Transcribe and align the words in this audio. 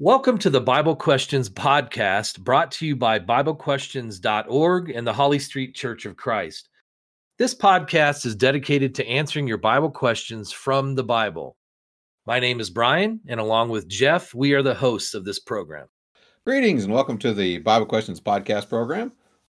Welcome 0.00 0.38
to 0.38 0.50
the 0.50 0.60
Bible 0.60 0.94
Questions 0.94 1.50
podcast 1.50 2.38
brought 2.38 2.70
to 2.70 2.86
you 2.86 2.94
by 2.94 3.18
BibleQuestions.org 3.18 4.90
and 4.90 5.04
the 5.04 5.12
Holly 5.12 5.40
Street 5.40 5.74
Church 5.74 6.06
of 6.06 6.16
Christ. 6.16 6.68
This 7.36 7.52
podcast 7.52 8.24
is 8.24 8.36
dedicated 8.36 8.94
to 8.94 9.08
answering 9.08 9.48
your 9.48 9.56
Bible 9.56 9.90
questions 9.90 10.52
from 10.52 10.94
the 10.94 11.02
Bible. 11.02 11.56
My 12.26 12.38
name 12.38 12.60
is 12.60 12.70
Brian, 12.70 13.18
and 13.26 13.40
along 13.40 13.70
with 13.70 13.88
Jeff, 13.88 14.32
we 14.32 14.52
are 14.52 14.62
the 14.62 14.72
hosts 14.72 15.14
of 15.14 15.24
this 15.24 15.40
program. 15.40 15.88
Greetings 16.46 16.84
and 16.84 16.94
welcome 16.94 17.18
to 17.18 17.34
the 17.34 17.58
Bible 17.58 17.86
Questions 17.86 18.20
podcast 18.20 18.68
program 18.68 19.10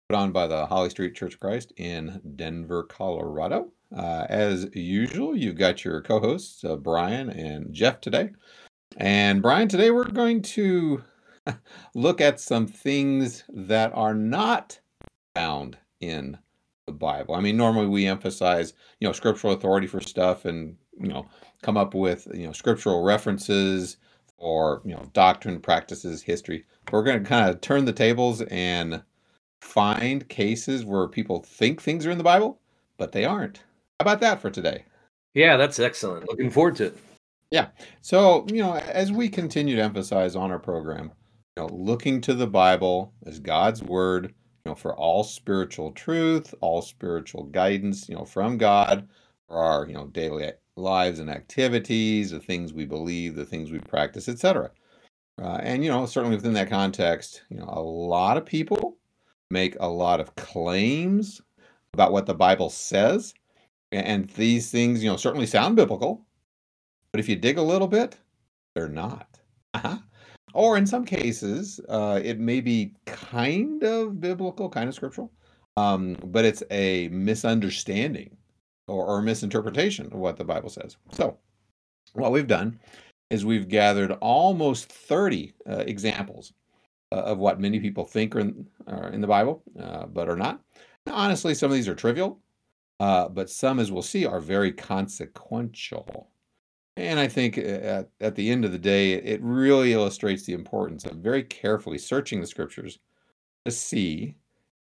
put 0.10 0.16
on 0.16 0.32
by 0.32 0.46
the 0.46 0.68
Holly 0.68 0.92
Street 0.92 1.16
Church 1.16 1.34
of 1.34 1.40
Christ 1.40 1.74
in 1.78 2.22
Denver, 2.36 2.84
Colorado. 2.84 3.72
Uh, 3.96 4.28
as 4.30 4.68
usual, 4.76 5.36
you've 5.36 5.58
got 5.58 5.84
your 5.84 6.02
co 6.02 6.20
hosts, 6.20 6.64
uh, 6.64 6.76
Brian 6.76 7.32
and 7.32 7.74
Jeff, 7.74 8.00
today. 8.00 8.30
And 8.98 9.42
Brian, 9.42 9.68
today 9.68 9.92
we're 9.92 10.06
going 10.06 10.42
to 10.42 11.04
look 11.96 12.22
at 12.22 12.40
some 12.40 12.68
things 12.68 13.44
that 13.50 13.92
are 13.94 14.14
not 14.14 14.80
found 15.36 15.78
in 16.00 16.38
the 16.86 16.94
Bible. 16.94 17.36
I 17.36 17.42
mean, 17.42 17.58
normally 17.58 17.88
we 17.88 18.08
emphasize, 18.08 18.74
you 19.00 19.08
know, 19.08 19.12
scriptural 19.12 19.54
authority 19.54 19.88
for 19.88 20.00
stuff 20.00 20.46
and, 20.46 20.78
you 21.00 21.08
know, 21.10 21.28
come 21.62 21.78
up 21.78 21.94
with, 21.94 22.28
you 22.34 22.46
know, 22.46 22.54
scriptural 22.54 23.04
references 23.04 23.98
or, 24.38 24.82
you 24.86 24.94
know, 24.94 25.10
doctrine, 25.14 25.60
practices, 25.60 26.22
history. 26.22 26.66
We're 26.92 27.04
going 27.04 27.24
to 27.24 27.28
kind 27.30 27.50
of 27.50 27.62
turn 27.62 27.86
the 27.86 27.94
tables 27.94 28.42
and 28.44 29.02
find 29.62 30.28
cases 30.30 30.86
where 30.86 31.08
people 31.08 31.42
think 31.42 31.82
things 31.82 32.06
are 32.06 32.12
in 32.12 32.18
the 32.18 32.24
Bible, 32.24 32.60
but 32.98 33.12
they 33.12 33.26
aren't. 33.26 33.58
How 34.00 34.04
about 34.04 34.20
that 34.22 34.42
for 34.42 34.50
today? 34.50 34.86
Yeah, 35.34 35.58
that's 35.58 35.80
excellent. 35.80 36.30
Looking 36.30 36.50
forward 36.50 36.76
to 36.78 36.86
it. 36.86 36.98
Yeah. 37.56 37.68
So, 38.02 38.46
you 38.52 38.62
know, 38.62 38.76
as 38.76 39.14
we 39.14 39.30
continue 39.30 39.78
to 39.78 39.82
emphasize 39.82 40.36
on 40.36 40.52
our 40.52 40.60
program, 40.60 41.14
you 41.56 41.64
know, 41.64 41.70
looking 41.72 42.20
to 42.20 42.34
the 42.34 42.48
Bible 42.48 43.14
as 43.26 43.40
God's 43.40 43.82
word, 43.82 44.26
you 44.26 44.72
know, 44.72 44.76
for 44.76 44.94
all 44.94 45.24
spiritual 45.24 45.94
truth, 45.94 46.54
all 46.60 46.82
spiritual 46.82 47.46
guidance, 47.46 48.10
you 48.10 48.16
know, 48.16 48.26
from 48.26 48.58
God 48.58 49.08
for 49.48 49.56
our, 49.56 49.88
you 49.88 49.94
know, 49.94 50.08
daily 50.08 50.52
lives 50.76 51.20
and 51.20 51.30
activities, 51.30 52.32
the 52.32 52.42
things 52.42 52.74
we 52.74 52.84
believe, 52.84 53.38
the 53.38 53.46
things 53.46 53.72
we 53.72 53.80
practice, 53.80 54.28
etc. 54.28 54.70
Uh, 55.42 55.60
and 55.64 55.82
you 55.82 55.90
know, 55.90 56.06
certainly 56.06 56.36
within 56.36 56.52
that 56.56 56.70
context, 56.70 57.44
you 57.50 57.56
know, 57.56 57.70
a 57.70 57.80
lot 57.80 58.36
of 58.36 58.46
people 58.46 58.98
make 59.50 59.78
a 59.80 59.88
lot 59.88 60.20
of 60.20 60.36
claims 60.36 61.42
about 61.94 62.12
what 62.12 62.26
the 62.26 62.36
Bible 62.36 62.70
says, 62.70 63.34
and 63.94 64.28
these 64.32 64.72
things, 64.72 65.02
you 65.02 65.10
know, 65.10 65.16
certainly 65.16 65.46
sound 65.46 65.78
biblical. 65.78 66.26
But 67.16 67.22
if 67.22 67.30
you 67.30 67.38
dig 67.38 67.58
a 67.58 67.62
little 67.62 67.88
bit, 67.88 68.18
they're 68.74 68.90
not. 68.90 69.40
Uh-huh. 69.74 70.00
Or 70.54 70.76
in 70.76 70.86
some 70.86 71.06
cases, 71.06 71.80
uh, 71.88 72.20
it 72.22 72.42
may 72.42 72.60
be 72.60 72.92
kind 73.06 73.82
of 73.84 74.20
biblical, 74.20 74.70
kind 74.70 74.90
of 74.90 74.96
scriptural, 74.96 75.32
um, 75.78 76.18
but 76.26 76.44
it's 76.44 76.62
a 76.72 77.08
misunderstanding 77.14 78.36
or, 78.90 79.06
or 79.06 79.22
misinterpretation 79.22 80.08
of 80.08 80.20
what 80.20 80.36
the 80.36 80.44
Bible 80.44 80.68
says. 80.68 80.98
So, 81.14 81.38
what 82.16 82.34
we've 82.34 82.48
done 82.48 82.82
is 83.30 83.46
we've 83.46 83.70
gathered 83.70 84.12
almost 84.20 84.92
30 84.92 85.54
uh, 85.70 85.86
examples 85.88 86.52
uh, 87.14 87.22
of 87.22 87.38
what 87.38 87.62
many 87.62 87.80
people 87.80 88.04
think 88.04 88.36
are 88.36 88.42
in, 88.42 88.68
are 88.88 89.08
in 89.12 89.22
the 89.22 89.28
Bible, 89.28 89.64
uh, 89.80 90.06
but 90.08 90.28
are 90.28 90.36
not. 90.36 90.60
Honestly, 91.08 91.56
some 91.56 91.72
of 91.72 91.76
these 91.76 91.88
are 91.88 91.96
trivial, 91.96 92.42
uh, 93.00 93.30
but 93.30 93.50
some, 93.50 93.80
as 93.80 93.90
we'll 93.90 94.02
see, 94.02 94.26
are 94.26 94.42
very 94.42 94.74
consequential. 94.74 96.30
And 96.98 97.20
I 97.20 97.28
think 97.28 97.58
uh, 97.58 97.62
at, 97.62 98.10
at 98.22 98.36
the 98.36 98.50
end 98.50 98.64
of 98.64 98.72
the 98.72 98.80
day, 98.80 99.14
it 99.14 99.42
really 99.42 99.94
illustrates 99.94 100.44
the 100.44 100.54
importance 100.54 101.06
of 101.06 101.18
very 101.18 101.44
carefully 101.44 101.98
searching 101.98 102.40
the 102.40 102.48
scriptures 102.48 103.00
to 103.66 103.72
see 103.72 104.36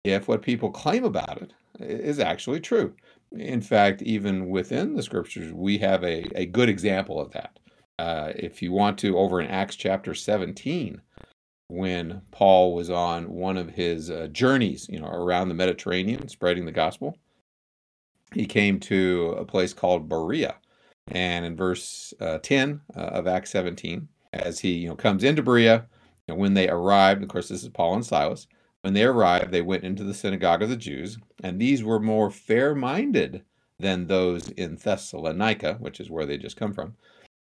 if 0.04 0.26
what 0.26 0.42
people 0.42 0.70
claim 0.70 1.04
about 1.04 1.42
it 1.42 1.52
is 1.78 2.18
actually 2.18 2.60
true. 2.60 2.94
In 3.32 3.60
fact, 3.60 4.02
even 4.02 4.48
within 4.48 4.94
the 4.94 5.02
scriptures, 5.02 5.52
we 5.52 5.78
have 5.78 6.02
a, 6.02 6.24
a 6.36 6.46
good 6.46 6.68
example 6.68 7.20
of 7.20 7.30
that. 7.32 7.58
Uh, 7.98 8.32
if 8.34 8.62
you 8.62 8.72
want 8.72 8.98
to, 8.98 9.18
over 9.18 9.40
in 9.40 9.48
Acts 9.48 9.76
chapter 9.76 10.14
17, 10.14 11.00
when 11.68 12.22
Paul 12.32 12.74
was 12.74 12.90
on 12.90 13.30
one 13.30 13.56
of 13.56 13.70
his 13.70 14.10
uh, 14.10 14.28
journeys, 14.32 14.88
you 14.88 14.98
know, 14.98 15.06
around 15.06 15.48
the 15.48 15.54
Mediterranean, 15.54 16.26
spreading 16.28 16.64
the 16.64 16.72
gospel, 16.72 17.16
he 18.34 18.46
came 18.46 18.80
to 18.80 19.36
a 19.38 19.44
place 19.44 19.72
called 19.72 20.08
Berea 20.08 20.56
and 21.08 21.44
in 21.44 21.56
verse 21.56 22.14
uh, 22.20 22.38
10 22.38 22.80
uh, 22.96 23.00
of 23.00 23.26
Acts 23.26 23.50
17, 23.50 24.08
as 24.32 24.60
he 24.60 24.72
you 24.72 24.88
know 24.88 24.96
comes 24.96 25.24
into 25.24 25.42
Berea, 25.42 25.86
know, 26.30 26.36
when 26.36 26.54
they 26.54 26.68
arrived, 26.68 27.22
of 27.22 27.28
course, 27.28 27.48
this 27.48 27.62
is 27.62 27.68
Paul 27.68 27.94
and 27.94 28.06
Silas. 28.06 28.46
When 28.82 28.94
they 28.94 29.04
arrived, 29.04 29.52
they 29.52 29.60
went 29.60 29.84
into 29.84 30.04
the 30.04 30.14
synagogue 30.14 30.62
of 30.62 30.70
the 30.70 30.76
Jews, 30.76 31.18
and 31.42 31.60
these 31.60 31.84
were 31.84 32.00
more 32.00 32.30
fair 32.30 32.74
minded 32.74 33.44
than 33.78 34.06
those 34.06 34.48
in 34.50 34.76
Thessalonica, 34.76 35.76
which 35.80 36.00
is 36.00 36.10
where 36.10 36.24
they 36.24 36.38
just 36.38 36.56
come 36.56 36.72
from, 36.72 36.96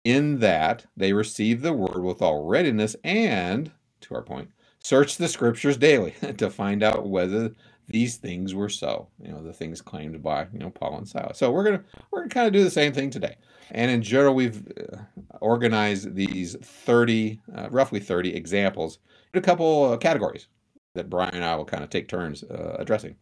in 0.03 0.39
that 0.39 0.85
they 0.97 1.13
received 1.13 1.61
the 1.61 1.73
word 1.73 2.03
with 2.03 2.21
all 2.21 2.45
readiness 2.45 2.95
and, 3.03 3.71
to 4.01 4.15
our 4.15 4.23
point, 4.23 4.49
searched 4.83 5.17
the 5.17 5.27
scriptures 5.27 5.77
daily 5.77 6.11
to 6.37 6.49
find 6.49 6.81
out 6.81 7.07
whether 7.07 7.53
these 7.89 8.17
things 8.17 8.53
were 8.53 8.69
so. 8.69 9.07
You 9.21 9.31
know, 9.31 9.43
the 9.43 9.51
things 9.51 9.81
claimed 9.81 10.21
by 10.21 10.47
you 10.53 10.59
know 10.59 10.69
Paul 10.69 10.97
and 10.97 11.07
Silas. 11.07 11.37
So 11.37 11.51
we're 11.51 11.63
gonna 11.63 11.83
we're 12.11 12.21
gonna 12.21 12.29
kind 12.29 12.47
of 12.47 12.53
do 12.53 12.63
the 12.63 12.71
same 12.71 12.93
thing 12.93 13.09
today. 13.09 13.35
And 13.71 13.91
in 13.91 14.01
general, 14.01 14.33
we've 14.33 14.65
uh, 14.77 14.97
organized 15.41 16.15
these 16.15 16.55
thirty, 16.61 17.41
uh, 17.55 17.67
roughly 17.69 17.99
thirty 17.99 18.33
examples 18.33 18.99
in 19.33 19.39
a 19.39 19.43
couple 19.43 19.97
categories 19.97 20.47
that 20.95 21.09
Brian 21.09 21.35
and 21.35 21.43
I 21.43 21.55
will 21.55 21.65
kind 21.65 21.83
of 21.83 21.89
take 21.89 22.07
turns 22.07 22.43
uh, 22.43 22.77
addressing. 22.79 23.15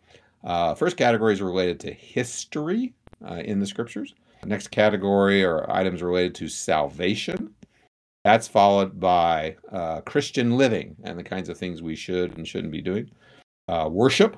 Uh, 0.44 0.76
first 0.76 0.98
category 0.98 1.34
is 1.34 1.42
related 1.42 1.80
to 1.82 1.92
history 1.92 2.94
uh, 3.28 3.36
in 3.36 3.60
the 3.60 3.66
scriptures. 3.66 4.14
Next 4.46 4.70
category 4.70 5.44
are 5.44 5.70
items 5.72 6.04
related 6.04 6.36
to 6.36 6.48
salvation. 6.48 7.54
That's 8.24 8.48
followed 8.48 9.00
by 9.00 9.56
Christian 10.06 10.58
living 10.58 10.96
and 11.04 11.18
the 11.18 11.24
kinds 11.24 11.50
of 11.50 11.58
things 11.58 11.82
we 11.82 11.96
should 11.96 12.38
and 12.38 12.48
shouldn't 12.48 12.72
be 12.72 12.82
doing. 12.82 13.10
worship, 13.90 14.38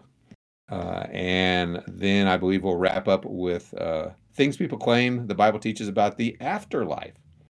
uh, 0.72 1.06
and 1.12 1.81
then 1.88 2.28
I 2.28 2.38
believe 2.38 2.63
we'll 2.63 2.75
wrap 2.75 3.07
up 3.07 3.25
with 3.25 3.74
uh, 3.75 4.09
things 4.34 4.57
people 4.57 4.78
claim 4.78 5.28
the 5.28 5.35
Bible 5.35 5.59
teaches 5.59 5.88
about 5.88 6.18
the 6.18 6.38
afterlife. 6.40 7.13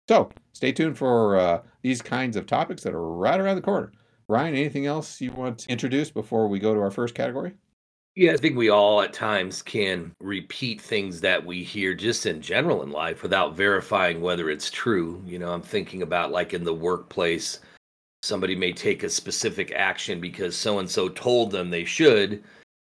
So 0.09 0.31
stay 0.53 0.73
tuned 0.73 0.99
for 0.99 1.37
uh, 1.37 1.63
these 1.83 2.03
kinds 2.03 2.37
of 2.37 2.47
topics 2.47 2.83
that 2.83 2.95
are 2.95 3.09
right 3.09 3.41
around 3.41 3.57
the 3.57 3.63
corner. 3.63 3.93
Brian, 4.27 4.55
anything 4.55 4.87
else 4.87 5.21
you 5.21 5.33
want 5.33 5.61
to 5.61 5.71
introduce 5.71 6.11
before 6.11 6.49
we 6.49 6.59
go 6.59 6.75
to 6.75 6.81
our 6.81 6.91
first 6.91 7.15
category? 7.15 7.55
Yeah, 8.17 8.33
I 8.33 8.37
think 8.37 8.57
we 8.57 8.69
all 8.69 9.01
at 9.03 9.13
times 9.13 9.61
can 9.61 10.13
repeat 10.21 10.81
things 10.81 11.21
that 11.21 11.45
we 11.45 11.65
hear 11.65 11.95
just 11.95 12.27
in 12.27 12.41
general 12.41 12.83
in 12.83 12.91
life 12.91 13.23
without 13.23 13.57
verifying 13.57 14.21
whether 14.21 14.51
it's 14.51 14.71
true. 14.71 15.21
You 15.27 15.39
know, 15.39 15.53
I'm 15.53 15.63
thinking 15.63 16.03
about 16.03 16.31
like 16.31 16.55
in 16.55 16.63
the 16.63 16.73
workplace, 16.75 17.59
somebody 18.23 18.55
may 18.55 18.73
take 18.73 19.03
a 19.03 19.09
specific 19.09 19.73
action 19.73 20.21
because 20.21 20.57
so 20.57 20.79
and 20.79 20.89
so 20.89 21.09
told 21.09 21.51
them 21.51 21.71
they 21.71 21.85
should 21.85 22.45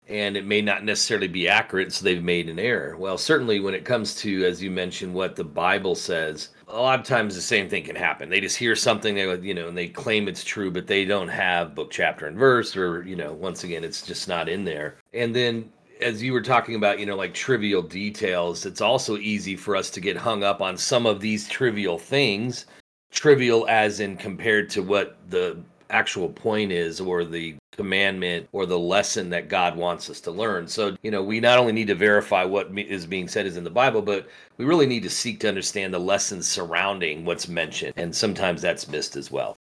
and 0.07 0.38
it 0.38 0.45
may 0.45 0.61
not 0.61 0.83
necessarily 0.83 1.27
be 1.27 1.47
accurate, 1.47 1.91
so 1.91 2.03
they've 2.03 2.23
made 2.23 2.49
an 2.49 2.59
error. 2.59 2.95
Well, 2.97 3.17
certainly 3.17 3.59
when 3.59 3.73
it 3.73 3.85
comes 3.85 4.16
to, 4.21 4.45
as 4.45 4.61
you 4.61 4.69
mentioned, 4.69 5.13
what 5.13 5.35
the 5.35 5.43
Bible 5.43 5.95
says, 5.95 6.49
a 6.67 6.79
lot 6.79 6.99
of 6.99 7.05
times 7.05 7.35
the 7.35 7.41
same 7.41 7.69
thing 7.69 7.83
can 7.83 7.95
happen. 7.95 8.29
They 8.29 8.41
just 8.41 8.57
hear 8.57 8.75
something, 8.75 9.16
they 9.16 9.35
you 9.39 9.53
know, 9.53 9.67
and 9.67 9.77
they 9.77 9.88
claim 9.88 10.27
it's 10.27 10.43
true, 10.43 10.69
but 10.69 10.88
they 10.88 11.05
don't 11.05 11.27
have 11.27 11.75
book, 11.75 11.91
chapter, 11.91 12.27
and 12.27 12.38
verse, 12.38 12.75
or 12.75 13.03
you 13.03 13.16
know, 13.16 13.33
once 13.33 13.63
again, 13.63 13.83
it's 13.83 14.05
just 14.05 14.27
not 14.27 14.47
in 14.47 14.63
there. 14.63 14.97
And 15.13 15.35
then 15.35 15.71
as 16.01 16.22
you 16.22 16.33
were 16.33 16.41
talking 16.41 16.75
about, 16.75 16.99
you 16.99 17.05
know, 17.05 17.16
like 17.16 17.33
trivial 17.33 17.81
details, 17.81 18.66
it's 18.66 18.81
also 18.81 19.17
easy 19.17 19.55
for 19.55 19.75
us 19.75 19.89
to 19.91 20.01
get 20.01 20.17
hung 20.17 20.43
up 20.43 20.61
on 20.61 20.77
some 20.77 21.05
of 21.05 21.19
these 21.19 21.47
trivial 21.47 21.97
things. 21.97 22.66
Trivial 23.11 23.66
as 23.69 24.01
in 24.01 24.17
compared 24.17 24.69
to 24.72 24.81
what 24.81 25.17
the 25.29 25.57
actual 25.90 26.29
point 26.29 26.72
is 26.72 26.99
or 26.99 27.23
the 27.23 27.55
commandment 27.72 28.47
or 28.52 28.66
the 28.66 28.79
lesson 28.79 29.29
that 29.29 29.49
God 29.49 29.76
wants 29.76 30.09
us 30.09 30.22
to 30.22 30.32
learn. 30.32 30.67
So, 30.67 30.96
you 31.03 31.11
know, 31.11 31.22
we 31.22 31.40
not 31.40 31.59
only 31.59 31.73
need 31.73 31.87
to 31.87 31.96
verify 31.96 32.43
what 32.43 32.78
is 32.78 33.05
being 33.05 33.28
said 33.28 33.46
is 33.46 33.58
in 33.58 33.64
the 33.64 33.70
Bible, 33.70 34.02
but 34.02 34.28
we 34.58 34.66
really 34.66 34.85
need 34.85 35.03
to 35.03 35.09
seek 35.09 35.40
to 35.41 35.47
understand 35.47 35.93
the 35.93 35.99
lessons 35.99 36.47
surrounding 36.47 37.26
what's 37.26 37.47
mentioned. 37.47 37.93
And 37.97 38.16
sometimes 38.16 38.61
that's 38.61 38.87
missed 38.87 39.16
as 39.16 39.29
well. 39.29 39.58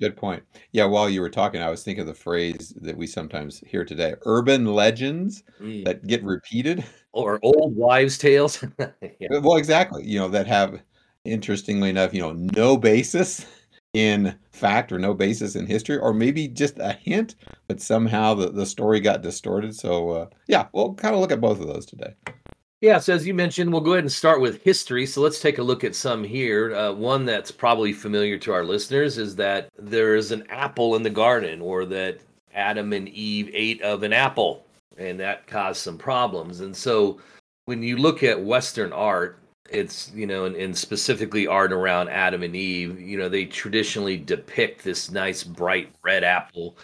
Good 0.00 0.16
point. 0.16 0.44
Yeah, 0.70 0.84
while 0.84 1.10
you 1.10 1.20
were 1.20 1.28
talking, 1.28 1.60
I 1.60 1.70
was 1.70 1.82
thinking 1.82 2.02
of 2.02 2.06
the 2.06 2.14
phrase 2.14 2.72
that 2.80 2.96
we 2.96 3.06
sometimes 3.06 3.58
hear 3.66 3.84
today 3.84 4.14
urban 4.26 4.64
legends 4.64 5.42
mm. 5.60 5.84
that 5.84 6.06
get 6.06 6.22
repeated. 6.22 6.84
Or 7.12 7.40
old 7.42 7.74
wives' 7.74 8.16
tales. 8.16 8.64
yeah. 8.78 9.38
Well, 9.42 9.56
exactly. 9.56 10.04
You 10.04 10.20
know, 10.20 10.28
that 10.28 10.46
have, 10.46 10.80
interestingly 11.24 11.90
enough, 11.90 12.14
you 12.14 12.20
know, 12.20 12.32
no 12.32 12.76
basis 12.76 13.44
in 13.94 14.34
fact 14.52 14.92
or 14.92 14.98
no 14.98 15.14
basis 15.14 15.56
in 15.56 15.66
history, 15.66 15.96
or 15.96 16.12
maybe 16.12 16.48
just 16.48 16.78
a 16.78 16.92
hint, 16.92 17.34
but 17.68 17.80
somehow 17.80 18.34
the, 18.34 18.50
the 18.50 18.66
story 18.66 19.00
got 19.00 19.22
distorted. 19.22 19.74
So, 19.74 20.10
uh, 20.10 20.26
yeah, 20.46 20.66
we'll 20.72 20.94
kind 20.94 21.14
of 21.14 21.20
look 21.20 21.32
at 21.32 21.40
both 21.40 21.60
of 21.60 21.66
those 21.66 21.86
today. 21.86 22.14
Yeah, 22.80 22.98
so 22.98 23.12
as 23.12 23.26
you 23.26 23.34
mentioned, 23.34 23.72
we'll 23.72 23.80
go 23.80 23.94
ahead 23.94 24.04
and 24.04 24.12
start 24.12 24.40
with 24.40 24.62
history. 24.62 25.04
So 25.04 25.20
let's 25.20 25.40
take 25.40 25.58
a 25.58 25.62
look 25.64 25.82
at 25.82 25.96
some 25.96 26.22
here. 26.22 26.74
Uh, 26.76 26.92
one 26.92 27.24
that's 27.24 27.50
probably 27.50 27.92
familiar 27.92 28.38
to 28.38 28.52
our 28.52 28.64
listeners 28.64 29.18
is 29.18 29.34
that 29.36 29.68
there 29.76 30.14
is 30.14 30.30
an 30.30 30.44
apple 30.48 30.94
in 30.94 31.02
the 31.02 31.10
garden, 31.10 31.60
or 31.60 31.84
that 31.86 32.20
Adam 32.54 32.92
and 32.92 33.08
Eve 33.08 33.50
ate 33.52 33.82
of 33.82 34.04
an 34.04 34.12
apple, 34.12 34.64
and 34.96 35.18
that 35.18 35.48
caused 35.48 35.80
some 35.80 35.98
problems. 35.98 36.60
And 36.60 36.76
so 36.76 37.20
when 37.64 37.82
you 37.82 37.96
look 37.96 38.22
at 38.22 38.40
Western 38.44 38.92
art, 38.92 39.40
it's 39.68 40.10
you 40.14 40.26
know 40.26 40.44
and, 40.44 40.56
and, 40.56 40.76
specifically 40.76 41.46
art 41.46 41.72
around 41.72 42.08
adam 42.08 42.42
and 42.42 42.56
eve 42.56 43.00
you 43.00 43.18
know 43.18 43.28
they 43.28 43.44
traditionally 43.44 44.16
depict 44.16 44.82
this 44.82 45.10
nice 45.10 45.44
bright 45.44 45.92
red 46.02 46.24
apple 46.24 46.76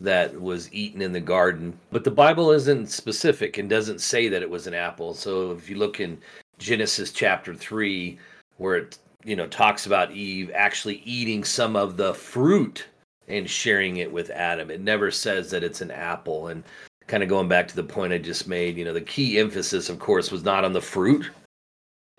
that 0.00 0.40
was 0.40 0.72
eaten 0.72 1.02
in 1.02 1.12
the 1.12 1.20
garden. 1.20 1.78
But 1.92 2.04
the 2.04 2.10
bible 2.10 2.50
isn't 2.52 2.90
specific 2.90 3.58
and 3.58 3.68
doesn't 3.68 4.00
say 4.00 4.28
that 4.28 4.42
it 4.42 4.48
was 4.48 4.66
an 4.66 4.74
apple. 4.74 5.14
So 5.14 5.52
if 5.52 5.68
you 5.68 5.76
look 5.76 6.00
in 6.00 6.18
genesis 6.58 7.12
chapter 7.12 7.54
3 7.54 8.18
where 8.58 8.76
it 8.76 8.98
you 9.24 9.36
know 9.36 9.46
talks 9.46 9.86
about 9.86 10.12
eve 10.12 10.50
actually 10.54 11.02
eating 11.04 11.42
some 11.42 11.74
of 11.74 11.96
the 11.96 12.12
fruit 12.14 12.86
and 13.28 13.48
sharing 13.48 13.98
it 13.98 14.12
with 14.12 14.28
adam 14.30 14.70
it 14.70 14.80
never 14.80 15.10
says 15.10 15.50
that 15.50 15.64
it's 15.64 15.80
an 15.80 15.90
apple. 15.90 16.48
And 16.48 16.64
kind 17.06 17.22
of 17.22 17.28
going 17.28 17.48
back 17.48 17.66
to 17.66 17.76
the 17.76 17.82
point 17.82 18.12
i 18.12 18.18
just 18.18 18.46
made 18.46 18.76
you 18.76 18.84
know 18.84 18.92
the 18.92 19.00
key 19.00 19.38
emphasis 19.38 19.88
of 19.88 19.98
course 19.98 20.30
was 20.30 20.44
not 20.44 20.64
on 20.64 20.72
the 20.72 20.80
fruit 20.80 21.30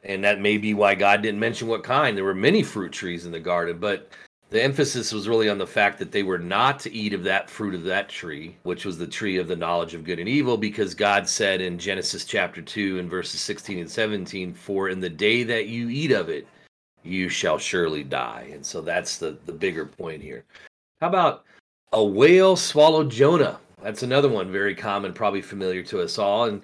and 0.03 0.23
that 0.23 0.41
may 0.41 0.57
be 0.57 0.73
why 0.73 0.95
God 0.95 1.21
didn't 1.21 1.39
mention 1.39 1.67
what 1.67 1.83
kind. 1.83 2.17
There 2.17 2.23
were 2.23 2.33
many 2.33 2.63
fruit 2.63 2.91
trees 2.91 3.25
in 3.25 3.31
the 3.31 3.39
garden, 3.39 3.77
but 3.79 4.09
the 4.49 4.61
emphasis 4.61 5.13
was 5.13 5.29
really 5.29 5.49
on 5.49 5.57
the 5.57 5.65
fact 5.65 5.97
that 5.99 6.11
they 6.11 6.23
were 6.23 6.37
not 6.37 6.79
to 6.81 6.91
eat 6.91 7.13
of 7.13 7.23
that 7.23 7.49
fruit 7.49 7.73
of 7.73 7.83
that 7.83 8.09
tree, 8.09 8.57
which 8.63 8.83
was 8.83 8.97
the 8.97 9.07
tree 9.07 9.37
of 9.37 9.47
the 9.47 9.55
knowledge 9.55 9.93
of 9.93 10.03
good 10.03 10.19
and 10.19 10.27
evil, 10.27 10.57
because 10.57 10.93
God 10.93 11.27
said 11.27 11.61
in 11.61 11.79
Genesis 11.79 12.25
chapter 12.25 12.61
2 12.61 12.99
and 12.99 13.09
verses 13.09 13.39
16 13.39 13.79
and 13.79 13.89
17, 13.89 14.53
For 14.53 14.89
in 14.89 14.99
the 14.99 15.09
day 15.09 15.43
that 15.43 15.67
you 15.67 15.89
eat 15.89 16.11
of 16.11 16.27
it, 16.27 16.47
you 17.03 17.29
shall 17.29 17.57
surely 17.57 18.03
die. 18.03 18.49
And 18.51 18.65
so 18.65 18.81
that's 18.81 19.17
the, 19.17 19.37
the 19.45 19.53
bigger 19.53 19.85
point 19.85 20.21
here. 20.21 20.43
How 20.99 21.07
about 21.07 21.45
a 21.93 22.03
whale 22.03 22.57
swallowed 22.57 23.09
Jonah? 23.09 23.57
That's 23.81 24.03
another 24.03 24.29
one 24.29 24.51
very 24.51 24.75
common, 24.75 25.13
probably 25.13 25.41
familiar 25.41 25.81
to 25.83 26.01
us 26.01 26.17
all. 26.19 26.45
And 26.45 26.61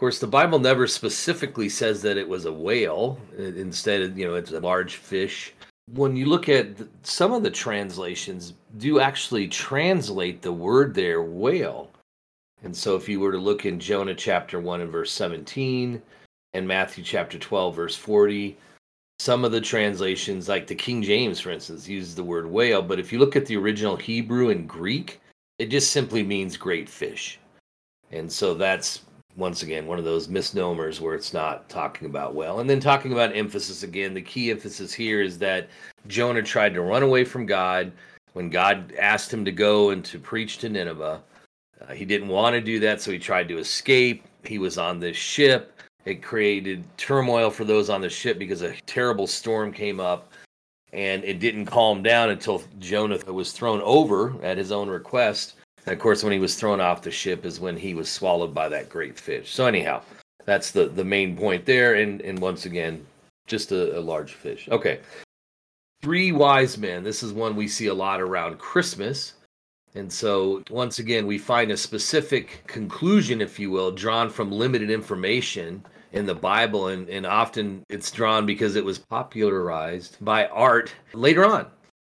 course, 0.00 0.18
the 0.18 0.26
Bible 0.26 0.58
never 0.58 0.86
specifically 0.86 1.68
says 1.68 2.00
that 2.00 2.16
it 2.16 2.26
was 2.26 2.46
a 2.46 2.52
whale. 2.52 3.20
Instead, 3.36 4.16
you 4.16 4.26
know, 4.26 4.34
it's 4.34 4.50
a 4.50 4.58
large 4.58 4.96
fish. 4.96 5.52
When 5.92 6.16
you 6.16 6.24
look 6.24 6.48
at 6.48 6.68
some 7.02 7.34
of 7.34 7.42
the 7.42 7.50
translations, 7.50 8.54
do 8.78 8.98
actually 8.98 9.46
translate 9.46 10.40
the 10.40 10.52
word 10.52 10.94
there, 10.94 11.22
whale. 11.22 11.90
And 12.62 12.74
so, 12.74 12.96
if 12.96 13.08
you 13.10 13.20
were 13.20 13.32
to 13.32 13.38
look 13.38 13.66
in 13.66 13.78
Jonah 13.78 14.14
chapter 14.14 14.58
1 14.58 14.80
and 14.80 14.90
verse 14.90 15.12
17 15.12 16.00
and 16.54 16.66
Matthew 16.66 17.04
chapter 17.04 17.38
12, 17.38 17.76
verse 17.76 17.96
40, 17.96 18.56
some 19.18 19.44
of 19.44 19.52
the 19.52 19.60
translations, 19.60 20.48
like 20.48 20.66
the 20.66 20.74
King 20.74 21.02
James, 21.02 21.40
for 21.40 21.50
instance, 21.50 21.86
uses 21.86 22.14
the 22.14 22.24
word 22.24 22.46
whale. 22.46 22.80
But 22.80 23.00
if 23.00 23.12
you 23.12 23.18
look 23.18 23.36
at 23.36 23.44
the 23.44 23.56
original 23.56 23.96
Hebrew 23.96 24.48
and 24.48 24.66
Greek, 24.66 25.20
it 25.58 25.66
just 25.66 25.90
simply 25.90 26.22
means 26.22 26.56
great 26.56 26.88
fish. 26.88 27.38
And 28.12 28.32
so 28.32 28.54
that's 28.54 29.02
once 29.36 29.62
again 29.62 29.86
one 29.86 29.98
of 29.98 30.04
those 30.04 30.28
misnomers 30.28 31.00
where 31.00 31.14
it's 31.14 31.32
not 31.32 31.68
talking 31.68 32.06
about 32.06 32.34
well. 32.34 32.60
And 32.60 32.68
then 32.68 32.80
talking 32.80 33.12
about 33.12 33.34
emphasis 33.36 33.82
again 33.82 34.14
the 34.14 34.22
key 34.22 34.50
emphasis 34.50 34.92
here 34.92 35.22
is 35.22 35.38
that 35.38 35.68
jonah 36.06 36.42
tried 36.42 36.74
to 36.74 36.82
run 36.82 37.02
away 37.02 37.24
from 37.24 37.46
god. 37.46 37.92
When 38.32 38.50
god 38.50 38.92
asked 38.98 39.32
him 39.32 39.44
to 39.44 39.52
go 39.52 39.90
and 39.90 40.04
to 40.06 40.18
preach 40.18 40.58
to 40.58 40.68
nineveh 40.68 41.20
uh, 41.80 41.92
he 41.92 42.04
didn't 42.04 42.28
want 42.28 42.54
to 42.54 42.60
do 42.60 42.78
that 42.80 43.00
so 43.00 43.10
he 43.10 43.18
tried 43.18 43.48
to 43.48 43.58
escape. 43.58 44.24
He 44.44 44.58
was 44.58 44.78
on 44.78 45.00
this 45.00 45.16
ship. 45.16 45.80
It 46.04 46.22
created 46.22 46.84
turmoil 46.96 47.50
for 47.50 47.64
those 47.64 47.90
on 47.90 48.00
the 48.00 48.08
ship 48.08 48.38
because 48.38 48.62
a 48.62 48.74
terrible 48.86 49.26
storm 49.26 49.72
came 49.72 50.00
up 50.00 50.32
and 50.92 51.22
it 51.24 51.38
didn't 51.38 51.66
calm 51.66 52.02
down 52.02 52.30
until 52.30 52.62
jonah 52.78 53.18
was 53.32 53.52
thrown 53.52 53.80
over 53.82 54.34
at 54.42 54.58
his 54.58 54.72
own 54.72 54.88
request 54.88 55.54
and 55.86 55.92
of 55.92 55.98
course, 55.98 56.22
when 56.22 56.32
he 56.32 56.38
was 56.38 56.56
thrown 56.56 56.80
off 56.80 57.02
the 57.02 57.10
ship 57.10 57.44
is 57.44 57.60
when 57.60 57.76
he 57.76 57.94
was 57.94 58.10
swallowed 58.10 58.54
by 58.54 58.68
that 58.68 58.88
great 58.88 59.18
fish. 59.18 59.52
So 59.52 59.66
anyhow, 59.66 60.02
that's 60.44 60.70
the 60.70 60.86
the 60.86 61.04
main 61.04 61.36
point 61.36 61.64
there. 61.64 61.94
And 61.94 62.20
and 62.20 62.38
once 62.38 62.66
again, 62.66 63.06
just 63.46 63.72
a, 63.72 63.98
a 63.98 64.00
large 64.00 64.34
fish. 64.34 64.68
Okay. 64.70 65.00
Three 66.02 66.32
wise 66.32 66.78
men. 66.78 67.02
This 67.04 67.22
is 67.22 67.32
one 67.32 67.56
we 67.56 67.68
see 67.68 67.86
a 67.86 67.94
lot 67.94 68.20
around 68.20 68.58
Christmas. 68.58 69.34
And 69.94 70.10
so, 70.10 70.62
once 70.70 71.00
again, 71.00 71.26
we 71.26 71.36
find 71.36 71.72
a 71.72 71.76
specific 71.76 72.62
conclusion, 72.66 73.40
if 73.40 73.58
you 73.58 73.70
will, 73.72 73.90
drawn 73.90 74.30
from 74.30 74.52
limited 74.52 74.88
information 74.88 75.84
in 76.12 76.26
the 76.26 76.34
Bible. 76.34 76.86
And, 76.88 77.08
and 77.08 77.26
often 77.26 77.82
it's 77.88 78.10
drawn 78.12 78.46
because 78.46 78.76
it 78.76 78.84
was 78.84 78.98
popularized 78.98 80.16
by 80.24 80.46
art 80.46 80.94
later 81.12 81.44
on. 81.44 81.66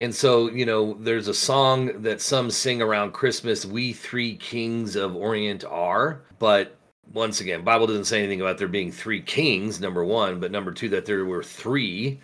And 0.02 0.14
so, 0.14 0.50
you 0.50 0.66
know, 0.66 0.94
there's 1.00 1.30
a 1.30 1.34
song 1.34 2.02
that 2.02 2.22
some 2.22 2.52
sing 2.52 2.82
around 2.82 3.14
Christmas, 3.14 3.66
We 3.66 3.94
Three 3.94 4.36
Kings 4.36 4.96
of 4.96 5.16
Orient 5.16 5.64
Are. 5.64 6.22
But 6.38 6.76
once 7.14 7.40
again, 7.40 7.64
Bible 7.64 7.88
doesn't 7.88 8.06
say 8.06 8.20
anything 8.20 8.42
about 8.42 8.58
there 8.58 8.68
being 8.68 8.92
three 8.92 9.22
kings, 9.22 9.80
number 9.80 10.04
one, 10.04 10.40
but 10.40 10.52
number 10.52 10.72
two, 10.72 10.90
that 10.90 11.06
there 11.06 11.24
were 11.26 11.44
three. 11.44 12.20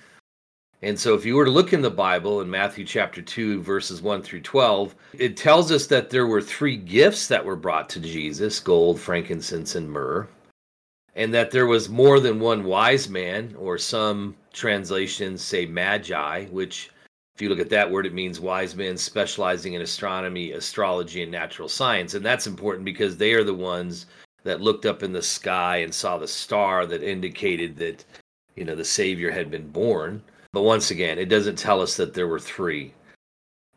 And 0.81 0.99
so 0.99 1.13
if 1.13 1.25
you 1.25 1.35
were 1.35 1.45
to 1.45 1.51
look 1.51 1.71
in 1.71 1.81
the 1.81 1.91
Bible 1.91 2.41
in 2.41 2.49
Matthew 2.49 2.83
chapter 2.83 3.21
2, 3.21 3.61
verses 3.61 4.01
1 4.01 4.21
through 4.23 4.41
12, 4.41 4.95
it 5.13 5.37
tells 5.37 5.71
us 5.71 5.87
that 5.87 6.09
there 6.09 6.27
were 6.27 6.41
three 6.41 6.75
gifts 6.75 7.27
that 7.27 7.45
were 7.45 7.55
brought 7.55 7.87
to 7.89 7.99
Jesus 7.99 8.59
gold, 8.59 8.99
frankincense, 8.99 9.75
and 9.75 9.89
myrrh. 9.89 10.27
And 11.15 11.33
that 11.33 11.51
there 11.51 11.67
was 11.67 11.87
more 11.87 12.19
than 12.19 12.39
one 12.39 12.63
wise 12.63 13.07
man, 13.07 13.55
or 13.59 13.77
some 13.77 14.35
translations 14.53 15.41
say 15.41 15.65
magi, 15.65 16.45
which 16.45 16.89
if 17.35 17.41
you 17.41 17.49
look 17.49 17.59
at 17.59 17.69
that 17.69 17.89
word, 17.89 18.05
it 18.05 18.13
means 18.13 18.39
wise 18.39 18.75
men 18.75 18.97
specializing 18.97 19.73
in 19.73 19.81
astronomy, 19.81 20.51
astrology, 20.51 21.23
and 21.23 21.31
natural 21.31 21.69
science. 21.69 22.13
And 22.13 22.25
that's 22.25 22.47
important 22.47 22.85
because 22.85 23.17
they 23.17 23.33
are 23.33 23.43
the 23.43 23.53
ones 23.53 24.05
that 24.43 24.61
looked 24.61 24.85
up 24.85 25.03
in 25.03 25.13
the 25.13 25.21
sky 25.21 25.77
and 25.77 25.93
saw 25.93 26.17
the 26.17 26.27
star 26.27 26.85
that 26.85 27.03
indicated 27.03 27.77
that, 27.77 28.03
you 28.55 28.65
know, 28.65 28.75
the 28.75 28.85
Savior 28.85 29.31
had 29.31 29.49
been 29.49 29.69
born. 29.69 30.21
But 30.51 30.63
once 30.63 30.91
again, 30.91 31.17
it 31.17 31.29
doesn't 31.29 31.57
tell 31.57 31.81
us 31.81 31.95
that 31.97 32.13
there 32.13 32.27
were 32.27 32.39
three. 32.39 32.93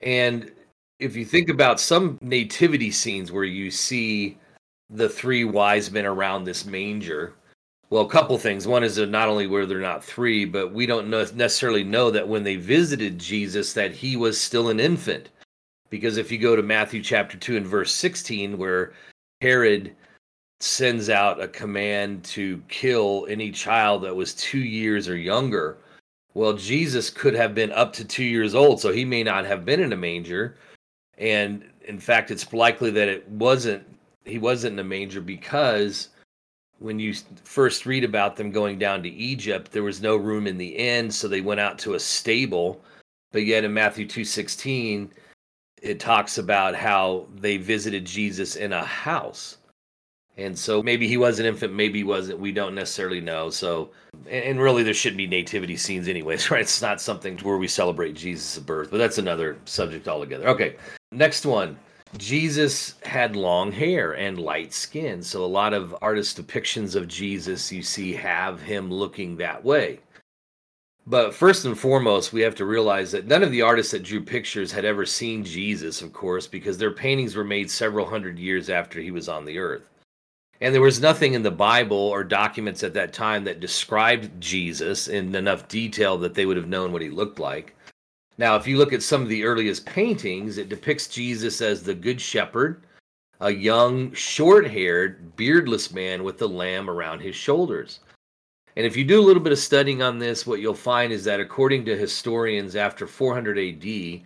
And 0.02 0.50
if 0.98 1.16
you 1.16 1.24
think 1.24 1.48
about 1.48 1.80
some 1.80 2.18
nativity 2.20 2.90
scenes 2.90 3.30
where 3.30 3.44
you 3.44 3.70
see 3.70 4.38
the 4.90 5.08
three 5.08 5.44
wise 5.44 5.90
men 5.90 6.06
around 6.06 6.44
this 6.44 6.64
manger, 6.64 7.34
well, 7.94 8.02
a 8.02 8.08
couple 8.08 8.36
things. 8.38 8.66
One 8.66 8.82
is 8.82 8.96
that 8.96 9.08
not 9.08 9.28
only 9.28 9.46
were 9.46 9.66
there 9.66 9.78
not 9.78 10.02
three, 10.02 10.44
but 10.44 10.74
we 10.74 10.84
don't 10.84 11.08
know, 11.08 11.24
necessarily 11.32 11.84
know 11.84 12.10
that 12.10 12.26
when 12.26 12.42
they 12.42 12.56
visited 12.56 13.20
Jesus 13.20 13.72
that 13.74 13.92
he 13.92 14.16
was 14.16 14.40
still 14.40 14.68
an 14.68 14.80
infant. 14.80 15.30
Because 15.90 16.16
if 16.16 16.32
you 16.32 16.38
go 16.38 16.56
to 16.56 16.62
Matthew 16.64 17.00
chapter 17.00 17.36
2 17.36 17.56
and 17.56 17.64
verse 17.64 17.94
16 17.94 18.58
where 18.58 18.94
Herod 19.42 19.94
sends 20.58 21.08
out 21.08 21.40
a 21.40 21.46
command 21.46 22.24
to 22.24 22.60
kill 22.66 23.28
any 23.30 23.52
child 23.52 24.02
that 24.02 24.16
was 24.16 24.34
2 24.34 24.58
years 24.58 25.08
or 25.08 25.16
younger, 25.16 25.78
well, 26.34 26.54
Jesus 26.54 27.10
could 27.10 27.34
have 27.34 27.54
been 27.54 27.70
up 27.70 27.92
to 27.92 28.04
2 28.04 28.24
years 28.24 28.56
old, 28.56 28.80
so 28.80 28.90
he 28.90 29.04
may 29.04 29.22
not 29.22 29.44
have 29.44 29.64
been 29.64 29.78
in 29.78 29.92
a 29.92 29.96
manger. 29.96 30.56
And 31.16 31.64
in 31.86 32.00
fact, 32.00 32.32
it's 32.32 32.52
likely 32.52 32.90
that 32.90 33.06
it 33.06 33.28
wasn't 33.28 33.86
he 34.24 34.38
wasn't 34.38 34.72
in 34.72 34.78
a 34.80 34.84
manger 34.84 35.20
because 35.20 36.08
when 36.84 36.98
you 36.98 37.14
first 37.44 37.86
read 37.86 38.04
about 38.04 38.36
them 38.36 38.50
going 38.50 38.78
down 38.78 39.02
to 39.02 39.08
Egypt, 39.08 39.72
there 39.72 39.82
was 39.82 40.02
no 40.02 40.16
room 40.16 40.46
in 40.46 40.58
the 40.58 40.76
inn, 40.76 41.10
so 41.10 41.26
they 41.26 41.40
went 41.40 41.58
out 41.58 41.78
to 41.78 41.94
a 41.94 41.98
stable. 42.00 42.84
But 43.32 43.46
yet 43.46 43.64
in 43.64 43.72
Matthew 43.72 44.06
2:16, 44.06 45.10
it 45.80 45.98
talks 45.98 46.36
about 46.36 46.74
how 46.74 47.26
they 47.36 47.56
visited 47.56 48.04
Jesus 48.04 48.54
in 48.54 48.74
a 48.74 48.84
house. 48.84 49.56
And 50.36 50.58
so 50.58 50.82
maybe 50.82 51.08
he 51.08 51.16
was 51.16 51.38
an 51.38 51.46
infant, 51.46 51.72
maybe 51.72 52.00
he 52.00 52.04
wasn't. 52.04 52.38
We 52.38 52.52
don't 52.52 52.74
necessarily 52.74 53.20
know. 53.20 53.48
So, 53.48 53.90
and 54.28 54.60
really, 54.60 54.82
there 54.82 54.92
shouldn't 54.92 55.16
be 55.16 55.26
nativity 55.26 55.78
scenes, 55.78 56.06
anyways, 56.06 56.50
right? 56.50 56.60
It's 56.60 56.82
not 56.82 57.00
something 57.00 57.38
where 57.38 57.56
we 57.56 57.68
celebrate 57.68 58.14
Jesus' 58.14 58.58
birth, 58.58 58.90
but 58.90 58.98
that's 58.98 59.18
another 59.18 59.56
subject 59.64 60.06
altogether. 60.06 60.48
Okay, 60.48 60.76
next 61.12 61.46
one 61.46 61.78
Jesus 62.18 62.94
had 63.02 63.36
long 63.36 63.72
hair 63.72 64.12
and 64.12 64.38
light 64.38 64.72
skin. 64.72 65.22
So 65.22 65.44
a 65.44 65.46
lot 65.46 65.74
of 65.74 65.94
artist 66.00 66.40
depictions 66.40 66.94
of 66.94 67.08
Jesus 67.08 67.72
you 67.72 67.82
see 67.82 68.12
have 68.14 68.62
him 68.62 68.90
looking 68.90 69.36
that 69.36 69.64
way. 69.64 70.00
But 71.06 71.34
first 71.34 71.66
and 71.66 71.78
foremost, 71.78 72.32
we 72.32 72.40
have 72.40 72.54
to 72.56 72.64
realize 72.64 73.12
that 73.12 73.26
none 73.26 73.42
of 73.42 73.50
the 73.50 73.60
artists 73.60 73.92
that 73.92 74.04
drew 74.04 74.22
pictures 74.22 74.72
had 74.72 74.86
ever 74.86 75.04
seen 75.04 75.44
Jesus, 75.44 76.00
of 76.00 76.14
course, 76.14 76.46
because 76.46 76.78
their 76.78 76.92
paintings 76.92 77.36
were 77.36 77.44
made 77.44 77.70
several 77.70 78.06
hundred 78.06 78.38
years 78.38 78.70
after 78.70 79.00
he 79.00 79.10
was 79.10 79.28
on 79.28 79.44
the 79.44 79.58
earth. 79.58 79.82
And 80.62 80.74
there 80.74 80.80
was 80.80 81.00
nothing 81.00 81.34
in 81.34 81.42
the 81.42 81.50
Bible 81.50 81.96
or 81.96 82.24
documents 82.24 82.82
at 82.82 82.94
that 82.94 83.12
time 83.12 83.44
that 83.44 83.60
described 83.60 84.40
Jesus 84.40 85.08
in 85.08 85.34
enough 85.34 85.68
detail 85.68 86.16
that 86.18 86.34
they 86.34 86.46
would 86.46 86.56
have 86.56 86.68
known 86.68 86.90
what 86.90 87.02
he 87.02 87.10
looked 87.10 87.38
like. 87.38 87.76
Now, 88.36 88.56
if 88.56 88.66
you 88.66 88.78
look 88.78 88.92
at 88.92 89.02
some 89.02 89.22
of 89.22 89.28
the 89.28 89.44
earliest 89.44 89.86
paintings, 89.86 90.58
it 90.58 90.68
depicts 90.68 91.06
Jesus 91.06 91.60
as 91.60 91.82
the 91.82 91.94
Good 91.94 92.20
Shepherd. 92.20 92.82
a 93.40 93.50
young, 93.50 94.12
short 94.12 94.66
haired, 94.66 95.36
beardless 95.36 95.92
man 95.92 96.24
with 96.24 96.38
the 96.38 96.48
lamb 96.48 96.88
around 96.88 97.20
his 97.20 97.34
shoulders. 97.36 98.00
And 98.76 98.86
if 98.86 98.96
you 98.96 99.04
do 99.04 99.20
a 99.20 99.22
little 99.22 99.42
bit 99.42 99.52
of 99.52 99.58
studying 99.58 100.02
on 100.02 100.18
this, 100.18 100.46
what 100.46 100.60
you'll 100.60 100.74
find 100.74 101.12
is 101.12 101.24
that 101.24 101.40
according 101.40 101.84
to 101.84 101.96
historians 101.96 102.74
after 102.74 103.06
400 103.06 103.58
AD, 103.58 104.22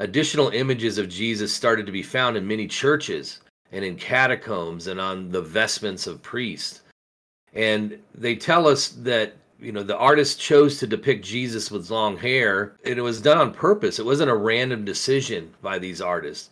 additional 0.00 0.48
images 0.48 0.98
of 0.98 1.08
Jesus 1.08 1.52
started 1.52 1.86
to 1.86 1.92
be 1.92 2.02
found 2.02 2.36
in 2.36 2.46
many 2.46 2.66
churches 2.66 3.40
and 3.72 3.84
in 3.84 3.96
catacombs 3.96 4.86
and 4.86 5.00
on 5.00 5.30
the 5.30 5.42
vestments 5.42 6.06
of 6.06 6.22
priests. 6.22 6.82
And 7.52 7.98
they 8.14 8.36
tell 8.36 8.66
us 8.66 8.88
that 8.88 9.36
you 9.60 9.72
know 9.72 9.82
the 9.82 9.96
artist 9.96 10.40
chose 10.40 10.78
to 10.78 10.86
depict 10.86 11.24
Jesus 11.24 11.70
with 11.70 11.90
long 11.90 12.16
hair 12.16 12.76
and 12.84 12.98
it 12.98 13.02
was 13.02 13.20
done 13.20 13.38
on 13.38 13.52
purpose. 13.52 13.98
It 13.98 14.06
wasn't 14.06 14.30
a 14.30 14.36
random 14.36 14.84
decision 14.84 15.52
by 15.62 15.78
these 15.78 16.00
artists. 16.00 16.50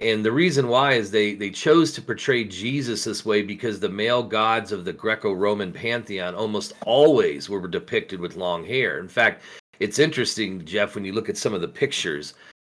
And 0.00 0.24
the 0.24 0.32
reason 0.32 0.68
why 0.68 0.94
is 0.94 1.10
they 1.10 1.34
they 1.34 1.50
chose 1.50 1.92
to 1.92 2.02
portray 2.02 2.44
Jesus 2.44 3.04
this 3.04 3.24
way 3.24 3.42
because 3.42 3.78
the 3.78 3.88
male 3.88 4.22
gods 4.22 4.72
of 4.72 4.84
the 4.84 4.92
Greco-Roman 4.92 5.72
pantheon 5.72 6.34
almost 6.34 6.72
always 6.84 7.48
were 7.48 7.68
depicted 7.68 8.20
with 8.20 8.36
long 8.36 8.64
hair. 8.64 8.98
In 8.98 9.08
fact, 9.08 9.42
it's 9.78 9.98
interesting, 9.98 10.64
Jeff, 10.64 10.94
when 10.94 11.04
you 11.04 11.12
look 11.12 11.28
at 11.28 11.36
some 11.36 11.54
of 11.54 11.60
the 11.60 11.68
pictures, 11.68 12.34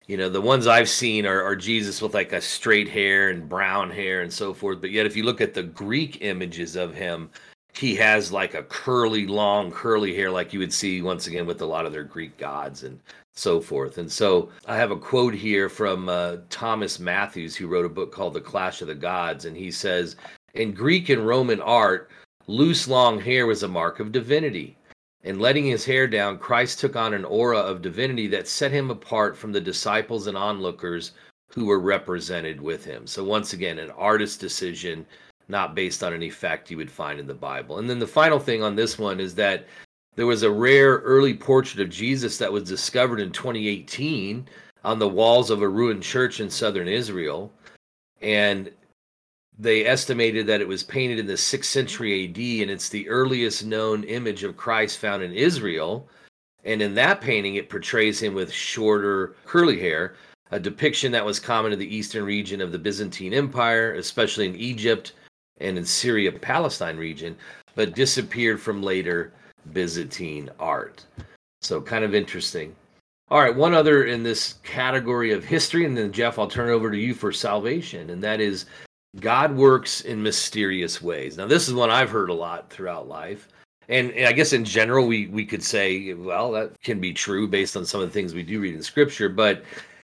you 0.07 0.17
know, 0.17 0.29
the 0.29 0.41
ones 0.41 0.67
I've 0.67 0.89
seen 0.89 1.27
are, 1.27 1.43
are 1.43 1.57
Jesus 1.57 2.03
with 2.03 2.15
like 2.15 2.33
a 2.33 2.41
straight 2.41 2.89
hair 2.89 3.31
and 3.31 3.49
brown 3.49 3.91
hair 3.91 4.23
and 4.23 4.33
so 4.33 4.53
forth. 4.53 4.81
But 4.81 4.91
yet, 4.91 5.07
if 5.07 5.17
you 5.17 5.23
look 5.23 5.41
at 5.41 5.55
the 5.55 5.63
Greek 5.63 6.19
images 6.23 6.77
of 6.77 6.95
him, 6.95 7.31
he 7.75 7.95
has 7.97 8.33
like 8.33 8.55
a 8.55 8.63
curly, 8.65 9.27
long, 9.27 9.71
curly 9.71 10.15
hair, 10.15 10.31
like 10.31 10.53
you 10.53 10.59
would 10.59 10.73
see 10.73 11.03
once 11.03 11.27
again 11.27 11.47
with 11.47 11.63
a 11.63 11.67
lot 11.67 11.87
of 11.87 11.93
their 11.93 12.05
Greek 12.05 12.37
gods 12.37 12.83
and 12.83 13.01
so 13.35 13.61
forth. 13.61 13.99
And 13.99 14.11
so 14.11 14.51
I 14.67 14.77
have 14.77 14.91
a 14.91 14.97
quote 14.97 15.35
here 15.35 15.69
from 15.69 16.09
uh, 16.09 16.37
Thomas 16.51 16.99
Mathews, 16.99 17.57
who 17.57 17.67
wrote 17.67 17.87
a 17.87 17.91
book 17.91 18.13
called 18.13 18.35
The 18.35 18.41
Clash 18.41 18.83
of 18.83 18.89
the 18.89 18.95
Gods. 18.95 19.47
And 19.47 19.57
he 19.57 19.71
says, 19.71 20.17
In 20.55 20.73
Greek 20.73 21.09
and 21.09 21.27
Roman 21.27 21.61
art, 21.61 22.11
loose, 22.47 22.87
long 22.87 23.21
hair 23.21 23.47
was 23.47 23.63
a 23.63 23.69
mark 23.69 24.01
of 24.01 24.13
divinity. 24.13 24.77
In 25.25 25.39
letting 25.39 25.65
his 25.65 25.85
hair 25.85 26.07
down, 26.07 26.39
Christ 26.39 26.81
took 26.81 26.97
on 26.97 27.15
an 27.15 27.25
aura 27.25 27.59
of 27.59 27.81
divinity 27.81 28.27
that 28.29 28.49
set 28.49 28.73
him 28.73 28.91
apart 28.91 29.37
from 29.37 29.53
the 29.53 29.61
disciples 29.61 30.27
and 30.27 30.37
onlookers 30.37 31.13
who 31.49 31.67
were 31.67 31.79
represented 31.79 32.61
with 32.61 32.85
him. 32.85 33.07
So, 33.07 33.23
once 33.23 33.53
again, 33.53 33.79
an 33.79 33.91
artist's 33.91 34.37
decision, 34.37 35.07
not 35.53 35.77
based 35.77 36.03
on 36.03 36.13
any 36.13 36.31
fact 36.31 36.71
you 36.71 36.77
would 36.77 36.91
find 36.91 37.21
in 37.21 37.29
the 37.29 37.35
Bible. 37.35 37.79
And 37.79 37.89
then 37.89 38.01
the 38.01 38.07
final 38.09 38.41
thing 38.41 38.65
on 38.65 38.75
this 38.75 38.99
one 38.99 39.21
is 39.21 39.37
that 39.37 39.69
there 40.17 40.27
was 40.27 40.43
a 40.43 40.51
rare 40.51 40.97
early 40.99 41.35
portrait 41.35 41.81
of 41.81 41.89
Jesus 41.89 42.39
that 42.39 42.53
was 42.53 42.65
discovered 42.65 43.21
in 43.21 43.31
2018 43.31 44.49
on 44.85 44.99
the 44.99 45.09
walls 45.09 45.51
of 45.51 45.63
a 45.63 45.69
ruined 45.69 46.03
church 46.03 46.41
in 46.41 46.51
southern 46.51 46.89
Israel. 46.89 47.53
And 48.21 48.71
they 49.59 49.87
estimated 49.87 50.47
that 50.47 50.61
it 50.61 50.67
was 50.67 50.83
painted 50.83 51.19
in 51.19 51.27
the 51.27 51.35
6th 51.35 51.65
century 51.65 52.25
AD, 52.25 52.63
and 52.63 52.71
it's 52.71 52.89
the 52.89 53.09
earliest 53.09 53.65
known 53.65 54.03
image 54.05 54.43
of 54.43 54.57
Christ 54.57 54.99
found 54.99 55.23
in 55.23 55.33
Israel. 55.33 56.09
And 56.65 56.83
in 56.83 56.95
that 56.95 57.21
painting, 57.21 57.57
it 57.57 57.71
portrays 57.71 58.21
him 58.21 58.35
with 58.35 58.53
shorter, 58.53 59.37
curly 59.45 59.79
hair, 59.79 60.17
a 60.51 60.61
depiction 60.61 61.13
that 61.13 61.25
was 61.25 61.41
common 61.41 61.71
to 61.71 61.77
the 61.77 61.95
eastern 61.95 62.25
region 62.25 62.61
of 62.61 62.73
the 62.73 62.79
Byzantine 62.79 63.35
Empire, 63.35 63.95
especially 63.95 64.47
in 64.47 64.57
Egypt 64.57 65.13
and 65.59 65.79
in 65.79 65.85
Syria 65.85 66.33
Palestine 66.33 66.97
region, 66.97 67.37
but 67.75 67.95
disappeared 67.95 68.61
from 68.61 68.83
later 68.83 69.33
Byzantine 69.73 70.51
art. 70.59 71.05
So, 71.61 71.81
kind 71.81 72.05
of 72.05 72.15
interesting. 72.15 72.75
All 73.31 73.41
right, 73.41 73.55
one 73.55 73.73
other 73.73 74.05
in 74.05 74.23
this 74.23 74.55
category 74.63 75.33
of 75.33 75.45
history, 75.45 75.87
and 75.87 75.97
then 75.97 76.13
Jeff, 76.13 76.39
I'll 76.39 76.49
turn 76.49 76.69
it 76.69 76.73
over 76.73 76.91
to 76.91 76.99
you 76.99 77.15
for 77.15 77.33
salvation, 77.33 78.11
and 78.11 78.23
that 78.23 78.41
is 78.41 78.67
God 79.21 79.57
works 79.57 80.03
in 80.03 80.23
mysterious 80.23 81.01
ways. 81.01 81.37
Now, 81.37 81.47
this 81.47 81.69
is 81.69 81.75
one 81.75 81.91
I've 81.91 82.11
heard 82.11 82.31
a 82.31 82.35
lot 82.35 82.71
throughout 82.71 83.09
life. 83.09 83.49
And, 83.89 84.11
and, 84.13 84.27
I 84.27 84.33
guess 84.33 84.53
in 84.53 84.65
general, 84.65 85.07
we, 85.07 85.27
we 85.27 85.45
could 85.45 85.63
say, 85.63 86.15
well, 86.15 86.53
that 86.53 86.81
can 86.83 87.01
be 87.01 87.13
true 87.13 87.49
based 87.49 87.77
on 87.77 87.85
some 87.85 88.01
of 88.01 88.09
the 88.09 88.13
things 88.13 88.35
we 88.35 88.43
do 88.43 88.61
read 88.61 88.75
in 88.75 88.83
scripture, 88.83 89.29
but 89.29 89.65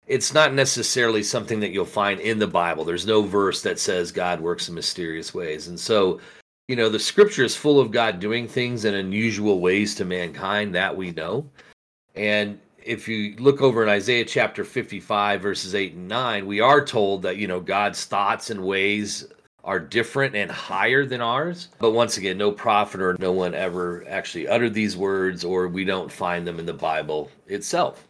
it's 0.09 0.33
not 0.33 0.55
necessarily 0.55 1.21
something 1.21 1.59
that 1.59 1.69
you'll 1.69 1.85
find 1.85 2.19
in 2.19 2.39
the 2.39 2.47
Bible. 2.47 2.83
There's 2.83 3.05
no 3.05 3.21
verse 3.21 3.61
that 3.61 3.79
says 3.79 4.11
God 4.11 4.41
works 4.41 4.67
in 4.67 4.73
mysterious 4.73 5.35
ways. 5.35 5.67
And 5.67 5.79
so, 5.79 6.19
you 6.67 6.75
know, 6.75 6.89
the 6.89 6.99
scripture 6.99 7.43
is 7.43 7.55
full 7.55 7.79
of 7.79 7.91
God 7.91 8.19
doing 8.19 8.47
things 8.47 8.85
in 8.85 8.95
unusual 8.95 9.59
ways 9.59 9.93
to 9.95 10.05
mankind 10.05 10.73
that 10.73 10.97
we 10.97 11.11
know. 11.11 11.47
And 12.15 12.59
if 12.83 13.07
you 13.07 13.35
look 13.37 13.61
over 13.61 13.83
in 13.83 13.89
Isaiah 13.89 14.25
chapter 14.25 14.63
55, 14.63 15.41
verses 15.43 15.75
8 15.75 15.93
and 15.93 16.07
9, 16.07 16.47
we 16.47 16.59
are 16.59 16.83
told 16.83 17.21
that, 17.21 17.37
you 17.37 17.47
know, 17.47 17.59
God's 17.59 18.03
thoughts 18.05 18.49
and 18.49 18.65
ways 18.65 19.27
are 19.63 19.79
different 19.79 20.35
and 20.35 20.49
higher 20.49 21.05
than 21.05 21.21
ours. 21.21 21.67
But 21.77 21.91
once 21.91 22.17
again, 22.17 22.39
no 22.39 22.51
prophet 22.51 22.99
or 22.99 23.15
no 23.19 23.31
one 23.31 23.53
ever 23.53 24.03
actually 24.09 24.47
uttered 24.47 24.73
these 24.73 24.97
words, 24.97 25.43
or 25.43 25.67
we 25.67 25.85
don't 25.85 26.11
find 26.11 26.47
them 26.47 26.57
in 26.57 26.65
the 26.65 26.73
Bible 26.73 27.29
itself. 27.47 28.07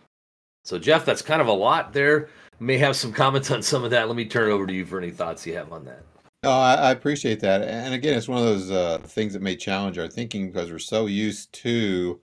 So, 0.69 0.77
Jeff, 0.77 1.03
that's 1.03 1.23
kind 1.23 1.41
of 1.41 1.47
a 1.47 1.53
lot 1.53 1.93
there. 1.93 2.29
May 2.59 2.77
have 2.77 2.95
some 2.95 3.11
comments 3.11 3.49
on 3.49 3.63
some 3.63 3.83
of 3.83 3.89
that. 3.89 4.07
Let 4.07 4.15
me 4.15 4.25
turn 4.25 4.49
it 4.49 4.53
over 4.53 4.67
to 4.67 4.73
you 4.73 4.85
for 4.85 4.99
any 4.99 5.09
thoughts 5.09 5.47
you 5.47 5.55
have 5.55 5.73
on 5.73 5.83
that. 5.85 6.03
No, 6.43 6.51
I, 6.51 6.75
I 6.75 6.91
appreciate 6.91 7.39
that. 7.39 7.63
And 7.63 7.93
again, 7.95 8.15
it's 8.15 8.27
one 8.27 8.37
of 8.37 8.45
those 8.45 8.69
uh, 8.69 8.99
things 8.99 9.33
that 9.33 9.41
may 9.41 9.55
challenge 9.55 9.97
our 9.97 10.07
thinking 10.07 10.51
because 10.51 10.69
we're 10.71 10.77
so 10.77 11.07
used 11.07 11.51
to 11.53 12.21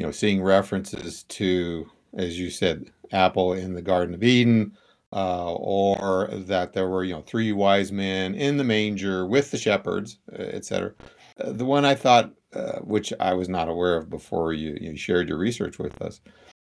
you 0.00 0.06
know, 0.06 0.10
seeing 0.10 0.42
references 0.42 1.22
to, 1.24 1.88
as 2.14 2.40
you 2.40 2.50
said, 2.50 2.90
Apple 3.12 3.52
in 3.52 3.74
the 3.74 3.82
Garden 3.82 4.14
of 4.14 4.24
Eden, 4.24 4.76
uh, 5.12 5.52
or 5.52 6.26
that 6.32 6.72
there 6.72 6.88
were, 6.88 7.04
you 7.04 7.12
know, 7.12 7.20
three 7.20 7.52
wise 7.52 7.92
men 7.92 8.34
in 8.34 8.56
the 8.56 8.64
manger 8.64 9.26
with 9.26 9.52
the 9.52 9.58
shepherds, 9.58 10.18
uh, 10.32 10.42
etc. 10.42 10.92
Uh, 11.38 11.52
the 11.52 11.64
one 11.64 11.84
I 11.84 11.94
thought, 11.94 12.32
uh, 12.52 12.78
which 12.78 13.12
I 13.20 13.34
was 13.34 13.48
not 13.48 13.68
aware 13.68 13.96
of 13.96 14.10
before 14.10 14.54
you, 14.54 14.76
you 14.80 14.96
shared 14.96 15.28
your 15.28 15.38
research 15.38 15.78
with 15.78 16.02
us, 16.02 16.20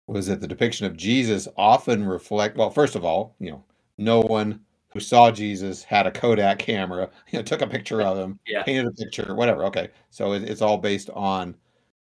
was 0.08 0.28
that 0.28 0.42
the 0.42 0.48
depiction 0.48 0.86
of 0.86 0.98
Jesus 0.98 1.48
often 1.58 2.06
reflect. 2.06 2.58
Well, 2.58 2.70
first 2.70 2.96
of 2.96 3.06
all, 3.06 3.36
you 3.40 3.52
know, 3.52 3.64
no 3.98 4.20
one 4.20 4.60
who 4.90 5.00
saw 5.00 5.32
Jesus 5.32 5.84
had 5.84 6.06
a 6.06 6.12
Kodak 6.12 6.60
camera, 6.60 7.10
you 7.32 7.40
know, 7.40 7.44
took 7.44 7.62
a 7.62 7.68
picture 7.68 8.02
of 8.02 8.18
him, 8.18 8.40
yeah. 8.48 8.64
painted 8.64 8.88
a 8.88 8.92
picture, 8.92 9.34
whatever. 9.36 9.64
Okay, 9.66 9.90
so 10.10 10.34
it, 10.34 10.44
it's 10.44 10.62
all 10.62 10.78
based 10.78 11.10
on 11.12 11.56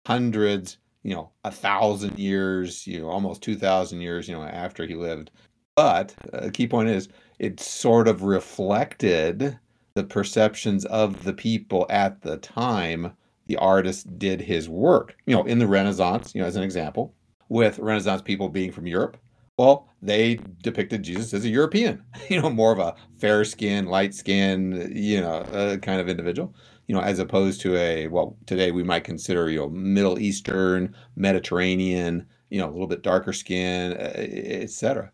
hundreds 0.06 0.78
you 1.06 1.14
know, 1.14 1.30
a 1.44 1.52
thousand 1.52 2.18
years, 2.18 2.84
you 2.84 2.98
know, 2.98 3.08
almost 3.08 3.40
2,000 3.40 4.00
years, 4.00 4.26
you 4.26 4.34
know, 4.34 4.42
after 4.42 4.84
he 4.84 4.96
lived. 4.96 5.30
But 5.76 6.12
a 6.32 6.46
uh, 6.46 6.50
key 6.50 6.66
point 6.66 6.88
is 6.88 7.08
it 7.38 7.60
sort 7.60 8.08
of 8.08 8.24
reflected 8.24 9.56
the 9.94 10.02
perceptions 10.02 10.84
of 10.86 11.22
the 11.22 11.32
people 11.32 11.86
at 11.90 12.22
the 12.22 12.38
time 12.38 13.12
the 13.46 13.54
artist 13.54 14.18
did 14.18 14.40
his 14.40 14.68
work. 14.68 15.16
You 15.26 15.36
know, 15.36 15.44
in 15.44 15.60
the 15.60 15.68
Renaissance, 15.68 16.34
you 16.34 16.40
know, 16.40 16.48
as 16.48 16.56
an 16.56 16.64
example, 16.64 17.14
with 17.48 17.78
Renaissance 17.78 18.22
people 18.22 18.48
being 18.48 18.72
from 18.72 18.86
Europe, 18.86 19.16
well, 19.58 19.88
they 20.02 20.38
depicted 20.62 21.02
Jesus 21.02 21.32
as 21.32 21.44
a 21.44 21.48
European, 21.48 22.04
you 22.28 22.40
know, 22.40 22.50
more 22.50 22.72
of 22.72 22.78
a 22.78 22.94
fair 23.18 23.44
skin, 23.44 23.86
light 23.86 24.14
skin, 24.14 24.92
you 24.94 25.20
know, 25.20 25.38
uh, 25.52 25.76
kind 25.78 26.00
of 26.00 26.08
individual 26.08 26.54
you 26.86 26.94
know, 26.94 27.00
as 27.00 27.18
opposed 27.18 27.60
to 27.62 27.76
a 27.76 28.06
well, 28.08 28.36
today 28.46 28.70
we 28.70 28.82
might 28.82 29.04
consider 29.04 29.50
you 29.50 29.58
know 29.58 29.68
Middle 29.68 30.18
Eastern, 30.18 30.94
Mediterranean, 31.16 32.26
you 32.50 32.58
know, 32.58 32.68
a 32.68 32.72
little 32.72 32.86
bit 32.86 33.02
darker 33.02 33.32
skin, 33.32 33.92
uh, 33.92 34.12
etc. 34.16 35.10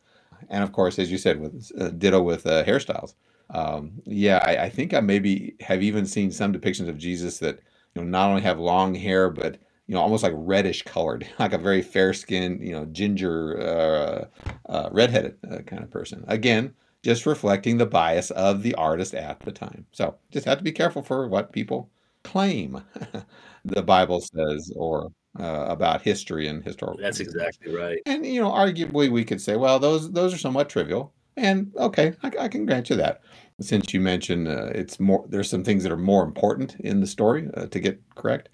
And 0.49 0.63
of 0.63 0.73
course, 0.73 0.99
as 0.99 1.11
you 1.11 1.19
said, 1.19 1.41
with 1.41 1.71
uh, 1.81 1.91
ditto 1.91 2.23
with 2.23 2.47
uh, 2.47 2.65
hairstyles. 2.65 3.15
Um, 3.51 3.93
yeah, 4.07 4.41
I, 4.45 4.65
I, 4.65 4.69
think 4.71 4.95
I 4.95 5.01
maybe 5.01 5.57
have 5.61 5.83
even 5.83 6.07
seen 6.07 6.31
some 6.31 6.55
depictions 6.55 6.89
of 6.89 6.97
Jesus 6.97 7.39
that 7.41 7.61
you 7.95 8.03
know 8.03 8.09
not 8.09 8.31
only 8.31 8.43
have 8.43 8.59
long 8.59 8.95
hair, 8.95 9.29
but 9.31 9.59
you 9.87 9.95
know 9.95 10.01
almost 10.01 10.23
like 10.23 10.33
reddish 10.35 10.83
colored, 10.83 11.27
like 11.39 11.53
a 11.53 11.59
very 11.59 11.83
fair 11.83 12.13
skinned, 12.13 12.63
you 12.63 12.73
know, 12.73 12.85
ginger, 12.87 13.61
uh, 13.61 14.25
uh 14.71 14.89
redheaded 14.93 15.37
uh, 15.51 15.59
kind 15.59 15.83
of 15.83 15.91
person. 15.91 16.25
Again, 16.29 16.75
just 17.03 17.27
reflecting 17.27 17.79
the 17.79 17.87
bias 17.87 18.31
of 18.31 18.63
the 18.63 18.75
artist 18.75 19.15
at 19.15 19.41
the 19.41 19.53
time. 19.53 19.87
So 19.93 20.17
just 20.31 20.47
have 20.47 20.59
to 20.59 20.65
be 20.65 20.73
careful 20.73 21.03
for 21.03 21.29
what 21.29 21.53
people 21.53 21.91
claim 22.23 22.83
the 23.65 23.83
Bible 23.83 24.21
says 24.21 24.73
or 24.77 25.11
uh, 25.39 25.67
about 25.69 26.03
history 26.03 26.47
and 26.47 26.63
historical. 26.63 27.03
That's 27.03 27.21
exactly 27.21 27.75
right. 27.75 28.01
And 28.07 28.25
you 28.25 28.41
know, 28.41 28.51
arguably, 28.51 29.11
we 29.11 29.25
could 29.25 29.41
say, 29.41 29.57
well, 29.57 29.79
those 29.79 30.13
those 30.13 30.35
are 30.35 30.39
somewhat 30.39 30.69
trivial. 30.69 31.13
And 31.37 31.73
okay, 31.77 32.13
I, 32.23 32.31
I 32.41 32.49
can 32.49 32.67
grant 32.67 32.91
you 32.91 32.97
that. 32.97 33.23
Since 33.61 33.95
you 33.95 34.01
mentioned 34.01 34.49
uh, 34.49 34.67
it's 34.75 35.01
more, 35.01 35.25
there's 35.29 35.49
some 35.49 35.65
things 35.65 35.83
that 35.83 35.93
are 35.93 35.97
more 35.97 36.25
important 36.25 36.77
in 36.81 37.01
the 37.01 37.07
story 37.07 37.49
uh, 37.55 37.67
to 37.67 37.81
get 37.81 38.01
correct. 38.15 38.51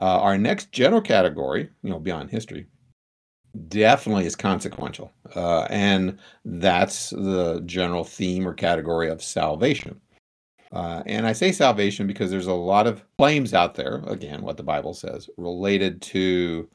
Uh, 0.00 0.20
our 0.20 0.38
next 0.38 0.70
general 0.72 1.00
category, 1.00 1.68
you 1.82 1.90
know, 1.90 1.98
beyond 1.98 2.30
history, 2.30 2.66
definitely 3.68 4.26
is 4.26 4.36
consequential. 4.36 5.12
Uh, 5.34 5.66
and 5.70 6.18
that's 6.44 7.10
the 7.10 7.62
general 7.66 8.04
theme 8.04 8.46
or 8.46 8.54
category 8.54 9.08
of 9.08 9.22
salvation. 9.22 10.00
Uh, 10.70 11.02
and 11.06 11.26
I 11.26 11.32
say 11.32 11.50
salvation 11.50 12.06
because 12.06 12.30
there's 12.30 12.46
a 12.46 12.52
lot 12.52 12.86
of 12.86 13.02
claims 13.18 13.54
out 13.54 13.74
there, 13.74 14.02
again, 14.06 14.42
what 14.42 14.56
the 14.56 14.62
Bible 14.62 14.92
says, 14.94 15.28
related 15.36 16.02
to, 16.02 16.68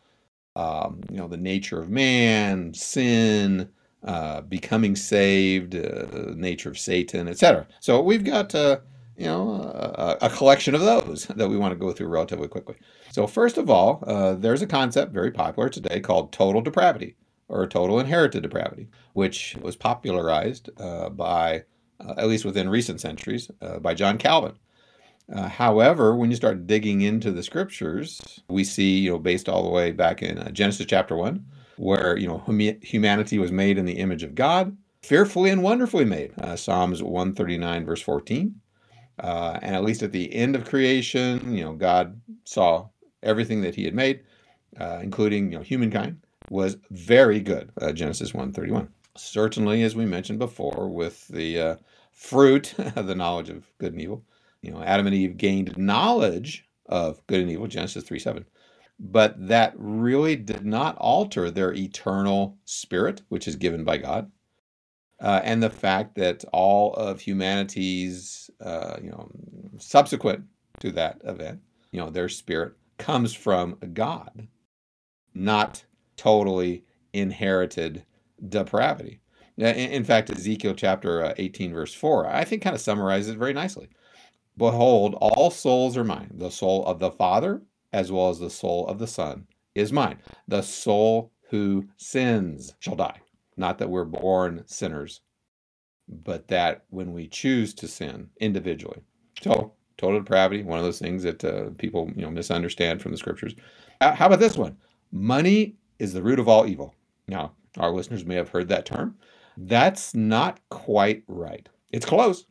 um, 0.56 1.02
you 1.12 1.18
know, 1.18 1.28
the 1.28 1.38
nature 1.38 1.80
of 1.80 1.90
man, 1.90 2.74
sin, 2.74 3.70
uh, 4.04 4.42
becoming 4.42 4.96
saved, 4.96 5.76
uh, 5.76 6.34
nature 6.36 6.70
of 6.70 6.80
Satan, 6.80 7.28
etc. 7.28 7.68
So 7.80 8.02
we've 8.02 8.24
got 8.24 8.54
uh, 8.56 8.80
you 9.18 9.26
know 9.26 9.52
a, 9.52 10.18
a, 10.22 10.30
collection 10.30 10.74
of 10.74 10.82
those 10.82 11.26
that 11.36 11.50
we 11.50 11.58
want 11.58 11.72
to 11.72 11.80
go 11.80 11.92
through 11.92 12.08
relatively 12.08 12.48
quickly. 12.48 12.76
So 13.12 13.28
first 13.28 13.58
of 13.58 13.70
all, 13.70 14.04
uh, 14.08 14.34
there's 14.34 14.62
a 14.62 14.68
concept 14.68 15.14
very 15.14 15.32
popular 15.32 15.70
today 15.70 16.00
called 16.00 16.32
total 16.32 16.62
depravity 16.62 17.16
or 17.48 17.68
total 17.68 18.00
inherited 18.00 18.42
depravity, 18.44 18.90
which 19.14 19.56
was 19.62 19.76
popularized 19.76 20.70
uh, 20.80 21.10
by 21.10 21.64
uh, 22.00 22.16
at 22.18 22.28
least 22.28 22.46
within 22.46 22.70
recent 22.70 23.00
centuries 23.00 23.52
by 23.82 23.94
John 23.94 24.18
Calvin. 24.18 24.58
Uh, 25.32 25.48
however, 25.48 26.16
when 26.16 26.30
you 26.30 26.36
start 26.36 26.68
digging 26.68 27.02
into 27.02 27.32
the 27.32 27.44
scriptures, 27.44 28.22
we 28.50 28.64
see, 28.64 29.00
you 29.00 29.12
know, 29.12 29.20
based 29.20 29.48
all 29.48 29.64
the 29.64 29.70
way 29.70 29.92
back 29.92 30.22
in 30.22 30.38
uh, 30.38 30.52
Genesis 30.52 30.86
chapter 30.86 31.16
1, 31.16 31.46
where, 31.78 32.18
you 32.18 32.28
know, 32.28 32.40
hum- 32.40 32.60
humanity 32.82 33.40
was 33.40 33.52
made 33.52 33.78
in 33.78 33.86
the 33.86 34.00
image 34.00 34.24
of 34.24 34.36
God, 34.36 34.76
fearfully 35.02 35.50
and 35.50 35.64
wonderfully 35.64 36.06
made. 36.06 36.34
Uh, 36.38 36.56
Psalms 36.56 37.02
139, 37.02 37.86
verse 37.86 38.02
14. 38.02 38.56
Uh, 39.20 39.60
and 39.62 39.76
at 39.76 39.84
least 39.84 40.04
at 40.04 40.12
the 40.12 40.34
end 40.34 40.56
of 40.56 40.66
creation, 40.66 41.56
you 41.56 41.64
know, 41.64 41.74
God 41.74 42.20
saw 42.46 42.88
everything 43.22 43.62
that 43.62 43.76
he 43.76 43.86
had 43.86 43.94
made, 43.94 44.22
uh, 44.80 45.00
including, 45.02 45.52
you 45.52 45.58
know, 45.58 45.64
humankind, 45.64 46.20
was 46.50 46.78
very 46.90 47.40
good. 47.40 47.72
Uh, 47.80 47.92
Genesis 47.92 48.34
131. 48.34 48.90
Certainly, 49.16 49.84
as 49.84 49.96
we 49.96 50.06
mentioned 50.06 50.40
before, 50.40 50.90
with 50.90 51.28
the 51.28 51.78
fruit, 52.12 52.74
of 52.96 53.08
the 53.08 53.16
knowledge 53.16 53.50
of 53.50 53.72
good 53.78 53.94
and 53.94 54.02
evil, 54.02 54.24
you 54.62 54.72
know, 54.72 54.82
Adam 54.82 55.06
and 55.06 55.16
Eve 55.16 55.38
gained 55.38 55.78
knowledge 55.78 56.66
of 56.88 57.26
good 57.28 57.42
and 57.42 57.52
evil, 57.52 57.68
Genesis 57.68 58.04
3 58.04 58.18
7. 58.18 58.46
But 59.00 59.48
that 59.48 59.74
really 59.76 60.36
did 60.36 60.66
not 60.66 60.98
alter 60.98 61.52
their 61.52 61.74
eternal 61.74 62.58
spirit, 62.64 63.22
which 63.30 63.48
is 63.48 63.56
given 63.56 63.84
by 63.84 63.98
God. 63.98 64.32
Uh, 65.24 65.40
and 65.46 65.64
the 65.64 65.70
fact 65.70 66.16
that 66.16 66.44
all 66.52 66.94
of 66.96 67.22
humanity's, 67.22 68.52
uh, 68.60 68.98
you 69.02 69.10
know, 69.10 69.32
subsequent 69.80 70.44
to 70.82 70.92
that 70.92 71.22
event, 71.24 71.62
you 71.92 72.00
know, 72.00 72.10
their 72.10 72.28
spirit 72.28 72.74
comes 72.98 73.34
from 73.34 73.78
God, 73.94 74.50
not 75.34 75.86
totally 76.18 76.84
inherited 77.14 78.06
depravity. 78.50 79.22
In, 79.58 80.04
fact, 80.04 80.30
Ezekiel 80.30 80.74
chapter 80.74 81.24
uh, 81.24 81.34
18, 81.38 81.74
verse 81.74 81.94
4, 81.94 82.28
I 82.28 82.44
think 82.44 82.62
kind 82.62 82.76
of 82.76 82.82
summarizes 82.82 83.30
it 83.30 83.38
very 83.38 83.54
nicely. 83.54 83.88
Behold, 84.58 85.16
all 85.22 85.52
souls 85.52 85.96
are 85.96 86.04
mine. 86.04 86.32
The 86.34 86.50
soul 86.50 86.86
of 86.86 87.00
the 87.00 87.12
Father, 87.12 87.62
as 87.94 88.12
well 88.12 88.30
as 88.30 88.40
the 88.40 88.50
soul 88.50 88.86
of 88.88 89.00
the 89.00 89.08
Son, 89.08 89.48
is 89.74 89.94
mine. 89.94 90.18
The 90.48 90.64
soul 90.64 91.32
who 91.50 91.88
sins 91.98 92.74
shall 92.80 92.96
die. 92.96 93.23
Not 93.58 93.78
that 93.78 93.90
we're 93.90 94.06
born 94.06 94.64
sinners, 94.66 95.22
but 96.08 96.48
that 96.48 96.84
when 96.90 97.14
we 97.14 97.28
choose 97.28 97.74
to 97.76 97.88
sin 97.88 98.30
individually. 98.40 99.02
So, 99.42 99.74
total 99.98 100.20
depravity, 100.20 100.64
one 100.64 100.80
of 100.80 100.86
those 100.86 101.00
things 101.00 101.24
that 101.24 101.44
uh, 101.44 101.70
people 101.78 102.12
you 102.16 102.24
know 102.24 102.32
misunderstand 102.32 103.02
from 103.02 103.12
the 103.12 103.18
scriptures. 103.18 103.56
How 104.02 104.26
about 104.28 104.40
this 104.40 104.58
one? 104.58 104.78
Money 105.12 105.76
is 106.00 106.14
the 106.14 106.24
root 106.24 106.40
of 106.40 106.48
all 106.48 106.66
evil. 106.66 106.96
Now, 107.28 107.54
our 107.78 107.92
listeners 107.92 108.26
may 108.26 108.36
have 108.36 108.50
heard 108.50 108.68
that 108.70 108.86
term. 108.86 109.18
That's 109.56 110.14
not 110.14 110.60
quite 110.70 111.24
right. 111.28 111.70
It's 111.92 112.06
close 112.06 112.46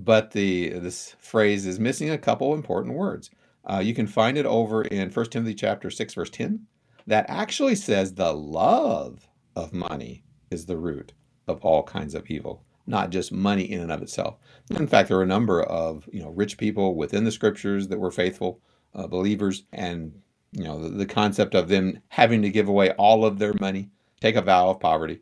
but 0.00 0.30
the 0.32 0.70
this 0.70 1.16
phrase 1.18 1.66
is 1.66 1.80
missing 1.80 2.10
a 2.10 2.18
couple 2.18 2.54
important 2.54 2.94
words. 2.94 3.30
Uh, 3.64 3.78
you 3.78 3.94
can 3.94 4.06
find 4.06 4.38
it 4.38 4.46
over 4.46 4.82
in 4.82 5.10
1 5.10 5.26
Timothy 5.26 5.54
chapter 5.54 5.90
6 5.90 6.14
verse 6.14 6.30
10 6.30 6.66
that 7.06 7.26
actually 7.28 7.74
says 7.74 8.14
the 8.14 8.32
love 8.32 9.28
of 9.56 9.72
money 9.72 10.24
is 10.50 10.66
the 10.66 10.76
root 10.76 11.12
of 11.46 11.60
all 11.64 11.82
kinds 11.82 12.14
of 12.14 12.30
evil, 12.30 12.64
not 12.86 13.10
just 13.10 13.32
money 13.32 13.62
in 13.62 13.80
and 13.80 13.92
of 13.92 14.02
itself. 14.02 14.36
In 14.70 14.86
fact, 14.86 15.08
there 15.08 15.18
are 15.18 15.22
a 15.22 15.26
number 15.26 15.62
of 15.62 16.08
you 16.12 16.22
know 16.22 16.30
rich 16.30 16.58
people 16.58 16.94
within 16.94 17.24
the 17.24 17.32
scriptures 17.32 17.88
that 17.88 17.98
were 17.98 18.10
faithful 18.10 18.60
uh, 18.94 19.06
believers, 19.06 19.64
and 19.72 20.20
you 20.52 20.64
know 20.64 20.82
the, 20.82 20.90
the 20.90 21.06
concept 21.06 21.54
of 21.54 21.68
them 21.68 22.00
having 22.08 22.42
to 22.42 22.50
give 22.50 22.68
away 22.68 22.90
all 22.92 23.24
of 23.24 23.38
their 23.38 23.54
money, 23.60 23.90
take 24.20 24.36
a 24.36 24.42
vow 24.42 24.68
of 24.70 24.80
poverty, 24.80 25.20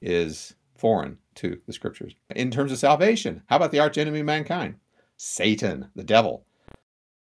is 0.00 0.54
foreign 0.74 1.18
to 1.36 1.60
the 1.66 1.72
scriptures. 1.72 2.14
In 2.34 2.50
terms 2.50 2.72
of 2.72 2.78
salvation, 2.78 3.42
how 3.46 3.56
about 3.56 3.70
the 3.70 3.80
archenemy 3.80 4.20
of 4.20 4.26
mankind? 4.26 4.76
Satan, 5.16 5.88
the 5.94 6.04
devil. 6.04 6.46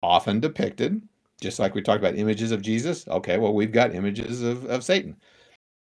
Often 0.03 0.41
depicted, 0.41 1.03
just 1.41 1.59
like 1.59 1.75
we 1.75 1.83
talked 1.83 2.01
about 2.01 2.17
images 2.17 2.51
of 2.51 2.63
Jesus. 2.63 3.07
Okay, 3.09 3.39
well, 3.39 3.55
we've 3.55 3.73
got 3.73 3.95
images 3.95 4.43
of, 4.43 4.65
of 4.67 4.85
Satan. 4.85 5.17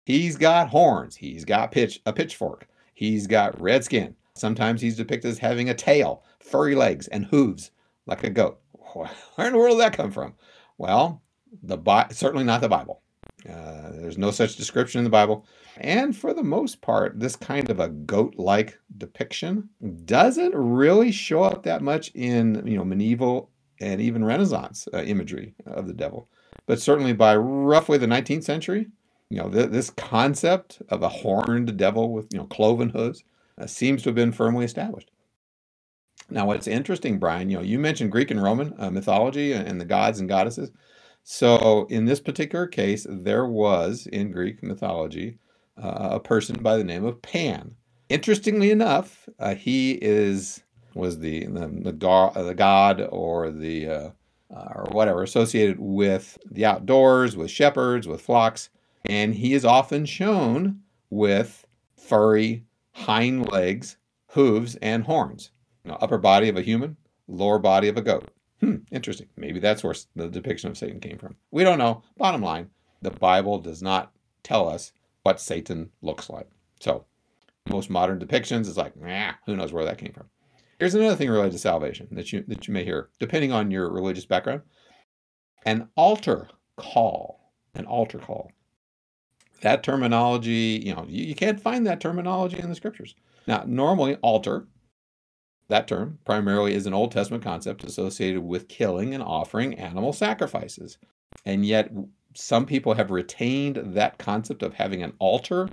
He's 0.06 0.38
got 0.38 0.70
horns, 0.70 1.16
he's 1.16 1.44
got 1.46 1.72
pitch 1.72 2.00
a 2.06 2.14
pitchfork, 2.14 2.68
he's 2.94 3.28
got 3.28 3.60
red 3.60 3.84
skin. 3.84 4.16
Sometimes 4.36 4.82
he's 4.82 4.98
depicted 4.98 5.32
as 5.32 5.40
having 5.40 5.70
a 5.70 5.74
tail, 5.74 6.24
furry 6.40 6.76
legs, 6.76 7.08
and 7.08 7.26
hooves 7.26 7.72
like 8.06 8.24
a 8.24 8.30
goat. 8.30 8.60
Where 8.94 9.48
in 9.48 9.54
the 9.54 9.60
world 9.60 9.78
did 9.78 9.82
that 9.82 9.98
come 9.98 10.12
from? 10.12 10.36
Well, 10.78 11.22
the 11.64 11.78
certainly 12.12 12.44
not 12.44 12.62
the 12.62 12.70
Bible. 12.70 13.02
Uh, 13.50 13.92
there's 13.94 14.18
no 14.18 14.32
such 14.32 14.56
description 14.56 15.00
in 15.00 15.04
the 15.04 15.10
Bible. 15.10 15.46
And 15.78 16.16
for 16.16 16.34
the 16.34 16.44
most 16.44 16.82
part, 16.82 17.20
this 17.20 17.36
kind 17.36 17.70
of 17.70 17.80
a 17.80 17.90
goat-like 17.90 18.80
depiction 18.98 19.70
doesn't 20.06 20.56
really 20.56 21.12
show 21.12 21.44
up 21.44 21.64
that 21.64 21.82
much 21.82 22.12
in 22.16 22.66
you 22.66 22.78
know 22.78 22.86
medieval 22.86 23.50
and 23.80 24.00
even 24.00 24.24
Renaissance 24.24 24.88
uh, 24.94 25.02
imagery 25.04 25.54
of 25.66 25.88
the 25.88 25.94
devil. 25.94 26.30
But 26.66 26.80
certainly 26.80 27.14
by 27.14 27.36
roughly 27.36 27.98
the 27.98 28.08
19th 28.08 28.44
century, 28.44 28.88
you 29.30 29.38
know 29.38 29.50
th- 29.50 29.70
this 29.70 29.90
concept 29.90 30.82
of 30.90 31.02
a 31.02 31.10
horned 31.10 31.78
devil 31.78 32.12
with 32.12 32.28
you 32.32 32.40
know 32.40 32.46
cloven 32.46 32.90
hooves 32.90 33.24
uh, 33.58 33.66
seems 33.66 34.04
to 34.04 34.10
have 34.10 34.16
been 34.16 34.32
firmly 34.32 34.66
established. 34.66 35.12
Now, 36.30 36.48
what's 36.48 36.68
interesting, 36.68 37.20
Brian, 37.20 37.50
you 37.50 37.58
know, 37.58 37.64
you 37.64 37.78
mentioned 37.78 38.12
Greek 38.12 38.32
and 38.32 38.42
Roman 38.42 38.74
uh, 38.80 38.90
mythology 38.90 39.54
and 39.54 39.80
the 39.80 39.86
gods 39.86 40.20
and 40.20 40.28
goddesses. 40.28 40.72
So, 41.24 41.86
in 41.90 42.06
this 42.06 42.20
particular 42.20 42.68
case, 42.68 43.06
there 43.10 43.46
was 43.46 44.08
in 44.12 44.32
Greek 44.32 44.64
mythology 44.64 45.38
uh, 45.82 46.10
a 46.12 46.20
person 46.20 46.62
by 46.62 46.78
the 46.78 46.84
name 46.84 47.06
of 47.06 47.22
Pan. 47.22 47.76
Interestingly 48.10 48.72
enough, 48.72 49.28
uh, 49.40 49.56
he 49.56 49.94
is 50.02 50.64
was 50.94 51.20
the 51.20 51.46
the, 51.48 51.68
the, 51.84 51.92
god, 51.92 52.34
the 52.36 52.56
god 52.56 53.08
or 53.12 53.52
the 53.52 53.88
uh, 53.88 54.10
uh, 54.56 54.72
or 54.76 54.88
whatever 54.92 55.24
associated 55.24 55.80
with 55.80 56.38
the 56.50 56.66
outdoors, 56.66 57.36
with 57.36 57.52
shepherds, 57.52 58.08
with 58.08 58.22
flocks, 58.22 58.70
and 59.06 59.36
he 59.36 59.54
is 59.54 59.66
often 59.66 60.06
shown 60.06 60.82
with 61.10 61.66
furry 61.98 62.66
hind 62.94 63.52
legs, 63.52 63.98
hooves, 64.28 64.76
and 64.78 65.04
horns. 65.04 65.52
Know, 65.84 65.98
upper 66.02 66.18
body 66.18 66.50
of 66.50 66.58
a 66.58 66.64
human, 66.64 66.98
lower 67.28 67.60
body 67.60 67.88
of 67.88 67.98
a 67.98 68.02
goat. 68.02 68.30
Hmm, 68.60 68.78
interesting. 68.92 69.28
Maybe 69.38 69.60
that's 69.60 69.84
where 69.84 69.94
the 70.16 70.30
depiction 70.30 70.70
of 70.70 70.78
Satan 70.78 71.00
came 71.00 71.20
from. 71.20 71.36
We 71.52 71.64
don't 71.64 71.78
know. 71.78 72.02
Bottom 72.18 72.42
line, 72.42 72.72
the 73.02 73.12
Bible 73.12 73.60
does 73.60 73.84
not 73.84 74.12
tell 74.42 74.68
us 74.68 74.94
what 75.22 75.40
Satan 75.40 75.92
looks 76.02 76.30
like. 76.30 76.48
So, 76.80 77.06
most 77.70 77.90
modern 77.90 78.20
depictions 78.20 78.62
is 78.62 78.78
like, 78.78 78.96
nah, 78.96 79.34
who 79.46 79.56
knows 79.56 79.74
where 79.74 79.86
that 79.86 79.98
came 79.98 80.14
from. 80.14 80.30
Here's 80.80 80.96
another 80.96 81.16
thing 81.16 81.30
related 81.30 81.54
to 81.54 81.60
salvation 81.60 82.08
that 82.12 82.34
you 82.34 82.44
that 82.48 82.68
you 82.68 82.74
may 82.74 82.84
hear, 82.84 83.10
depending 83.20 83.52
on 83.52 83.72
your 83.72 83.92
religious 83.92 84.26
background. 84.26 84.62
An 85.66 85.90
altar 85.96 86.50
call. 86.78 87.52
An 87.76 87.86
altar 87.86 88.20
call. 88.20 88.52
That 89.62 89.84
terminology, 89.84 90.82
you 90.84 90.94
know, 90.94 91.06
you, 91.08 91.26
you 91.26 91.36
can't 91.36 91.60
find 91.60 91.88
that 91.88 92.02
terminology 92.02 92.60
in 92.60 92.70
the 92.70 92.76
scriptures. 92.76 93.16
Now, 93.48 93.64
normally 93.66 94.16
altar 94.18 94.68
that 95.68 95.88
term 95.88 96.20
primarily 96.26 96.74
is 96.74 96.86
an 96.86 96.94
Old 96.94 97.12
Testament 97.12 97.44
concept 97.44 97.84
associated 97.84 98.42
with 98.42 98.68
killing 98.68 99.14
and 99.14 99.24
offering 99.24 99.74
animal 99.76 100.14
sacrifices. 100.14 100.98
And 101.44 101.66
yet, 101.66 101.92
some 102.36 102.66
people 102.66 102.94
have 102.94 103.12
retained 103.12 103.78
that 103.96 104.18
concept 104.18 104.62
of 104.62 104.76
having 104.76 105.02
an 105.02 105.14
altar 105.20 105.70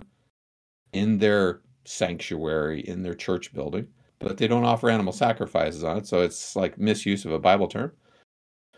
in 0.93 1.19
their 1.19 1.61
sanctuary, 1.85 2.81
in 2.81 3.03
their 3.03 3.15
church 3.15 3.53
building, 3.53 3.89
but 4.19 4.37
they 4.39 4.47
don't 4.47 4.65
offer 4.65 4.89
animal 4.89 5.13
sacrifices 5.13 5.83
on 5.85 5.99
it. 5.99 6.07
So 6.07 6.21
it's 6.21 6.55
like 6.57 6.79
misuse 6.79 7.25
of 7.25 7.33
a 7.33 7.39
Bible 7.39 7.67
term. 7.67 7.93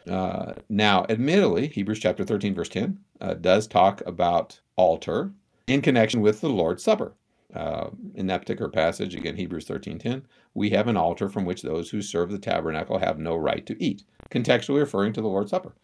Uh, 0.08 0.54
now, 0.68 1.06
admittedly, 1.08 1.68
Hebrews 1.68 1.98
chapter 1.98 2.24
13, 2.24 2.54
verse 2.54 2.68
10 2.68 2.98
uh, 3.20 3.34
does 3.34 3.66
talk 3.66 4.02
about 4.06 4.60
altar 4.76 5.32
in 5.66 5.80
connection 5.80 6.20
with 6.20 6.40
the 6.40 6.48
Lord's 6.48 6.82
Supper. 6.82 7.14
Uh, 7.54 7.90
in 8.14 8.26
that 8.26 8.40
particular 8.40 8.70
passage, 8.70 9.14
again, 9.14 9.36
Hebrews 9.36 9.66
13:10, 9.66 10.22
we 10.54 10.70
have 10.70 10.88
an 10.88 10.96
altar 10.96 11.28
from 11.28 11.44
which 11.44 11.62
those 11.62 11.90
who 11.90 12.02
serve 12.02 12.30
the 12.30 12.38
tabernacle 12.38 12.98
have 12.98 13.18
no 13.18 13.36
right 13.36 13.64
to 13.66 13.80
eat, 13.82 14.02
contextually 14.28 14.80
referring 14.80 15.12
to 15.12 15.20
the 15.20 15.28
Lord's 15.28 15.50
Supper. 15.50 15.74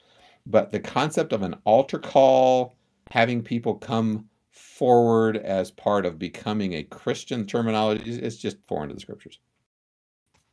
But 0.45 0.73
the 0.73 0.81
concept 0.81 1.33
of 1.33 1.43
an 1.43 1.55
altar 1.65 1.99
call, 1.99 2.77
having 3.13 3.43
people 3.43 3.75
come 3.77 4.29
forward 4.51 5.37
as 5.37 5.71
part 5.71 6.07
of 6.07 6.19
becoming 6.19 6.73
a 6.73 6.83
Christian 6.83 7.47
terminology, 7.47 8.11
is 8.21 8.39
just 8.39 8.57
foreign 8.67 8.89
to 8.89 8.95
the 8.95 9.01
scriptures. 9.01 9.39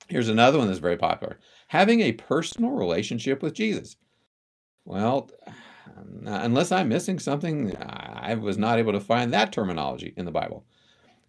Here's 0.07 0.29
another 0.29 0.59
one 0.59 0.67
that's 0.67 0.79
very 0.79 0.97
popular 0.97 1.39
having 1.67 2.01
a 2.01 2.13
personal 2.13 2.71
relationship 2.71 3.41
with 3.41 3.53
Jesus. 3.53 3.97
Well, 4.85 5.29
unless 6.25 6.71
I'm 6.71 6.89
missing 6.89 7.19
something, 7.19 7.75
I 7.77 8.35
was 8.35 8.57
not 8.57 8.79
able 8.79 8.93
to 8.93 8.99
find 8.99 9.33
that 9.33 9.51
terminology 9.51 10.13
in 10.17 10.25
the 10.25 10.31
Bible. 10.31 10.65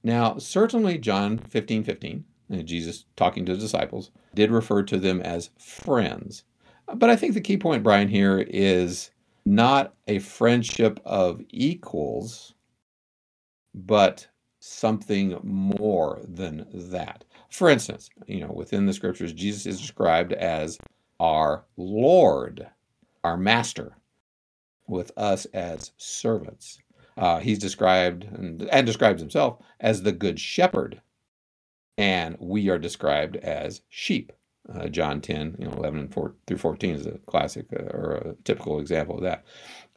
Now, 0.02 0.38
certainly 0.38 0.98
John 0.98 1.38
15 1.38 1.84
15, 1.84 2.24
uh, 2.52 2.56
Jesus 2.58 3.04
talking 3.16 3.44
to 3.44 3.54
the 3.54 3.60
disciples, 3.60 4.10
did 4.34 4.50
refer 4.50 4.82
to 4.84 4.98
them 4.98 5.20
as 5.20 5.50
friends. 5.58 6.44
But 6.94 7.10
I 7.10 7.16
think 7.16 7.34
the 7.34 7.40
key 7.40 7.58
point, 7.58 7.82
Brian, 7.82 8.08
here 8.08 8.38
is 8.48 9.10
not 9.44 9.94
a 10.06 10.18
friendship 10.20 11.00
of 11.04 11.42
equals, 11.50 12.54
but 13.74 14.28
something 14.60 15.38
more 15.42 16.20
than 16.24 16.66
that. 16.72 17.24
For 17.50 17.70
instance, 17.70 18.10
you 18.26 18.40
know, 18.40 18.52
within 18.52 18.86
the 18.86 18.92
scriptures, 18.92 19.32
Jesus 19.32 19.66
is 19.66 19.80
described 19.80 20.32
as 20.32 20.78
our 21.18 21.64
Lord, 21.76 22.68
our 23.24 23.36
Master, 23.36 23.96
with 24.86 25.12
us 25.16 25.46
as 25.46 25.92
servants. 25.96 26.78
Uh, 27.16 27.40
he's 27.40 27.58
described 27.58 28.24
and, 28.24 28.62
and 28.62 28.86
describes 28.86 29.20
himself 29.20 29.58
as 29.80 30.02
the 30.02 30.12
Good 30.12 30.38
Shepherd, 30.38 31.00
and 31.96 32.36
we 32.38 32.68
are 32.68 32.78
described 32.78 33.36
as 33.36 33.82
sheep. 33.88 34.32
Uh, 34.72 34.86
John 34.88 35.22
10, 35.22 35.56
you 35.58 35.64
know, 35.64 35.72
11 35.72 36.00
and 36.00 36.12
4, 36.12 36.34
through 36.46 36.58
14 36.58 36.94
is 36.94 37.06
a 37.06 37.18
classic 37.26 37.66
uh, 37.72 37.84
or 37.84 38.12
a 38.16 38.34
typical 38.44 38.78
example 38.78 39.16
of 39.16 39.22
that. 39.22 39.44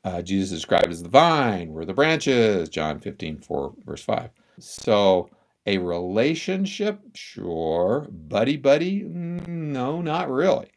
Uh, 0.03 0.21
Jesus 0.21 0.51
is 0.51 0.59
described 0.59 0.89
as 0.89 1.03
the 1.03 1.09
vine, 1.09 1.73
we're 1.73 1.85
the 1.85 1.93
branches, 1.93 2.69
John 2.69 2.99
15, 2.99 3.39
4, 3.39 3.73
verse 3.85 4.03
5. 4.03 4.29
So 4.59 5.29
a 5.65 5.77
relationship, 5.77 6.99
sure. 7.13 8.07
Buddy, 8.11 8.57
buddy, 8.57 9.03
no, 9.03 10.01
not 10.01 10.29
really. 10.29 10.67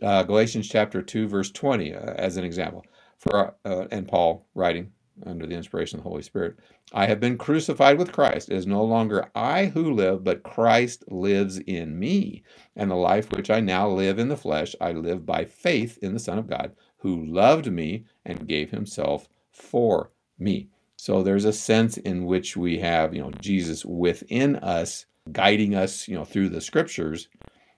Uh, 0.00 0.22
Galatians 0.22 0.68
chapter 0.68 1.02
2, 1.02 1.28
verse 1.28 1.50
20, 1.50 1.94
uh, 1.94 2.00
as 2.14 2.36
an 2.36 2.44
example. 2.44 2.84
For 3.18 3.54
uh, 3.64 3.86
And 3.90 4.08
Paul 4.08 4.46
writing 4.54 4.92
under 5.26 5.46
the 5.46 5.54
inspiration 5.54 5.98
of 5.98 6.04
the 6.04 6.08
Holy 6.08 6.22
Spirit 6.22 6.56
I 6.94 7.06
have 7.06 7.20
been 7.20 7.38
crucified 7.38 7.96
with 7.98 8.12
Christ. 8.12 8.50
It 8.50 8.56
is 8.56 8.66
no 8.66 8.84
longer 8.84 9.30
I 9.34 9.66
who 9.66 9.94
live, 9.94 10.24
but 10.24 10.42
Christ 10.42 11.04
lives 11.10 11.58
in 11.58 11.98
me. 11.98 12.42
And 12.76 12.90
the 12.90 12.96
life 12.96 13.30
which 13.30 13.48
I 13.48 13.60
now 13.60 13.88
live 13.88 14.18
in 14.18 14.28
the 14.28 14.36
flesh, 14.36 14.74
I 14.80 14.92
live 14.92 15.24
by 15.24 15.44
faith 15.44 15.98
in 16.02 16.12
the 16.12 16.20
Son 16.20 16.38
of 16.38 16.48
God, 16.50 16.72
who 16.98 17.24
loved 17.24 17.70
me 17.70 18.04
and 18.26 18.48
gave 18.48 18.70
himself 18.70 19.28
for 19.50 20.10
me. 20.38 20.68
So 21.02 21.24
there's 21.24 21.46
a 21.46 21.52
sense 21.52 21.96
in 21.96 22.26
which 22.26 22.56
we 22.56 22.78
have, 22.78 23.12
you 23.12 23.20
know, 23.20 23.32
Jesus 23.40 23.84
within 23.84 24.54
us, 24.54 25.06
guiding 25.32 25.74
us, 25.74 26.06
you 26.06 26.14
know, 26.14 26.24
through 26.24 26.50
the 26.50 26.60
scriptures, 26.60 27.26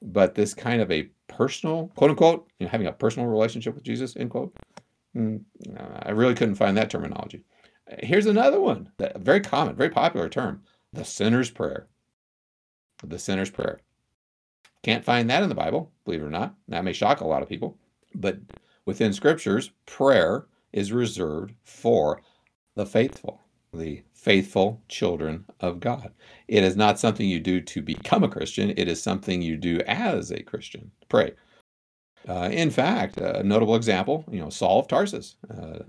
but 0.03 0.35
this 0.35 0.53
kind 0.53 0.83
of 0.83 0.93
a 0.93 1.09
personal, 1.27 1.91
quote 1.97 2.11
unquote, 2.11 2.47
you 2.59 2.67
know, 2.67 2.71
having 2.71 2.87
a 2.87 2.93
personal 2.93 3.27
relationship 3.27 3.75
with 3.75 3.83
Jesus, 3.83 4.15
end 4.15 4.29
quote. 4.29 4.55
Mm, 5.17 5.41
I 6.03 6.11
really 6.11 6.35
couldn't 6.35 6.57
find 6.57 6.77
that 6.77 6.91
terminology. 6.91 7.45
Here's 8.01 8.27
another 8.27 8.61
one, 8.61 8.91
a 8.99 9.19
very 9.19 9.41
common, 9.41 9.75
very 9.75 9.89
popular 9.89 10.29
term, 10.29 10.63
the 10.93 11.07
sinner's 11.07 11.51
prayer. 11.51 11.87
The 13.03 13.19
sinner's 13.19 13.49
prayer. 13.49 13.81
Can't 14.83 15.03
find 15.03 15.31
that 15.31 15.43
in 15.43 15.49
the 15.49 15.55
Bible, 15.55 15.91
believe 16.05 16.21
it 16.21 16.27
or 16.27 16.31
not. 16.31 16.57
That 16.69 16.85
may 16.85 16.93
shock 16.93 17.23
a 17.23 17.27
lot 17.27 17.41
of 17.41 17.49
people, 17.49 17.79
but 18.15 18.37
within 18.85 19.15
scriptures, 19.15 19.71
prayer 19.87 20.45
is 20.75 20.93
reserved 20.93 21.55
for 21.63 22.21
the 22.75 22.87
faithful, 22.87 23.41
the 23.73 24.03
faithful 24.13 24.83
children 24.89 25.45
of 25.61 25.81
God. 25.81 26.13
It 26.49 26.65
is 26.65 26.77
not 26.77 26.99
something 26.99 27.29
you 27.29 27.41
do 27.41 27.61
to 27.61 27.83
become 27.83 28.25
a 28.25 28.29
Christian, 28.29 28.73
it 28.77 28.89
is 28.89 29.03
something 29.03 29.43
you 29.43 29.57
do 29.57 29.81
as 29.87 30.31
a 30.31 30.43
Christian. 30.43 30.91
Pray. 31.09 31.33
Uh, 32.27 32.49
in 32.51 32.71
fact, 32.71 33.19
a 33.19 33.43
notable 33.43 33.77
example, 33.77 34.25
you 34.31 34.41
know, 34.41 34.49
Saul 34.49 34.81
of 34.81 34.89
Tarsus, 34.89 35.37
uh, 35.51 35.81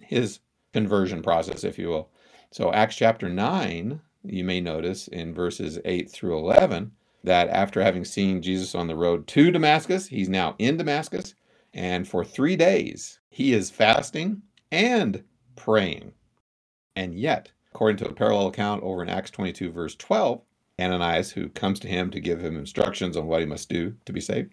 his 0.00 0.38
conversion 0.72 1.22
process, 1.22 1.64
if 1.64 1.78
you 1.78 1.88
will. 1.88 2.10
So, 2.52 2.72
Acts 2.72 2.96
chapter 2.96 3.28
9, 3.28 4.00
you 4.22 4.44
may 4.44 4.60
notice 4.60 5.08
in 5.08 5.34
verses 5.34 5.80
8 5.84 6.10
through 6.10 6.38
11 6.38 6.92
that 7.24 7.48
after 7.48 7.82
having 7.82 8.04
seen 8.04 8.42
Jesus 8.42 8.74
on 8.74 8.86
the 8.86 8.94
road 8.94 9.26
to 9.28 9.50
Damascus, 9.50 10.06
he's 10.06 10.28
now 10.28 10.54
in 10.58 10.76
Damascus. 10.76 11.34
And 11.74 12.06
for 12.06 12.24
three 12.24 12.54
days, 12.54 13.18
he 13.28 13.52
is 13.52 13.70
fasting 13.70 14.42
and 14.70 15.24
praying. 15.56 16.12
And 16.94 17.18
yet, 17.18 17.50
according 17.72 17.98
to 17.98 18.08
a 18.08 18.14
parallel 18.14 18.48
account 18.48 18.82
over 18.82 19.02
in 19.02 19.08
Acts 19.08 19.30
22, 19.30 19.70
verse 19.70 19.94
12, 19.96 20.40
Ananias, 20.80 21.32
who 21.32 21.48
comes 21.50 21.80
to 21.80 21.88
him 21.88 22.10
to 22.10 22.20
give 22.20 22.40
him 22.40 22.56
instructions 22.56 23.16
on 23.16 23.26
what 23.26 23.40
he 23.40 23.46
must 23.46 23.68
do 23.68 23.94
to 24.04 24.12
be 24.12 24.20
saved, 24.20 24.52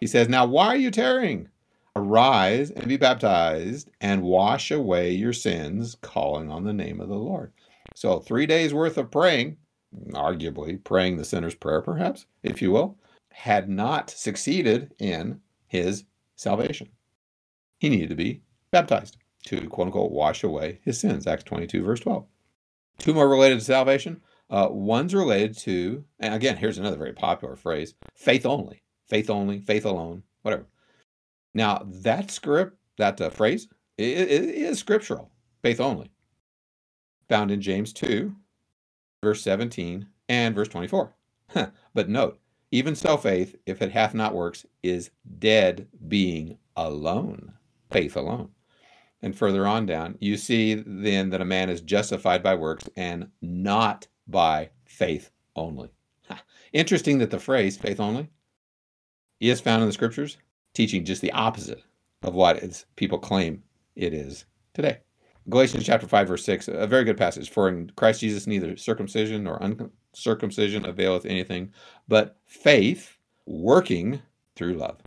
he 0.00 0.06
says, 0.06 0.28
Now, 0.28 0.46
why 0.46 0.68
are 0.68 0.76
you 0.76 0.90
tarrying? 0.90 1.48
Arise 1.96 2.70
and 2.70 2.86
be 2.86 2.96
baptized 2.96 3.90
and 4.00 4.22
wash 4.22 4.70
away 4.70 5.10
your 5.10 5.32
sins, 5.32 5.96
calling 6.00 6.50
on 6.50 6.64
the 6.64 6.72
name 6.72 7.00
of 7.00 7.08
the 7.08 7.16
Lord. 7.16 7.52
So, 7.96 8.20
three 8.20 8.46
days 8.46 8.72
worth 8.72 8.98
of 8.98 9.10
praying, 9.10 9.56
arguably 10.10 10.82
praying 10.84 11.16
the 11.16 11.24
sinner's 11.24 11.56
prayer, 11.56 11.80
perhaps, 11.80 12.26
if 12.44 12.62
you 12.62 12.70
will, 12.70 12.96
had 13.32 13.68
not 13.68 14.10
succeeded 14.10 14.94
in 15.00 15.40
his 15.66 16.04
salvation. 16.36 16.88
He 17.78 17.88
needed 17.88 18.10
to 18.10 18.14
be 18.14 18.42
baptized 18.70 19.16
to 19.48 19.68
quote 19.68 19.86
unquote 19.86 20.12
wash 20.12 20.44
away 20.44 20.80
his 20.82 20.98
sins. 20.98 21.26
Acts 21.26 21.44
22, 21.44 21.82
verse 21.82 22.00
12. 22.00 22.26
Two 22.98 23.14
more 23.14 23.28
related 23.28 23.58
to 23.58 23.64
salvation. 23.64 24.20
Uh, 24.50 24.68
one's 24.70 25.14
related 25.14 25.56
to, 25.58 26.04
and 26.18 26.34
again, 26.34 26.56
here's 26.56 26.78
another 26.78 26.96
very 26.96 27.12
popular 27.12 27.54
phrase 27.54 27.94
faith 28.14 28.46
only, 28.46 28.82
faith 29.06 29.28
only, 29.28 29.60
faith 29.60 29.84
alone, 29.84 30.22
whatever. 30.42 30.66
Now, 31.54 31.82
that 31.84 32.30
script, 32.30 32.76
that 32.96 33.20
uh, 33.20 33.30
phrase, 33.30 33.68
it, 33.96 34.30
it 34.30 34.42
is 34.44 34.78
scriptural, 34.78 35.30
faith 35.62 35.80
only, 35.80 36.10
found 37.28 37.50
in 37.50 37.60
James 37.60 37.92
2, 37.92 38.34
verse 39.22 39.42
17 39.42 40.06
and 40.28 40.54
verse 40.54 40.68
24. 40.68 41.14
but 41.94 42.08
note, 42.08 42.40
even 42.70 42.94
so, 42.94 43.16
faith, 43.16 43.56
if 43.66 43.80
it 43.80 43.92
hath 43.92 44.14
not 44.14 44.34
works, 44.34 44.66
is 44.82 45.10
dead 45.38 45.88
being 46.06 46.58
alone, 46.76 47.54
faith 47.90 48.16
alone. 48.16 48.50
And 49.20 49.36
further 49.36 49.66
on 49.66 49.84
down, 49.86 50.16
you 50.20 50.36
see 50.36 50.74
then 50.74 51.30
that 51.30 51.40
a 51.40 51.44
man 51.44 51.70
is 51.70 51.80
justified 51.80 52.42
by 52.42 52.54
works 52.54 52.88
and 52.96 53.28
not 53.42 54.06
by 54.28 54.70
faith 54.84 55.30
only. 55.56 55.90
Interesting 56.72 57.18
that 57.18 57.30
the 57.30 57.40
phrase 57.40 57.76
faith 57.76 57.98
only 57.98 58.28
is 59.40 59.60
found 59.60 59.82
in 59.82 59.88
the 59.88 59.92
scriptures, 59.92 60.38
teaching 60.72 61.04
just 61.04 61.22
the 61.22 61.32
opposite 61.32 61.82
of 62.22 62.34
what 62.34 62.84
people 62.96 63.18
claim 63.18 63.62
it 63.96 64.14
is 64.14 64.44
today. 64.72 64.98
Galatians 65.48 65.84
chapter 65.84 66.06
5, 66.06 66.28
verse 66.28 66.44
6, 66.44 66.68
a 66.68 66.86
very 66.86 67.04
good 67.04 67.16
passage. 67.16 67.50
For 67.50 67.68
in 67.68 67.90
Christ 67.96 68.20
Jesus, 68.20 68.46
neither 68.46 68.76
circumcision 68.76 69.44
nor 69.44 69.58
uncircumcision 69.60 70.84
availeth 70.84 71.24
anything, 71.24 71.72
but 72.06 72.36
faith 72.46 73.16
working 73.46 74.20
through 74.54 74.74
love. 74.74 74.98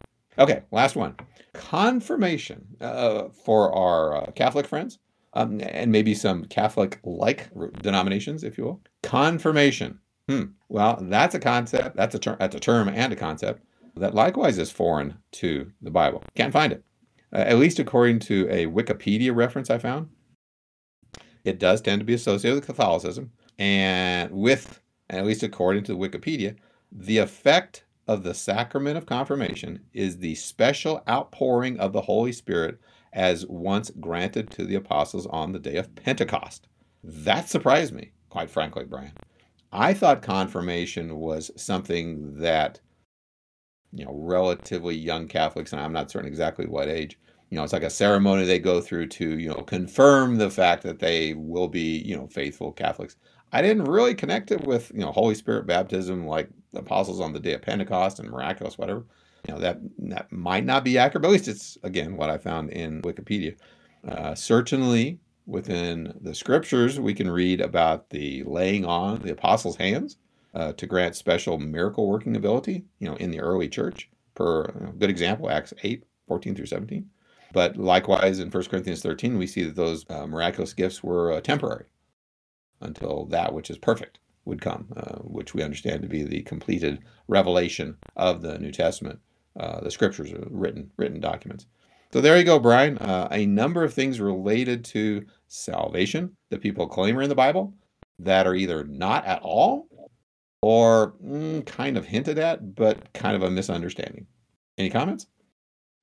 Okay, 0.41 0.63
last 0.71 0.95
one. 0.95 1.15
Confirmation 1.54 2.65
uh, 2.82 3.30
for 3.30 3.71
our 3.75 4.15
uh, 4.15 4.32
Catholic 4.32 4.65
friends, 4.65 4.97
um, 5.34 5.62
and 5.62 5.91
maybe 5.91 6.15
some 6.15 6.45
Catholic 6.45 6.99
like 7.04 7.49
denominations, 7.84 8.43
if 8.43 8.58
you 8.58 8.63
will. 8.63 8.82
Confirmation. 9.04 9.99
Hmm. 10.27 10.45
Well, 10.67 10.97
that's 11.01 11.36
a 11.36 11.39
concept. 11.39 11.95
That's 11.95 12.15
a 12.15 12.19
term. 12.19 12.38
That's 12.39 12.56
a 12.56 12.60
term 12.60 12.89
and 12.89 13.13
a 13.13 13.15
concept 13.15 13.63
that 13.95 14.15
likewise 14.15 14.58
is 14.58 14.71
foreign 14.71 15.15
to 15.34 15.71
the 15.84 15.91
Bible. 15.91 16.23
Can't 16.36 16.54
find 16.54 16.73
it, 16.73 16.84
uh, 17.34 17.39
at 17.39 17.60
least 17.60 17.77
according 17.77 18.19
to 18.21 18.47
a 18.49 18.65
Wikipedia 18.65 19.36
reference 19.36 19.69
I 19.69 19.77
found. 19.77 20.10
It 21.43 21.60
does 21.60 21.82
tend 21.82 21.99
to 21.99 22.06
be 22.06 22.13
associated 22.15 22.56
with 22.56 22.65
Catholicism, 22.65 23.32
and 23.60 24.32
with, 24.32 24.82
at 25.10 25.25
least 25.25 25.43
according 25.43 25.84
to 25.84 25.97
Wikipedia, 25.97 26.56
the 26.91 27.19
effect 27.19 27.84
of 28.08 28.24
the 28.24 28.34
sacrament 28.34 28.98
of 28.98 29.06
confirmation 29.06 29.82
is 29.94 30.18
the 30.18 30.36
special 30.36 31.04
outpouring 31.08 31.80
of 31.80 31.94
the 31.94 32.02
Holy 32.02 32.32
Spirit 32.32 32.80
as 33.14 33.46
once 33.48 33.92
granted 34.00 34.50
to 34.52 34.66
the 34.66 34.76
apostles 34.76 35.28
on 35.28 35.52
the 35.52 35.60
day 35.60 35.76
of 35.76 35.96
Pentecost. 35.96 36.68
That 37.04 37.50
surprised 37.50 37.94
me, 37.94 38.12
quite 38.30 38.50
frankly, 38.50 38.86
Brian. 38.86 39.14
I 39.72 39.94
thought 39.94 40.22
confirmation 40.22 41.18
was 41.18 41.52
something 41.56 42.38
that, 42.40 42.80
you 43.94 44.06
know, 44.06 44.14
relatively 44.14 44.96
young 44.96 45.28
Catholics, 45.28 45.72
and 45.72 45.82
I'm 45.82 45.94
not 45.94 46.12
certain 46.12 46.28
exactly 46.28 46.66
what 46.66 46.88
age, 46.88 47.18
you 47.50 47.58
know, 47.58 47.64
it's 47.64 47.74
like 47.74 47.84
a 47.84 47.90
ceremony 47.90 48.46
they 48.46 48.60
go 48.60 48.80
through 48.80 49.08
to, 49.08 49.38
you 49.38 49.50
know, 49.50 49.62
confirm 49.62 50.38
the 50.38 50.50
fact 50.50 50.84
that 50.84 51.00
they 51.00 51.34
will 51.34 51.68
be, 51.68 52.00
you 52.00 52.16
know, 52.16 52.28
faithful 52.28 52.72
Catholics. 52.72 53.18
I 53.52 53.62
didn't 53.62 53.84
really 53.86 54.16
connect 54.16 54.52
it 54.52 54.66
with, 54.66 54.92
you 54.94 55.02
know, 55.02 55.12
Holy 55.12 55.36
Spirit 55.36 55.68
baptism 55.68 56.26
like 56.26 56.50
apostles 56.74 57.20
on 57.20 57.34
the 57.34 57.40
day 57.40 57.54
of 57.54 57.62
Pentecost 57.62 58.20
and 58.20 58.30
miraculous, 58.30 58.78
whatever. 58.78 59.06
You 59.48 59.54
know, 59.56 59.60
that 59.60 59.80
that 60.00 60.32
might 60.32 60.66
not 60.66 60.84
be 60.84 60.98
accurate, 60.98 61.24
but 61.24 61.30
at 61.30 61.34
least 61.34 61.48
it's 61.48 61.78
again 61.84 62.16
what 62.16 62.30
I 62.30 62.38
found 62.38 62.70
in 62.70 63.02
Wikipedia. 63.02 63.56
Uh, 64.08 64.36
certainly 64.36 65.20
within 65.46 66.18
the 66.22 66.36
scriptures, 66.36 67.00
we 67.00 67.14
can 67.14 67.30
read 67.30 67.62
about 67.62 68.10
the 68.10 68.44
laying 68.44 68.86
on 68.86 69.20
the 69.22 69.32
apostles' 69.32 69.78
hands 69.78 70.18
uh, 70.54 70.74
to 70.74 70.86
grant 70.86 71.16
special 71.16 71.58
miracle 71.58 72.08
working 72.08 72.36
ability, 72.36 72.86
you 73.00 73.10
know, 73.10 73.16
in 73.16 73.32
the 73.32 73.40
early 73.40 73.68
church. 73.68 74.10
Per 74.36 74.72
you 74.80 74.86
know, 74.86 74.92
good 74.94 75.10
example, 75.10 75.50
Acts 75.50 75.74
8, 75.84 76.04
14 76.28 76.56
through 76.56 76.66
17. 76.68 77.10
But 77.54 77.76
likewise, 77.78 78.40
in 78.40 78.50
1 78.50 78.64
Corinthians 78.66 79.02
13, 79.02 79.38
we 79.38 79.46
see 79.48 79.64
that 79.64 79.76
those 79.76 80.06
uh, 80.10 80.26
miraculous 80.26 80.74
gifts 80.74 81.04
were 81.04 81.34
uh, 81.34 81.42
temporary. 81.42 81.86
until 82.80 83.26
that 83.26 83.54
which 83.54 83.70
is 83.70 83.78
perfect 83.78 84.20
would 84.45 84.62
come, 84.62 84.88
uh, 84.95 85.17
which 85.19 85.54
we 85.54 85.63
understand 85.63 86.01
to 86.01 86.08
be 86.08 86.23
the 86.23 86.41
completed 86.43 86.99
revelation 87.27 87.97
of 88.15 88.41
the 88.41 88.58
New 88.60 88.71
Testament. 88.71 89.19
Uh, 89.60 89.82
the 89.82 89.91
scriptures 89.91 90.32
are 90.32 90.47
written 90.49 90.89
written 90.97 91.19
documents. 91.19 91.65
So 92.13 92.21
there 92.21 92.38
you 92.38 92.43
go, 92.43 92.60
Brian. 92.60 92.97
Uh, 92.97 93.27
a 93.32 93.45
number 93.45 93.84
of 93.84 93.93
things 93.93 94.19
related 94.19 94.84
to 94.86 95.25
salvation 95.47 96.36
that 96.49 96.62
people 96.62 96.88
claim 96.88 97.17
are 97.17 97.21
in 97.21 97.30
the 97.30 97.36
Bible 97.36 97.73
that 98.19 98.45
are 98.45 98.56
either 98.56 98.84
not 98.84 99.25
at 99.25 99.41
all 99.41 99.88
or 100.62 101.13
mm, 101.23 101.65
kind 101.65 101.97
of 101.97 102.06
hinted 102.06 102.38
at, 102.38 102.75
but 102.75 103.13
kind 103.13 103.36
of 103.36 103.43
a 103.43 103.49
misunderstanding. 103.49 104.27
Any 104.77 104.89
comments? 104.89 105.27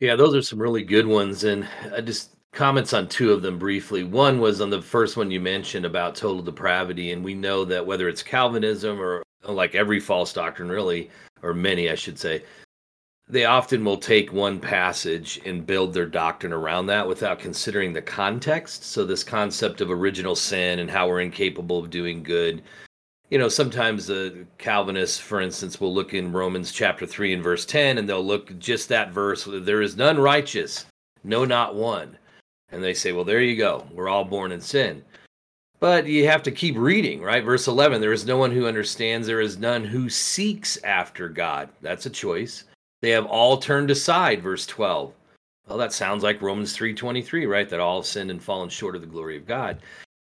Yeah, 0.00 0.16
those 0.16 0.34
are 0.34 0.42
some 0.42 0.60
really 0.60 0.82
good 0.82 1.06
ones. 1.06 1.44
And 1.44 1.66
I 1.94 2.00
just 2.00 2.34
comments 2.52 2.92
on 2.92 3.08
two 3.08 3.32
of 3.32 3.42
them 3.42 3.58
briefly. 3.58 4.04
One 4.04 4.40
was 4.40 4.60
on 4.60 4.70
the 4.70 4.82
first 4.82 5.16
one 5.16 5.30
you 5.30 5.40
mentioned 5.40 5.84
about 5.84 6.14
total 6.14 6.42
depravity. 6.42 7.12
And 7.12 7.24
we 7.24 7.34
know 7.34 7.64
that 7.64 7.86
whether 7.86 8.08
it's 8.08 8.22
Calvinism 8.22 9.00
or 9.00 9.22
uh, 9.46 9.52
like 9.52 9.74
every 9.74 10.00
false 10.00 10.32
doctrine, 10.32 10.68
really, 10.68 11.10
or 11.42 11.54
many, 11.54 11.90
I 11.90 11.94
should 11.94 12.18
say, 12.18 12.42
they 13.28 13.44
often 13.44 13.84
will 13.84 13.98
take 13.98 14.32
one 14.32 14.58
passage 14.58 15.38
and 15.44 15.66
build 15.66 15.92
their 15.92 16.06
doctrine 16.06 16.52
around 16.52 16.86
that 16.86 17.06
without 17.06 17.38
considering 17.38 17.92
the 17.92 18.02
context. 18.02 18.84
So, 18.84 19.04
this 19.04 19.22
concept 19.22 19.80
of 19.80 19.90
original 19.90 20.34
sin 20.34 20.78
and 20.78 20.90
how 20.90 21.08
we're 21.08 21.20
incapable 21.20 21.78
of 21.78 21.90
doing 21.90 22.22
good. 22.22 22.62
You 23.30 23.38
know, 23.38 23.50
sometimes 23.50 24.06
the 24.06 24.46
Calvinists, 24.56 25.18
for 25.18 25.42
instance, 25.42 25.78
will 25.78 25.92
look 25.92 26.14
in 26.14 26.32
Romans 26.32 26.72
chapter 26.72 27.04
3 27.04 27.34
and 27.34 27.42
verse 27.42 27.66
10, 27.66 27.98
and 27.98 28.08
they'll 28.08 28.24
look 28.24 28.58
just 28.58 28.88
that 28.88 29.12
verse 29.12 29.46
there 29.46 29.82
is 29.82 29.98
none 29.98 30.18
righteous, 30.18 30.86
no, 31.22 31.44
not 31.44 31.74
one. 31.74 32.16
And 32.70 32.82
they 32.82 32.94
say, 32.94 33.12
well, 33.12 33.24
there 33.24 33.40
you 33.40 33.56
go. 33.56 33.86
We're 33.92 34.08
all 34.08 34.24
born 34.24 34.52
in 34.52 34.60
sin. 34.60 35.02
But 35.80 36.06
you 36.06 36.26
have 36.26 36.42
to 36.42 36.50
keep 36.50 36.76
reading, 36.76 37.22
right? 37.22 37.44
Verse 37.44 37.68
11 37.68 38.00
there 38.00 38.12
is 38.12 38.26
no 38.26 38.36
one 38.36 38.50
who 38.50 38.66
understands, 38.66 39.26
there 39.26 39.40
is 39.40 39.58
none 39.58 39.84
who 39.84 40.08
seeks 40.08 40.76
after 40.82 41.28
God. 41.28 41.68
That's 41.80 42.06
a 42.06 42.10
choice. 42.10 42.64
They 43.00 43.10
have 43.10 43.26
all 43.26 43.58
turned 43.58 43.90
aside, 43.90 44.42
verse 44.42 44.66
12. 44.66 45.12
Well, 45.68 45.78
that 45.78 45.92
sounds 45.92 46.24
like 46.24 46.42
Romans 46.42 46.76
3:23, 46.76 47.46
right? 47.46 47.68
That 47.68 47.78
all 47.78 48.00
have 48.00 48.06
sinned 48.06 48.30
and 48.30 48.42
fallen 48.42 48.70
short 48.70 48.96
of 48.96 49.02
the 49.02 49.06
glory 49.06 49.36
of 49.36 49.46
God. 49.46 49.78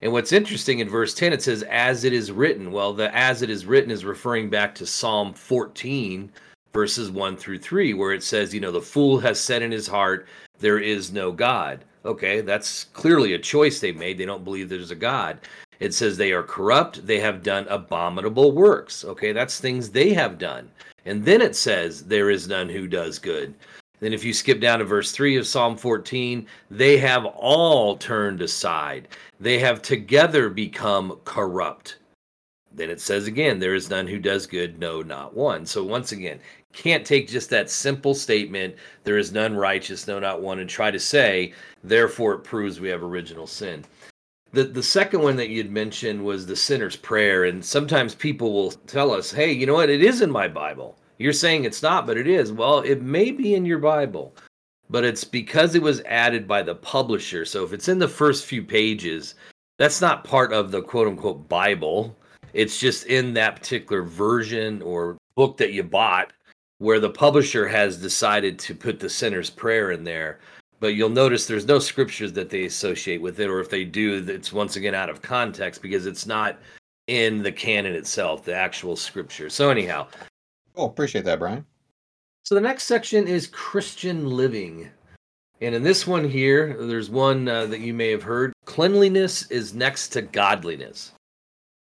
And 0.00 0.12
what's 0.12 0.32
interesting 0.32 0.78
in 0.78 0.88
verse 0.88 1.12
10 1.12 1.32
it 1.32 1.42
says 1.42 1.62
as 1.64 2.04
it 2.04 2.12
is 2.12 2.30
written. 2.30 2.70
Well, 2.70 2.92
the 2.92 3.14
as 3.14 3.42
it 3.42 3.50
is 3.50 3.66
written 3.66 3.90
is 3.90 4.04
referring 4.04 4.48
back 4.48 4.74
to 4.76 4.86
Psalm 4.86 5.34
14 5.34 6.30
verses 6.72 7.10
1 7.10 7.36
through 7.36 7.58
3 7.58 7.94
where 7.94 8.12
it 8.12 8.22
says, 8.22 8.54
you 8.54 8.60
know, 8.60 8.72
the 8.72 8.80
fool 8.80 9.18
has 9.20 9.40
said 9.40 9.62
in 9.62 9.72
his 9.72 9.86
heart 9.86 10.26
there 10.58 10.78
is 10.78 11.12
no 11.12 11.32
God. 11.32 11.84
Okay, 12.04 12.42
that's 12.42 12.84
clearly 12.92 13.32
a 13.32 13.38
choice 13.38 13.80
they 13.80 13.92
made. 13.92 14.18
They 14.18 14.26
don't 14.26 14.44
believe 14.44 14.68
there's 14.68 14.90
a 14.90 14.96
God. 14.96 15.38
It 15.80 15.94
says 15.94 16.16
they 16.16 16.32
are 16.32 16.42
corrupt, 16.42 17.06
they 17.06 17.18
have 17.20 17.42
done 17.42 17.66
abominable 17.68 18.52
works. 18.52 19.04
Okay, 19.04 19.32
that's 19.32 19.58
things 19.58 19.90
they 19.90 20.12
have 20.12 20.38
done. 20.38 20.70
And 21.06 21.24
then 21.24 21.42
it 21.42 21.56
says, 21.56 22.04
There 22.04 22.30
is 22.30 22.48
none 22.48 22.68
who 22.68 22.86
does 22.86 23.18
good. 23.18 23.54
Then, 24.00 24.12
if 24.12 24.24
you 24.24 24.32
skip 24.32 24.60
down 24.60 24.80
to 24.80 24.84
verse 24.84 25.12
3 25.12 25.36
of 25.36 25.46
Psalm 25.46 25.76
14, 25.76 26.46
they 26.70 26.98
have 26.98 27.24
all 27.24 27.96
turned 27.96 28.42
aside. 28.42 29.08
They 29.40 29.58
have 29.60 29.82
together 29.82 30.50
become 30.50 31.20
corrupt. 31.24 31.98
Then 32.72 32.90
it 32.90 33.00
says 33.00 33.26
again, 33.26 33.58
There 33.58 33.74
is 33.74 33.90
none 33.90 34.06
who 34.06 34.18
does 34.18 34.46
good, 34.46 34.78
no, 34.78 35.00
not 35.00 35.34
one. 35.34 35.64
So, 35.64 35.82
once 35.82 36.12
again, 36.12 36.40
can't 36.72 37.06
take 37.06 37.28
just 37.28 37.50
that 37.50 37.70
simple 37.70 38.14
statement, 38.14 38.74
There 39.04 39.18
is 39.18 39.32
none 39.32 39.56
righteous, 39.56 40.06
no, 40.06 40.18
not 40.18 40.42
one, 40.42 40.58
and 40.58 40.68
try 40.68 40.90
to 40.90 41.00
say, 41.00 41.54
Therefore, 41.84 42.32
it 42.34 42.44
proves 42.44 42.80
we 42.80 42.88
have 42.88 43.02
original 43.02 43.46
sin. 43.46 43.84
The 44.52 44.64
the 44.64 44.82
second 44.82 45.20
one 45.20 45.36
that 45.36 45.50
you'd 45.50 45.70
mentioned 45.70 46.24
was 46.24 46.46
the 46.46 46.56
sinner's 46.56 46.96
prayer, 46.96 47.44
and 47.44 47.62
sometimes 47.62 48.14
people 48.14 48.52
will 48.52 48.70
tell 48.70 49.12
us, 49.12 49.30
"Hey, 49.30 49.52
you 49.52 49.66
know 49.66 49.74
what? 49.74 49.90
It 49.90 50.02
is 50.02 50.22
in 50.22 50.30
my 50.30 50.48
Bible." 50.48 50.96
You're 51.18 51.32
saying 51.32 51.64
it's 51.64 51.82
not, 51.82 52.06
but 52.06 52.16
it 52.16 52.26
is. 52.26 52.52
Well, 52.52 52.80
it 52.80 53.02
may 53.02 53.30
be 53.30 53.54
in 53.54 53.64
your 53.64 53.78
Bible, 53.78 54.34
but 54.88 55.04
it's 55.04 55.24
because 55.24 55.74
it 55.74 55.82
was 55.82 56.00
added 56.06 56.48
by 56.48 56.62
the 56.62 56.74
publisher. 56.74 57.44
So 57.44 57.64
if 57.64 57.72
it's 57.72 57.88
in 57.88 57.98
the 57.98 58.08
first 58.08 58.46
few 58.46 58.62
pages, 58.62 59.34
that's 59.78 60.00
not 60.00 60.24
part 60.24 60.52
of 60.52 60.70
the 60.70 60.82
quote 60.82 61.06
unquote 61.06 61.48
Bible. 61.48 62.16
It's 62.54 62.78
just 62.78 63.06
in 63.06 63.34
that 63.34 63.56
particular 63.56 64.02
version 64.02 64.80
or 64.82 65.18
book 65.36 65.56
that 65.58 65.72
you 65.72 65.82
bought 65.82 66.32
where 66.78 67.00
the 67.00 67.10
publisher 67.10 67.66
has 67.66 67.96
decided 67.96 68.58
to 68.58 68.74
put 68.74 69.00
the 69.00 69.08
sinner's 69.08 69.50
prayer 69.50 69.90
in 69.90 70.04
there 70.04 70.38
but 70.80 70.94
you'll 70.94 71.08
notice 71.08 71.46
there's 71.46 71.66
no 71.66 71.78
scriptures 71.78 72.32
that 72.34 72.50
they 72.50 72.64
associate 72.64 73.20
with 73.22 73.40
it, 73.40 73.48
or 73.48 73.60
if 73.60 73.70
they 73.70 73.84
do, 73.84 74.24
it's 74.26 74.52
once 74.52 74.76
again 74.76 74.94
out 74.94 75.10
of 75.10 75.22
context 75.22 75.82
because 75.82 76.06
it's 76.06 76.26
not 76.26 76.58
in 77.06 77.42
the 77.42 77.52
canon 77.52 77.94
itself, 77.94 78.44
the 78.44 78.54
actual 78.54 78.96
scripture. 78.96 79.50
So, 79.50 79.70
anyhow. 79.70 80.06
Oh, 80.76 80.86
appreciate 80.86 81.24
that, 81.24 81.38
Brian. 81.38 81.64
So, 82.44 82.54
the 82.54 82.60
next 82.60 82.84
section 82.84 83.28
is 83.28 83.46
Christian 83.46 84.28
living. 84.28 84.90
And 85.60 85.74
in 85.74 85.82
this 85.82 86.06
one 86.06 86.28
here, 86.28 86.76
there's 86.78 87.10
one 87.10 87.48
uh, 87.48 87.66
that 87.66 87.80
you 87.80 87.94
may 87.94 88.10
have 88.10 88.22
heard 88.22 88.52
cleanliness 88.64 89.50
is 89.50 89.74
next 89.74 90.08
to 90.10 90.22
godliness. 90.22 91.12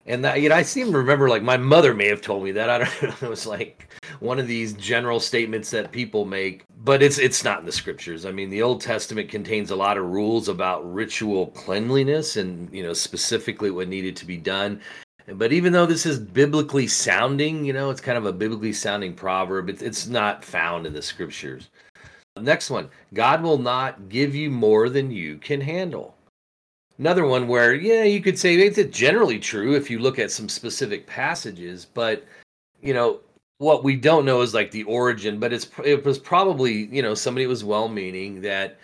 And 0.08 0.24
that, 0.24 0.40
you 0.40 0.48
know, 0.48 0.54
I 0.54 0.62
seem 0.62 0.90
to 0.90 0.96
remember 0.96 1.28
like 1.28 1.42
my 1.42 1.58
mother 1.58 1.92
may 1.92 2.08
have 2.08 2.22
told 2.22 2.42
me 2.42 2.50
that. 2.52 2.70
I 2.70 2.78
don't 2.78 3.02
know. 3.22 3.28
It 3.28 3.30
was 3.30 3.46
like 3.46 3.92
one 4.20 4.38
of 4.38 4.48
these 4.48 4.72
general 4.72 5.20
statements 5.20 5.70
that 5.70 5.92
people 5.92 6.24
make, 6.24 6.64
but 6.82 7.02
it's 7.02 7.18
it's 7.18 7.44
not 7.44 7.60
in 7.60 7.66
the 7.66 7.72
scriptures. 7.72 8.24
I 8.24 8.32
mean, 8.32 8.48
the 8.48 8.62
Old 8.62 8.80
Testament 8.80 9.28
contains 9.28 9.70
a 9.70 9.76
lot 9.76 9.98
of 9.98 10.06
rules 10.06 10.48
about 10.48 10.90
ritual 10.92 11.48
cleanliness 11.48 12.38
and, 12.38 12.72
you 12.72 12.82
know, 12.82 12.94
specifically 12.94 13.70
what 13.70 13.88
needed 13.88 14.16
to 14.16 14.26
be 14.26 14.38
done. 14.38 14.80
But 15.34 15.52
even 15.52 15.74
though 15.74 15.84
this 15.84 16.06
is 16.06 16.18
biblically 16.18 16.86
sounding, 16.86 17.66
you 17.66 17.74
know, 17.74 17.90
it's 17.90 18.00
kind 18.00 18.16
of 18.16 18.24
a 18.24 18.32
biblically 18.32 18.72
sounding 18.72 19.12
proverb, 19.12 19.68
it's, 19.68 19.82
it's 19.82 20.06
not 20.06 20.42
found 20.42 20.86
in 20.86 20.94
the 20.94 21.02
scriptures. 21.02 21.68
Next 22.40 22.70
one 22.70 22.88
God 23.12 23.42
will 23.42 23.58
not 23.58 24.08
give 24.08 24.34
you 24.34 24.50
more 24.50 24.88
than 24.88 25.10
you 25.10 25.36
can 25.36 25.60
handle 25.60 26.14
another 26.98 27.24
one 27.24 27.48
where 27.48 27.74
yeah 27.74 28.02
you 28.02 28.20
could 28.20 28.38
say 28.38 28.56
it's 28.56 28.82
generally 28.96 29.38
true 29.38 29.74
if 29.74 29.90
you 29.90 29.98
look 29.98 30.18
at 30.18 30.30
some 30.30 30.48
specific 30.48 31.06
passages 31.06 31.86
but 31.94 32.24
you 32.82 32.92
know 32.92 33.20
what 33.58 33.82
we 33.82 33.96
don't 33.96 34.24
know 34.24 34.40
is 34.40 34.54
like 34.54 34.70
the 34.70 34.84
origin 34.84 35.38
but 35.38 35.52
it's 35.52 35.68
it 35.84 36.04
was 36.04 36.18
probably 36.18 36.86
you 36.86 37.02
know 37.02 37.14
somebody 37.14 37.46
was 37.46 37.64
well 37.64 37.88
meaning 37.88 38.40
that 38.40 38.78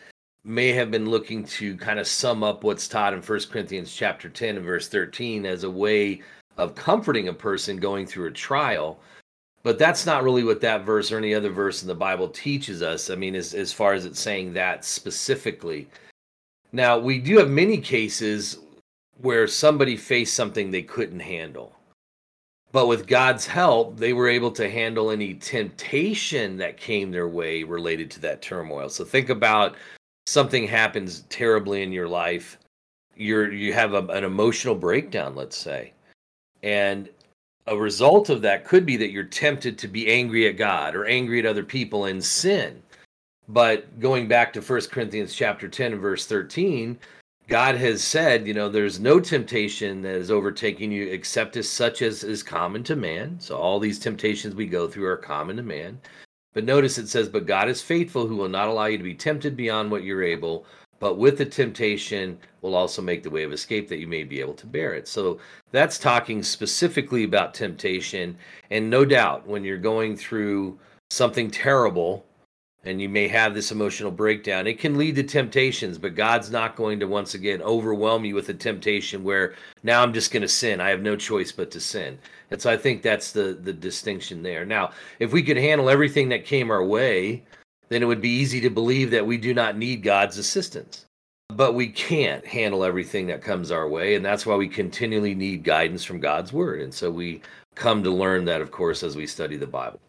may 0.44 0.72
have 0.72 0.90
been 0.90 1.08
looking 1.08 1.44
to 1.44 1.76
kind 1.76 1.98
of 1.98 2.06
sum 2.06 2.42
up 2.42 2.64
what's 2.64 2.86
taught 2.86 3.14
in 3.14 3.22
First 3.22 3.50
Corinthians 3.50 3.94
chapter 3.94 4.28
10 4.28 4.56
and 4.56 4.64
verse 4.64 4.88
13 4.88 5.46
as 5.46 5.64
a 5.64 5.70
way 5.70 6.20
of 6.58 6.74
comforting 6.74 7.28
a 7.28 7.32
person 7.32 7.78
going 7.78 8.06
through 8.06 8.26
a 8.26 8.30
trial 8.30 8.98
but 9.64 9.78
that's 9.78 10.04
not 10.04 10.22
really 10.22 10.44
what 10.44 10.60
that 10.60 10.84
verse 10.84 11.10
or 11.10 11.16
any 11.16 11.34
other 11.34 11.48
verse 11.48 11.80
in 11.80 11.88
the 11.88 11.94
Bible 11.94 12.28
teaches 12.28 12.82
us. 12.82 13.08
I 13.08 13.14
mean, 13.14 13.34
as, 13.34 13.54
as 13.54 13.72
far 13.72 13.94
as 13.94 14.04
it's 14.04 14.20
saying 14.20 14.52
that 14.52 14.84
specifically, 14.84 15.88
now, 16.74 16.98
we 16.98 17.20
do 17.20 17.38
have 17.38 17.48
many 17.48 17.78
cases 17.78 18.58
where 19.20 19.46
somebody 19.46 19.96
faced 19.96 20.34
something 20.34 20.70
they 20.70 20.82
couldn't 20.82 21.20
handle. 21.20 21.72
But 22.72 22.88
with 22.88 23.06
God's 23.06 23.46
help, 23.46 23.96
they 23.96 24.12
were 24.12 24.28
able 24.28 24.50
to 24.50 24.68
handle 24.68 25.12
any 25.12 25.34
temptation 25.34 26.56
that 26.56 26.76
came 26.76 27.12
their 27.12 27.28
way 27.28 27.62
related 27.62 28.10
to 28.10 28.20
that 28.22 28.42
turmoil. 28.42 28.88
So 28.88 29.04
think 29.04 29.28
about 29.28 29.76
something 30.26 30.66
happens 30.66 31.20
terribly 31.28 31.84
in 31.84 31.92
your 31.92 32.08
life. 32.08 32.58
You're 33.14 33.52
you 33.52 33.72
have 33.72 33.94
a, 33.94 34.04
an 34.08 34.24
emotional 34.24 34.74
breakdown, 34.74 35.36
let's 35.36 35.56
say. 35.56 35.92
And 36.64 37.08
a 37.68 37.76
result 37.76 38.30
of 38.30 38.42
that 38.42 38.64
could 38.64 38.84
be 38.84 38.96
that 38.96 39.12
you're 39.12 39.22
tempted 39.22 39.78
to 39.78 39.86
be 39.86 40.10
angry 40.10 40.48
at 40.48 40.56
God 40.56 40.96
or 40.96 41.04
angry 41.04 41.38
at 41.38 41.46
other 41.46 41.62
people 41.62 42.06
and 42.06 42.22
sin. 42.22 42.82
But 43.48 44.00
going 44.00 44.26
back 44.28 44.52
to 44.54 44.62
First 44.62 44.90
Corinthians 44.90 45.34
chapter 45.34 45.68
10 45.68 45.92
and 45.92 46.00
verse 46.00 46.26
13, 46.26 46.98
God 47.46 47.74
has 47.74 48.02
said, 48.02 48.46
you 48.46 48.54
know, 48.54 48.70
there's 48.70 48.98
no 48.98 49.20
temptation 49.20 50.00
that 50.02 50.14
is 50.14 50.30
overtaking 50.30 50.90
you 50.90 51.08
except 51.08 51.56
as 51.56 51.68
such 51.68 52.00
as 52.00 52.24
is 52.24 52.42
common 52.42 52.82
to 52.84 52.96
man. 52.96 53.38
So 53.38 53.56
all 53.56 53.78
these 53.78 53.98
temptations 53.98 54.54
we 54.54 54.66
go 54.66 54.88
through 54.88 55.06
are 55.06 55.16
common 55.16 55.56
to 55.56 55.62
man. 55.62 56.00
But 56.54 56.64
notice 56.64 56.96
it 56.96 57.08
says, 57.08 57.28
But 57.28 57.46
God 57.46 57.68
is 57.68 57.82
faithful, 57.82 58.26
who 58.26 58.36
will 58.36 58.48
not 58.48 58.68
allow 58.68 58.86
you 58.86 58.96
to 58.96 59.04
be 59.04 59.14
tempted 59.14 59.56
beyond 59.56 59.90
what 59.90 60.04
you're 60.04 60.22
able, 60.22 60.64
but 61.00 61.18
with 61.18 61.36
the 61.36 61.44
temptation 61.44 62.38
will 62.62 62.74
also 62.74 63.02
make 63.02 63.22
the 63.22 63.30
way 63.30 63.42
of 63.42 63.52
escape 63.52 63.88
that 63.88 63.98
you 63.98 64.06
may 64.06 64.24
be 64.24 64.40
able 64.40 64.54
to 64.54 64.66
bear 64.66 64.94
it. 64.94 65.06
So 65.06 65.38
that's 65.70 65.98
talking 65.98 66.42
specifically 66.42 67.24
about 67.24 67.52
temptation. 67.52 68.38
And 68.70 68.88
no 68.88 69.04
doubt, 69.04 69.46
when 69.46 69.64
you're 69.64 69.76
going 69.76 70.16
through 70.16 70.78
something 71.10 71.50
terrible, 71.50 72.24
and 72.84 73.00
you 73.00 73.08
may 73.08 73.28
have 73.28 73.54
this 73.54 73.72
emotional 73.72 74.10
breakdown. 74.10 74.66
It 74.66 74.78
can 74.78 74.98
lead 74.98 75.16
to 75.16 75.22
temptations, 75.22 75.98
but 75.98 76.14
God's 76.14 76.50
not 76.50 76.76
going 76.76 77.00
to 77.00 77.06
once 77.06 77.34
again 77.34 77.62
overwhelm 77.62 78.24
you 78.24 78.34
with 78.34 78.48
a 78.50 78.54
temptation 78.54 79.24
where 79.24 79.54
now 79.82 80.02
I'm 80.02 80.12
just 80.12 80.30
going 80.32 80.42
to 80.42 80.48
sin. 80.48 80.80
I 80.80 80.90
have 80.90 81.02
no 81.02 81.16
choice 81.16 81.52
but 81.52 81.70
to 81.72 81.80
sin. 81.80 82.18
And 82.50 82.60
so 82.60 82.70
I 82.70 82.76
think 82.76 83.02
that's 83.02 83.32
the 83.32 83.58
the 83.60 83.72
distinction 83.72 84.42
there. 84.42 84.64
Now, 84.64 84.90
if 85.18 85.32
we 85.32 85.42
could 85.42 85.56
handle 85.56 85.88
everything 85.90 86.28
that 86.28 86.44
came 86.44 86.70
our 86.70 86.84
way, 86.84 87.42
then 87.88 88.02
it 88.02 88.06
would 88.06 88.20
be 88.20 88.28
easy 88.28 88.60
to 88.60 88.70
believe 88.70 89.10
that 89.12 89.26
we 89.26 89.38
do 89.38 89.54
not 89.54 89.76
need 89.76 90.02
God's 90.02 90.38
assistance. 90.38 91.06
but 91.50 91.74
we 91.74 91.88
can't 91.88 92.44
handle 92.46 92.84
everything 92.84 93.26
that 93.28 93.42
comes 93.42 93.70
our 93.70 93.88
way. 93.88 94.14
And 94.14 94.24
that's 94.24 94.46
why 94.46 94.56
we 94.56 94.68
continually 94.68 95.34
need 95.34 95.62
guidance 95.64 96.04
from 96.04 96.20
God's 96.20 96.52
word. 96.52 96.80
And 96.80 96.92
so 96.92 97.10
we 97.10 97.42
come 97.74 98.02
to 98.02 98.10
learn 98.10 98.44
that, 98.46 98.60
of 98.60 98.70
course, 98.70 99.02
as 99.02 99.16
we 99.16 99.26
study 99.26 99.56
the 99.56 99.66
Bible. 99.66 100.00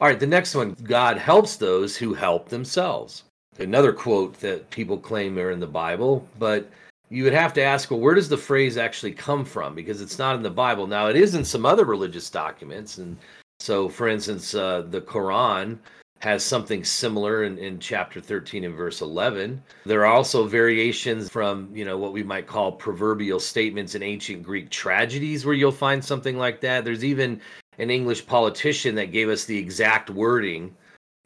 All 0.00 0.06
right, 0.06 0.20
the 0.20 0.26
next 0.26 0.54
one 0.54 0.76
God 0.84 1.18
helps 1.18 1.56
those 1.56 1.96
who 1.96 2.14
help 2.14 2.48
themselves. 2.48 3.24
Another 3.58 3.92
quote 3.92 4.38
that 4.40 4.70
people 4.70 4.96
claim 4.96 5.36
are 5.38 5.50
in 5.50 5.58
the 5.58 5.66
Bible, 5.66 6.26
but 6.38 6.70
you 7.10 7.24
would 7.24 7.32
have 7.32 7.52
to 7.54 7.62
ask, 7.62 7.90
well, 7.90 7.98
where 7.98 8.14
does 8.14 8.28
the 8.28 8.36
phrase 8.36 8.76
actually 8.76 9.12
come 9.12 9.44
from? 9.44 9.74
Because 9.74 10.00
it's 10.00 10.18
not 10.18 10.36
in 10.36 10.42
the 10.42 10.50
Bible. 10.50 10.86
Now, 10.86 11.08
it 11.08 11.16
is 11.16 11.34
in 11.34 11.44
some 11.44 11.66
other 11.66 11.84
religious 11.84 12.30
documents. 12.30 12.98
And 12.98 13.16
so, 13.58 13.88
for 13.88 14.06
instance, 14.06 14.54
uh, 14.54 14.82
the 14.88 15.00
Quran 15.00 15.78
has 16.20 16.44
something 16.44 16.84
similar 16.84 17.44
in, 17.44 17.58
in 17.58 17.78
chapter 17.78 18.20
13 18.20 18.64
and 18.64 18.74
verse 18.74 19.02
11 19.02 19.62
there 19.86 20.00
are 20.04 20.12
also 20.12 20.48
variations 20.48 21.30
from 21.30 21.70
you 21.72 21.84
know 21.84 21.96
what 21.96 22.12
we 22.12 22.24
might 22.24 22.44
call 22.44 22.72
proverbial 22.72 23.38
statements 23.38 23.94
in 23.94 24.02
ancient 24.02 24.42
greek 24.42 24.68
tragedies 24.68 25.46
where 25.46 25.54
you'll 25.54 25.70
find 25.70 26.04
something 26.04 26.36
like 26.36 26.60
that 26.60 26.84
there's 26.84 27.04
even 27.04 27.40
an 27.78 27.90
english 27.90 28.26
politician 28.26 28.94
that 28.94 29.12
gave 29.12 29.28
us 29.28 29.44
the 29.44 29.56
exact 29.56 30.10
wording 30.10 30.74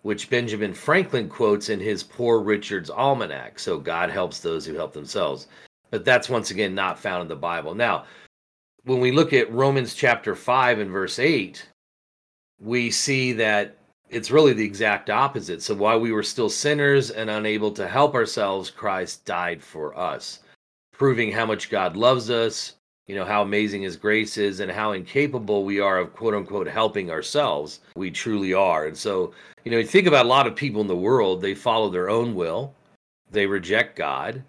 which 0.02 0.30
benjamin 0.30 0.72
franklin 0.72 1.28
quotes 1.28 1.68
in 1.68 1.80
his 1.80 2.02
poor 2.02 2.40
richard's 2.40 2.90
almanac 2.90 3.58
so 3.58 3.78
god 3.78 4.10
helps 4.10 4.40
those 4.40 4.64
who 4.64 4.74
help 4.74 4.92
themselves 4.92 5.48
but 5.90 6.04
that's 6.04 6.28
once 6.28 6.50
again 6.50 6.74
not 6.74 6.98
found 6.98 7.22
in 7.22 7.28
the 7.28 7.36
bible 7.36 7.74
now 7.74 8.04
when 8.84 9.00
we 9.00 9.12
look 9.12 9.32
at 9.32 9.52
romans 9.52 9.94
chapter 9.94 10.34
5 10.34 10.78
and 10.78 10.90
verse 10.90 11.18
8 11.18 11.66
we 12.60 12.90
see 12.90 13.32
that 13.32 13.76
it's 14.12 14.30
really 14.30 14.52
the 14.52 14.64
exact 14.64 15.10
opposite. 15.10 15.62
So 15.62 15.74
while 15.74 15.98
we 15.98 16.12
were 16.12 16.22
still 16.22 16.50
sinners 16.50 17.10
and 17.10 17.30
unable 17.30 17.72
to 17.72 17.88
help 17.88 18.14
ourselves, 18.14 18.70
Christ 18.70 19.24
died 19.24 19.62
for 19.62 19.98
us, 19.98 20.40
proving 20.92 21.32
how 21.32 21.46
much 21.46 21.70
God 21.70 21.96
loves 21.96 22.30
us, 22.30 22.74
you 23.12 23.18
know, 23.18 23.26
how 23.26 23.42
amazing 23.42 23.82
his 23.82 23.96
grace 23.96 24.38
is, 24.38 24.60
and 24.60 24.72
how 24.72 24.92
incapable 24.92 25.64
we 25.64 25.80
are 25.80 25.98
of 25.98 26.14
quote 26.14 26.32
unquote 26.32 26.66
helping 26.66 27.10
ourselves. 27.10 27.80
We 27.94 28.10
truly 28.10 28.54
are. 28.54 28.86
And 28.86 28.96
so, 28.96 29.34
you 29.64 29.70
know, 29.70 29.78
you 29.78 29.86
think 29.86 30.06
about 30.06 30.24
a 30.24 30.28
lot 30.28 30.46
of 30.46 30.56
people 30.56 30.80
in 30.80 30.86
the 30.86 30.96
world, 30.96 31.42
they 31.42 31.54
follow 31.54 31.90
their 31.90 32.08
own 32.08 32.34
will, 32.34 32.74
they 33.30 33.46
reject 33.46 33.96
God, 33.96 34.42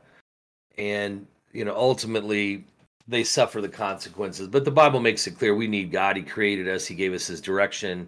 and, 0.78 1.28
you 1.52 1.66
know, 1.66 1.76
ultimately 1.76 2.64
they 3.08 3.26
suffer 3.26 3.60
the 3.60 3.68
consequences. 3.68 4.48
But 4.48 4.64
the 4.64 4.72
Bible 4.72 5.02
makes 5.02 5.28
it 5.28 5.38
clear 5.38 5.54
we 5.54 5.68
need 5.68 5.92
God. 5.92 6.16
He 6.16 6.24
created 6.24 6.70
us, 6.70 6.86
He 6.86 6.96
gave 6.96 7.14
us 7.14 7.28
His 7.28 7.42
direction 7.42 8.08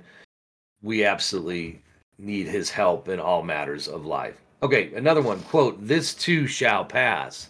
we 0.86 1.04
absolutely 1.04 1.82
need 2.18 2.48
his 2.48 2.70
help 2.70 3.10
in 3.10 3.20
all 3.20 3.42
matters 3.42 3.88
of 3.88 4.06
life. 4.06 4.36
Okay, 4.64 4.94
another 4.94 5.22
one 5.22 5.42
quote, 5.42 5.86
this 5.86 6.14
too 6.14 6.48
shall 6.48 6.86
pass. 6.86 7.50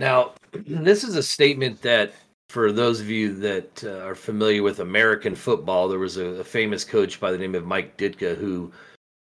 Now, 0.00 0.32
this 0.52 1.04
is 1.04 1.14
a 1.14 1.22
statement 1.22 1.82
that, 1.82 2.14
for 2.48 2.72
those 2.72 3.02
of 3.02 3.10
you 3.10 3.34
that 3.34 3.84
uh, 3.84 3.98
are 4.06 4.14
familiar 4.14 4.62
with 4.62 4.80
American 4.80 5.34
football, 5.34 5.88
there 5.88 5.98
was 5.98 6.16
a, 6.16 6.24
a, 6.40 6.44
famous 6.44 6.84
coach 6.84 7.20
by 7.20 7.30
the 7.30 7.36
name 7.36 7.54
of 7.54 7.66
Mike 7.66 7.98
Ditka 7.98 8.34
who 8.34 8.72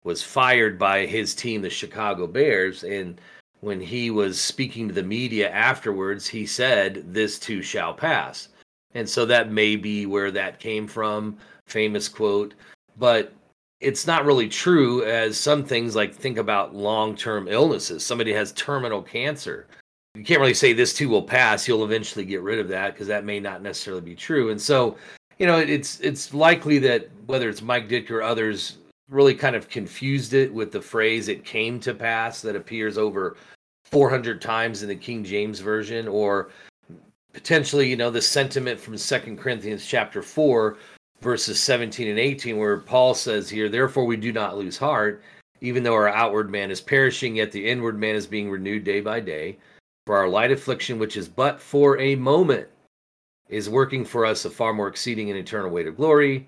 was 0.06 0.24
fired 0.24 0.80
by 0.80 1.06
his 1.06 1.36
team, 1.36 1.62
the 1.62 1.70
Chicago 1.70 2.28
Bears. 2.28 2.86
And 2.86 3.20
when 3.60 3.82
he 3.82 4.10
was 4.10 4.40
speaking 4.40 4.88
to 4.88 4.94
the 4.94 5.04
media 5.04 5.52
afterwards, 5.52 6.26
he 6.28 6.46
said, 6.46 7.04
This 7.14 7.38
too 7.38 7.62
shall 7.62 7.94
pass. 7.94 8.48
And 8.94 9.08
so 9.08 9.26
that 9.26 9.52
may 9.52 9.76
be 9.76 10.06
where 10.06 10.32
that 10.32 10.62
came 10.62 10.88
from. 10.88 11.38
Famous 11.68 12.08
quote 12.08 12.54
but 13.00 13.32
it's 13.80 14.06
not 14.06 14.26
really 14.26 14.50
true 14.50 15.04
as 15.06 15.38
some 15.38 15.64
things 15.64 15.96
like 15.96 16.14
think 16.14 16.38
about 16.38 16.76
long-term 16.76 17.48
illnesses 17.48 18.06
somebody 18.06 18.34
has 18.34 18.52
terminal 18.52 19.02
cancer 19.02 19.68
you 20.16 20.24
can't 20.24 20.40
really 20.40 20.54
say 20.54 20.74
this 20.74 20.94
too 20.94 21.10
will 21.10 21.22
pass 21.22 21.68
you'll 21.68 21.86
eventually 21.86 22.26
get 22.26 22.42
rid 22.42 22.60
of 22.60 22.68
that 22.68 22.94
because 22.94 23.08
that 23.08 23.26
may 23.26 23.40
not 23.40 23.62
necessarily 23.62 24.02
be 24.02 24.16
true 24.16 24.50
and 24.50 24.62
so 24.62 24.98
you 25.38 25.46
know 25.46 25.58
it's 25.58 26.00
it's 26.00 26.34
likely 26.34 26.80
that 26.80 27.10
whether 27.28 27.50
it's 27.50 27.62
mike 27.62 27.88
ditka 27.88 28.12
or 28.12 28.22
others 28.22 28.78
really 29.10 29.36
kind 29.36 29.56
of 29.56 29.70
confused 29.70 30.34
it 30.34 30.54
with 30.54 30.72
the 30.72 30.82
phrase 30.82 31.28
it 31.28 31.46
came 31.46 31.80
to 31.80 31.94
pass 31.94 32.42
that 32.42 32.56
appears 32.56 32.98
over 32.98 33.38
400 33.86 34.42
times 34.42 34.84
in 34.84 34.90
the 34.90 34.96
king 34.96 35.24
james 35.24 35.60
version 35.60 36.08
or 36.08 36.50
potentially 37.34 37.88
you 37.88 37.96
know 37.96 38.10
the 38.10 38.22
sentiment 38.22 38.80
from 38.80 38.98
second 38.98 39.38
corinthians 39.38 39.86
chapter 39.86 40.22
4 40.22 40.78
verses 41.22 41.60
17 41.60 42.08
and 42.08 42.20
18, 42.20 42.58
where 42.58 42.78
Paul 42.78 43.14
says 43.14 43.50
here, 43.50 43.70
Therefore 43.70 44.06
we 44.06 44.18
do 44.18 44.32
not 44.32 44.58
lose 44.58 44.78
heart, 44.78 45.22
even 45.62 45.84
though 45.84 45.94
our 45.94 46.08
outward 46.08 46.50
man 46.50 46.72
is 46.72 46.82
perishing, 46.82 47.36
yet 47.36 47.52
the 47.52 47.68
inward 47.70 48.00
man 48.00 48.16
is 48.16 48.28
being 48.28 48.50
renewed 48.50 48.84
day 48.84 49.02
by 49.02 49.20
day. 49.20 49.58
For 50.10 50.18
our 50.18 50.28
light 50.28 50.52
affliction, 50.52 50.98
which 50.98 51.16
is 51.18 51.30
but 51.30 51.62
for 51.62 52.00
a 52.00 52.16
moment, 52.16 52.68
is 53.48 53.70
working 53.70 54.04
for 54.04 54.26
us 54.26 54.44
a 54.44 54.50
far 54.50 54.74
more 54.74 54.88
exceeding 54.88 55.30
and 55.30 55.38
eternal 55.38 55.70
weight 55.70 55.86
of 55.86 55.98
glory. 55.98 56.48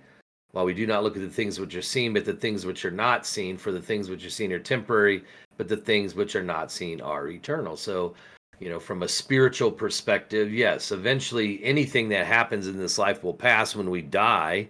While 0.50 0.66
we 0.66 0.74
do 0.74 0.88
not 0.88 1.04
look 1.04 1.16
at 1.16 1.22
the 1.22 1.30
things 1.30 1.60
which 1.60 1.76
are 1.76 1.82
seen, 1.84 2.12
but 2.12 2.26
the 2.26 2.34
things 2.34 2.66
which 2.66 2.84
are 2.86 2.90
not 2.90 3.24
seen, 3.24 3.60
for 3.60 3.72
the 3.72 3.80
things 3.80 4.10
which 4.10 4.26
are 4.26 4.32
seen 4.32 4.52
are 4.52 4.58
temporary, 4.58 5.24
but 5.58 5.68
the 5.68 5.78
things 5.78 6.16
which 6.16 6.36
are 6.36 6.42
not 6.42 6.72
seen 6.72 7.02
are 7.02 7.28
eternal. 7.28 7.78
So 7.78 8.16
you 8.60 8.68
know 8.68 8.80
from 8.80 9.04
a 9.04 9.08
spiritual 9.08 9.72
perspective 9.72 10.52
yes 10.52 10.92
eventually 10.92 11.64
anything 11.64 12.10
that 12.10 12.26
happens 12.26 12.66
in 12.66 12.80
this 12.80 12.98
life 12.98 13.24
will 13.24 13.34
pass 13.34 13.76
when 13.76 13.92
we 13.92 14.02
die 14.02 14.68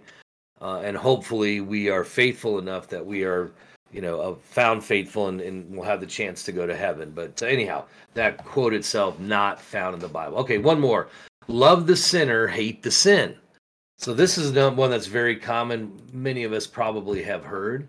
uh, 0.60 0.80
and 0.80 0.98
hopefully 0.98 1.62
we 1.62 1.88
are 1.88 2.04
faithful 2.04 2.58
enough 2.58 2.88
that 2.88 3.04
we 3.04 3.24
are 3.24 3.52
you 3.92 4.00
know 4.00 4.38
found 4.42 4.84
faithful 4.84 5.28
and, 5.28 5.40
and 5.40 5.70
we'll 5.70 5.84
have 5.84 6.00
the 6.00 6.06
chance 6.06 6.42
to 6.44 6.52
go 6.52 6.66
to 6.66 6.76
heaven. 6.76 7.12
But 7.14 7.42
anyhow 7.42 7.84
that 8.14 8.38
quote 8.44 8.74
itself 8.74 9.18
not 9.18 9.60
found 9.60 9.94
in 9.94 10.00
the 10.00 10.08
bible. 10.08 10.38
Okay 10.38 10.58
one 10.58 10.80
more. 10.80 11.08
Love 11.48 11.86
the 11.86 11.96
sinner 11.96 12.46
hate 12.46 12.82
the 12.82 12.90
sin. 12.90 13.36
So 13.98 14.14
this 14.14 14.38
is 14.38 14.52
one 14.52 14.90
that's 14.90 15.06
very 15.06 15.36
common. 15.36 15.92
Many 16.12 16.44
of 16.44 16.52
us 16.52 16.66
probably 16.66 17.22
have 17.22 17.44
heard. 17.44 17.88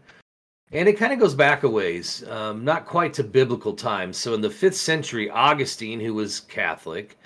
And 0.71 0.89
it 0.89 0.93
kind 0.93 1.13
of 1.13 1.19
goes 1.19 1.35
back 1.35 1.63
a 1.63 1.69
ways, 1.69 2.23
um, 2.29 2.65
not 2.65 2.87
quite 2.87 3.13
to 3.15 3.23
biblical 3.23 3.73
times. 3.73 4.17
So 4.17 4.33
in 4.33 4.41
the 4.41 4.49
fifth 4.49 4.75
century, 4.75 5.29
Augustine, 5.29 5.99
who 5.99 6.15
was 6.15 6.39
Catholic, 6.41 7.17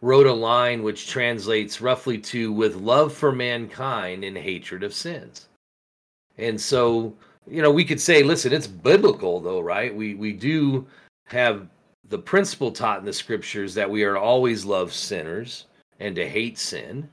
wrote 0.00 0.26
a 0.26 0.32
line 0.32 0.82
which 0.82 1.08
translates 1.08 1.80
roughly 1.80 2.18
to 2.18 2.52
with 2.52 2.76
love 2.76 3.12
for 3.12 3.32
mankind 3.32 4.24
and 4.24 4.36
hatred 4.36 4.82
of 4.82 4.94
sins. 4.94 5.48
And 6.38 6.60
so, 6.60 7.14
you 7.48 7.62
know, 7.62 7.70
we 7.70 7.84
could 7.84 8.00
say, 8.00 8.22
listen, 8.22 8.52
it's 8.52 8.66
biblical 8.66 9.40
though, 9.40 9.60
right? 9.60 9.94
We 9.94 10.14
we 10.14 10.32
do 10.32 10.86
have 11.26 11.68
the 12.08 12.18
principle 12.18 12.70
taught 12.70 13.00
in 13.00 13.04
the 13.04 13.12
scriptures 13.12 13.74
that 13.74 13.90
we 13.90 14.04
are 14.04 14.16
always 14.16 14.64
love 14.64 14.92
sinners 14.92 15.66
and 16.00 16.14
to 16.16 16.28
hate 16.28 16.58
sin. 16.58 17.08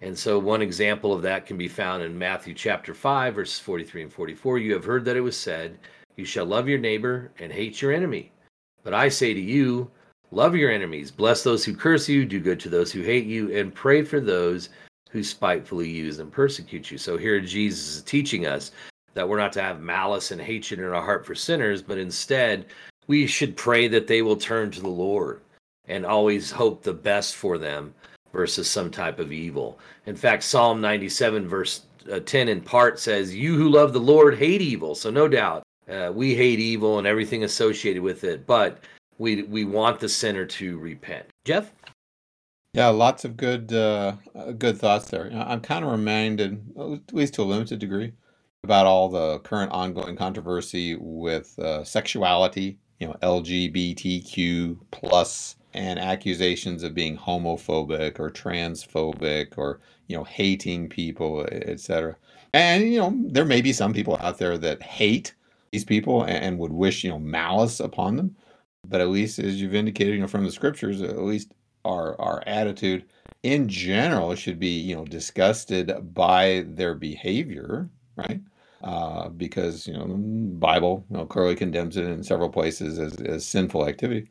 And 0.00 0.16
so, 0.16 0.38
one 0.38 0.62
example 0.62 1.12
of 1.12 1.22
that 1.22 1.46
can 1.46 1.56
be 1.56 1.68
found 1.68 2.02
in 2.02 2.16
Matthew 2.16 2.54
chapter 2.54 2.94
5, 2.94 3.34
verses 3.34 3.58
43 3.58 4.02
and 4.02 4.12
44. 4.12 4.58
You 4.58 4.72
have 4.74 4.84
heard 4.84 5.04
that 5.04 5.16
it 5.16 5.20
was 5.20 5.36
said, 5.36 5.78
You 6.16 6.24
shall 6.24 6.46
love 6.46 6.68
your 6.68 6.78
neighbor 6.78 7.32
and 7.40 7.52
hate 7.52 7.82
your 7.82 7.92
enemy. 7.92 8.30
But 8.84 8.94
I 8.94 9.08
say 9.08 9.34
to 9.34 9.40
you, 9.40 9.90
love 10.30 10.54
your 10.54 10.70
enemies, 10.70 11.10
bless 11.10 11.42
those 11.42 11.64
who 11.64 11.74
curse 11.74 12.08
you, 12.08 12.24
do 12.24 12.38
good 12.38 12.60
to 12.60 12.68
those 12.68 12.92
who 12.92 13.02
hate 13.02 13.26
you, 13.26 13.54
and 13.56 13.74
pray 13.74 14.02
for 14.02 14.20
those 14.20 14.68
who 15.10 15.24
spitefully 15.24 15.88
use 15.88 16.20
and 16.20 16.30
persecute 16.30 16.92
you. 16.92 16.98
So, 16.98 17.16
here 17.16 17.40
Jesus 17.40 17.96
is 17.96 18.02
teaching 18.02 18.46
us 18.46 18.70
that 19.18 19.28
we're 19.28 19.36
not 19.36 19.52
to 19.52 19.60
have 19.60 19.80
malice 19.80 20.30
and 20.30 20.40
hatred 20.40 20.78
in 20.78 20.86
our 20.86 21.02
heart 21.02 21.26
for 21.26 21.34
sinners, 21.34 21.82
but 21.82 21.98
instead, 21.98 22.66
we 23.08 23.26
should 23.26 23.56
pray 23.56 23.88
that 23.88 24.06
they 24.06 24.22
will 24.22 24.36
turn 24.36 24.70
to 24.70 24.80
the 24.80 24.86
Lord 24.86 25.40
and 25.88 26.06
always 26.06 26.52
hope 26.52 26.84
the 26.84 26.92
best 26.92 27.34
for 27.34 27.58
them 27.58 27.92
versus 28.32 28.70
some 28.70 28.92
type 28.92 29.18
of 29.18 29.32
evil. 29.32 29.80
In 30.06 30.14
fact, 30.14 30.44
Psalm 30.44 30.80
97, 30.80 31.48
verse 31.48 31.82
uh, 32.12 32.20
10 32.20 32.48
in 32.48 32.60
part 32.60 33.00
says, 33.00 33.34
You 33.34 33.56
who 33.56 33.68
love 33.68 33.92
the 33.92 33.98
Lord 33.98 34.38
hate 34.38 34.62
evil. 34.62 34.94
So, 34.94 35.10
no 35.10 35.26
doubt, 35.26 35.64
uh, 35.90 36.12
we 36.14 36.36
hate 36.36 36.60
evil 36.60 36.98
and 36.98 37.06
everything 37.06 37.42
associated 37.42 38.04
with 38.04 38.22
it, 38.22 38.46
but 38.46 38.84
we, 39.18 39.42
we 39.42 39.64
want 39.64 39.98
the 39.98 40.08
sinner 40.08 40.46
to 40.46 40.78
repent. 40.78 41.26
Jeff? 41.44 41.72
Yeah, 42.72 42.86
lots 42.88 43.24
of 43.24 43.36
good 43.36 43.72
uh, 43.72 44.12
good 44.58 44.78
thoughts 44.78 45.10
there. 45.10 45.28
I'm 45.32 45.60
kind 45.60 45.84
of 45.84 45.90
reminded, 45.90 46.62
at 46.78 47.12
least 47.12 47.34
to 47.34 47.42
a 47.42 47.44
limited 47.44 47.80
degree, 47.80 48.12
about 48.64 48.86
all 48.86 49.08
the 49.08 49.38
current 49.40 49.72
ongoing 49.72 50.16
controversy 50.16 50.96
with 51.00 51.58
uh, 51.58 51.84
sexuality, 51.84 52.78
you 52.98 53.06
know, 53.06 53.14
LGBTQ 53.22 54.78
plus 54.90 55.56
and 55.74 55.98
accusations 55.98 56.82
of 56.82 56.94
being 56.94 57.16
homophobic 57.16 58.18
or 58.18 58.30
transphobic 58.30 59.58
or 59.58 59.80
you 60.06 60.16
know 60.16 60.24
hating 60.24 60.88
people 60.88 61.46
etc 61.52 62.16
and 62.54 62.90
you 62.90 62.98
know 62.98 63.14
there 63.26 63.44
may 63.44 63.60
be 63.60 63.72
some 63.72 63.92
people 63.92 64.16
out 64.20 64.38
there 64.38 64.56
that 64.56 64.82
hate 64.82 65.34
these 65.72 65.84
people 65.84 66.22
and 66.22 66.58
would 66.58 66.72
wish 66.72 67.04
you 67.04 67.10
know 67.10 67.18
malice 67.18 67.80
upon 67.80 68.16
them. 68.16 68.36
But 68.86 69.00
at 69.00 69.08
least 69.08 69.38
as 69.38 69.60
you've 69.60 69.74
indicated 69.74 70.14
you 70.14 70.20
know 70.20 70.26
from 70.26 70.44
the 70.44 70.52
scriptures 70.52 71.02
at 71.02 71.18
least 71.18 71.52
our 71.84 72.18
our 72.20 72.42
attitude 72.46 73.04
in 73.42 73.68
general 73.68 74.34
should 74.34 74.58
be 74.58 74.80
you 74.80 74.96
know 74.96 75.04
disgusted 75.04 75.92
by 76.14 76.64
their 76.66 76.94
behavior 76.94 77.88
right 78.16 78.40
uh, 78.82 79.28
because 79.30 79.86
you 79.86 79.94
know 79.94 80.06
bible 80.58 81.04
you 81.10 81.16
know 81.16 81.26
clearly 81.26 81.54
condemns 81.56 81.96
it 81.96 82.04
in 82.04 82.22
several 82.22 82.48
places 82.48 82.98
as, 82.98 83.16
as 83.22 83.44
sinful 83.46 83.88
activity 83.88 84.28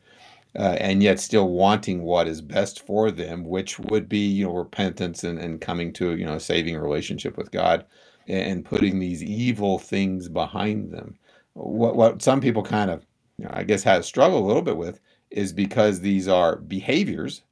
uh, 0.57 0.75
and 0.79 1.03
yet 1.03 1.19
still 1.19 1.49
wanting 1.49 2.01
what 2.03 2.27
is 2.27 2.41
best 2.41 2.85
for 2.85 3.11
them, 3.11 3.45
which 3.45 3.79
would 3.79 4.09
be, 4.09 4.19
you 4.27 4.45
know, 4.45 4.53
repentance 4.53 5.23
and, 5.23 5.37
and 5.39 5.61
coming 5.61 5.93
to, 5.93 6.15
you 6.17 6.25
know, 6.25 6.35
a 6.35 6.39
saving 6.39 6.77
relationship 6.77 7.37
with 7.37 7.51
God 7.51 7.85
and 8.27 8.65
putting 8.65 8.99
these 8.99 9.23
evil 9.23 9.77
things 9.79 10.27
behind 10.29 10.91
them. 10.91 11.17
What, 11.53 11.95
what 11.95 12.21
some 12.21 12.41
people 12.41 12.63
kind 12.63 12.89
of, 12.89 13.05
you 13.37 13.45
know, 13.45 13.51
I 13.53 13.63
guess, 13.63 13.83
have 13.83 14.03
struggled 14.03 14.43
a 14.43 14.47
little 14.47 14.63
bit 14.63 14.77
with 14.77 14.99
is 15.29 15.53
because 15.53 16.01
these 16.01 16.27
are 16.27 16.55
behaviors. 16.57 17.43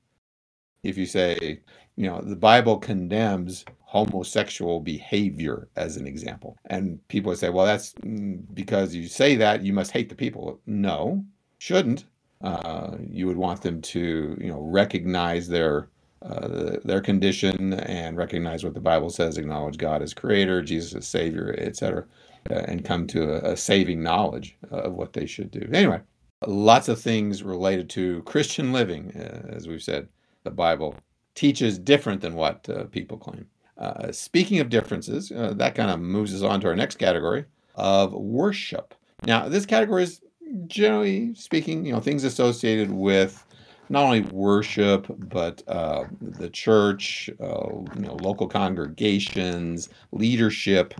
If 0.83 0.97
you 0.97 1.05
say, 1.05 1.61
you 1.95 2.07
know, 2.07 2.21
the 2.21 2.35
Bible 2.35 2.77
condemns 2.77 3.65
homosexual 3.95 4.81
behavior 4.81 5.69
as 5.77 5.95
an 5.95 6.05
example. 6.05 6.57
And 6.65 6.99
people 7.07 7.29
would 7.29 7.39
say, 7.39 7.49
well, 7.49 7.65
that's 7.65 7.93
mm, 7.93 8.43
because 8.53 8.93
you 8.93 9.07
say 9.07 9.37
that, 9.37 9.63
you 9.63 9.71
must 9.71 9.91
hate 9.91 10.09
the 10.09 10.15
people. 10.15 10.59
No, 10.65 11.23
shouldn't. 11.59 12.03
Uh, 12.41 12.97
you 13.09 13.25
would 13.25 13.37
want 13.37 13.61
them 13.61 13.81
to, 13.81 14.37
you 14.39 14.51
know, 14.51 14.59
recognize 14.59 15.47
their 15.47 15.87
uh, 16.21 16.77
their 16.83 17.01
condition 17.01 17.73
and 17.73 18.17
recognize 18.17 18.63
what 18.63 18.73
the 18.73 18.79
Bible 18.79 19.09
says, 19.09 19.37
acknowledge 19.37 19.77
God 19.77 20.01
as 20.01 20.13
creator, 20.13 20.61
Jesus 20.61 20.95
as 20.95 21.07
savior, 21.07 21.55
etc., 21.57 22.03
uh, 22.49 22.55
and 22.67 22.83
come 22.83 23.07
to 23.07 23.21
a, 23.31 23.53
a 23.53 23.57
saving 23.57 24.01
knowledge 24.01 24.57
of 24.71 24.93
what 24.93 25.13
they 25.13 25.25
should 25.25 25.51
do. 25.51 25.69
Anyway, 25.71 26.01
lots 26.47 26.89
of 26.89 26.99
things 26.99 27.43
related 27.43 27.89
to 27.91 28.23
Christian 28.23 28.73
living, 28.73 29.11
uh, 29.15 29.55
as 29.55 29.67
we've 29.67 29.83
said, 29.83 30.09
the 30.43 30.51
Bible 30.51 30.95
teaches 31.35 31.77
different 31.77 32.21
than 32.21 32.33
what 32.33 32.67
uh, 32.69 32.85
people 32.85 33.17
claim. 33.17 33.45
Uh, 33.77 34.11
speaking 34.11 34.59
of 34.59 34.69
differences, 34.69 35.31
uh, 35.31 35.53
that 35.55 35.75
kind 35.75 35.91
of 35.91 35.99
moves 35.99 36.33
us 36.33 36.41
on 36.41 36.61
to 36.61 36.67
our 36.67 36.75
next 36.75 36.97
category 36.97 37.45
of 37.75 38.13
worship. 38.13 38.93
Now, 39.25 39.49
this 39.49 39.65
category 39.65 40.03
is 40.03 40.21
generally 40.67 41.33
speaking, 41.35 41.85
you 41.85 41.91
know, 41.91 41.99
things 41.99 42.23
associated 42.23 42.91
with 42.91 43.43
not 43.89 44.03
only 44.03 44.21
worship 44.21 45.05
but 45.17 45.61
uh, 45.67 46.05
the 46.21 46.49
church, 46.49 47.29
uh, 47.39 47.67
you 47.95 48.01
know, 48.01 48.15
local 48.21 48.47
congregations, 48.47 49.89
leadership, 50.11 50.93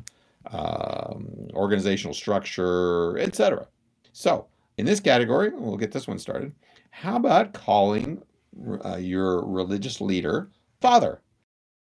um, 0.51 1.27
organizational 1.53 2.13
structure, 2.13 3.17
etc. 3.17 3.67
So, 4.13 4.47
in 4.77 4.85
this 4.85 4.99
category, 4.99 5.51
we'll 5.53 5.77
get 5.77 5.91
this 5.91 6.07
one 6.07 6.19
started. 6.19 6.53
How 6.91 7.15
about 7.15 7.53
calling 7.53 8.21
uh, 8.83 8.97
your 8.97 9.45
religious 9.45 10.01
leader 10.01 10.49
father? 10.81 11.21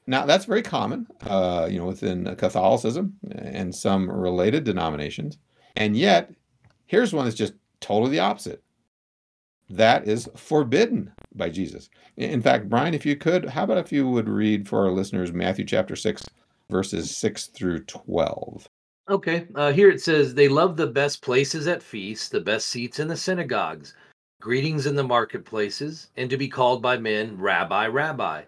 Now 0.08 0.26
that's 0.26 0.46
very 0.46 0.62
common, 0.62 1.06
uh, 1.24 1.68
you 1.70 1.78
know, 1.78 1.86
within 1.86 2.34
Catholicism 2.38 3.14
and 3.30 3.76
some 3.76 4.10
related 4.10 4.64
denominations. 4.64 5.38
And 5.76 5.96
yet, 5.96 6.32
here's 6.86 7.14
one 7.14 7.26
that's 7.26 7.36
just 7.36 7.54
totally 7.82 8.12
the 8.12 8.20
opposite. 8.20 8.64
That 9.70 10.08
is 10.08 10.30
forbidden 10.38 11.12
by 11.36 11.50
Jesus. 11.50 11.90
In 12.16 12.42
fact, 12.42 12.70
Brian, 12.70 12.94
if 12.94 13.06
you 13.06 13.18
could, 13.18 13.46
how 13.50 13.66
about 13.66 13.78
if 13.78 13.92
you 13.92 14.10
would 14.10 14.30
read 14.30 14.68
for 14.68 14.86
our 14.86 14.92
listeners 14.92 15.34
Matthew 15.34 15.66
chapter 15.66 15.96
6, 15.96 16.26
verses 16.70 17.16
6 17.16 17.48
through 17.48 17.82
12? 17.82 18.70
Okay. 19.10 19.48
Uh, 19.56 19.74
here 19.74 19.90
it 19.90 20.02
says, 20.02 20.34
They 20.34 20.48
love 20.48 20.78
the 20.78 20.88
best 20.88 21.22
places 21.22 21.68
at 21.68 21.84
feasts, 21.84 22.30
the 22.30 22.40
best 22.40 22.70
seats 22.70 23.00
in 23.00 23.10
the 23.10 23.18
synagogues, 23.18 23.94
greetings 24.42 24.86
in 24.86 24.96
the 24.96 25.04
marketplaces, 25.04 26.12
and 26.16 26.30
to 26.30 26.38
be 26.38 26.48
called 26.48 26.82
by 26.82 26.98
men, 26.98 27.38
Rabbi, 27.38 27.88
Rabbi. 27.88 28.44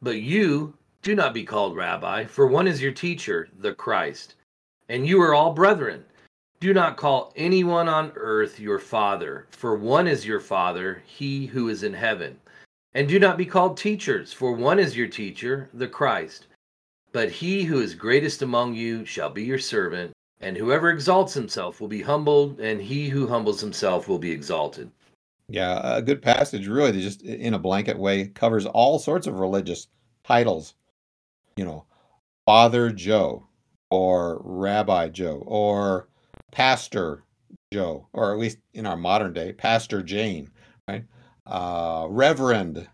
But 0.00 0.20
you 0.20 0.74
do 1.02 1.16
not 1.16 1.34
be 1.34 1.42
called 1.44 1.74
Rabbi, 1.74 2.24
for 2.26 2.46
one 2.46 2.68
is 2.68 2.80
your 2.80 2.92
teacher, 2.92 3.48
the 3.58 3.74
Christ. 3.74 4.36
And 4.88 5.04
you 5.04 5.20
are 5.20 5.34
all 5.34 5.52
brethren. 5.52 6.04
Do 6.60 6.72
not 6.72 6.96
call 6.96 7.32
anyone 7.34 7.88
on 7.88 8.12
earth 8.14 8.60
your 8.60 8.78
father, 8.78 9.48
for 9.50 9.74
one 9.74 10.06
is 10.06 10.24
your 10.24 10.38
father, 10.38 11.02
he 11.04 11.46
who 11.46 11.68
is 11.68 11.82
in 11.82 11.92
heaven. 11.92 12.38
And 12.94 13.08
do 13.08 13.18
not 13.18 13.36
be 13.36 13.46
called 13.46 13.76
teachers, 13.76 14.32
for 14.32 14.52
one 14.52 14.78
is 14.78 14.96
your 14.96 15.08
teacher, 15.08 15.68
the 15.74 15.88
Christ. 15.88 16.46
But 17.10 17.30
he 17.32 17.64
who 17.64 17.80
is 17.80 17.96
greatest 17.96 18.42
among 18.42 18.74
you 18.74 19.04
shall 19.04 19.30
be 19.30 19.42
your 19.42 19.58
servant, 19.58 20.12
and 20.40 20.56
whoever 20.56 20.90
exalts 20.90 21.34
himself 21.34 21.80
will 21.80 21.88
be 21.88 22.02
humbled, 22.02 22.60
and 22.60 22.80
he 22.80 23.08
who 23.08 23.26
humbles 23.26 23.60
himself 23.60 24.06
will 24.06 24.20
be 24.20 24.30
exalted. 24.30 24.88
Yeah, 25.48 25.96
a 25.96 26.00
good 26.00 26.22
passage, 26.22 26.68
really, 26.68 27.02
just 27.02 27.22
in 27.22 27.54
a 27.54 27.58
blanket 27.58 27.98
way, 27.98 28.28
covers 28.28 28.66
all 28.66 29.00
sorts 29.00 29.26
of 29.26 29.40
religious 29.40 29.88
titles 30.22 30.74
you 31.56 31.64
know, 31.64 31.84
Father 32.46 32.90
Joe 32.90 33.46
or 33.90 34.40
Rabbi 34.44 35.08
Joe 35.08 35.42
or 35.46 36.08
Pastor 36.50 37.24
Joe, 37.72 38.08
or 38.12 38.32
at 38.32 38.38
least 38.38 38.58
in 38.74 38.86
our 38.86 38.96
modern 38.96 39.32
day, 39.32 39.52
Pastor 39.52 40.02
Jane, 40.02 40.50
right? 40.88 41.04
Uh, 41.46 42.06
Reverend 42.08 42.88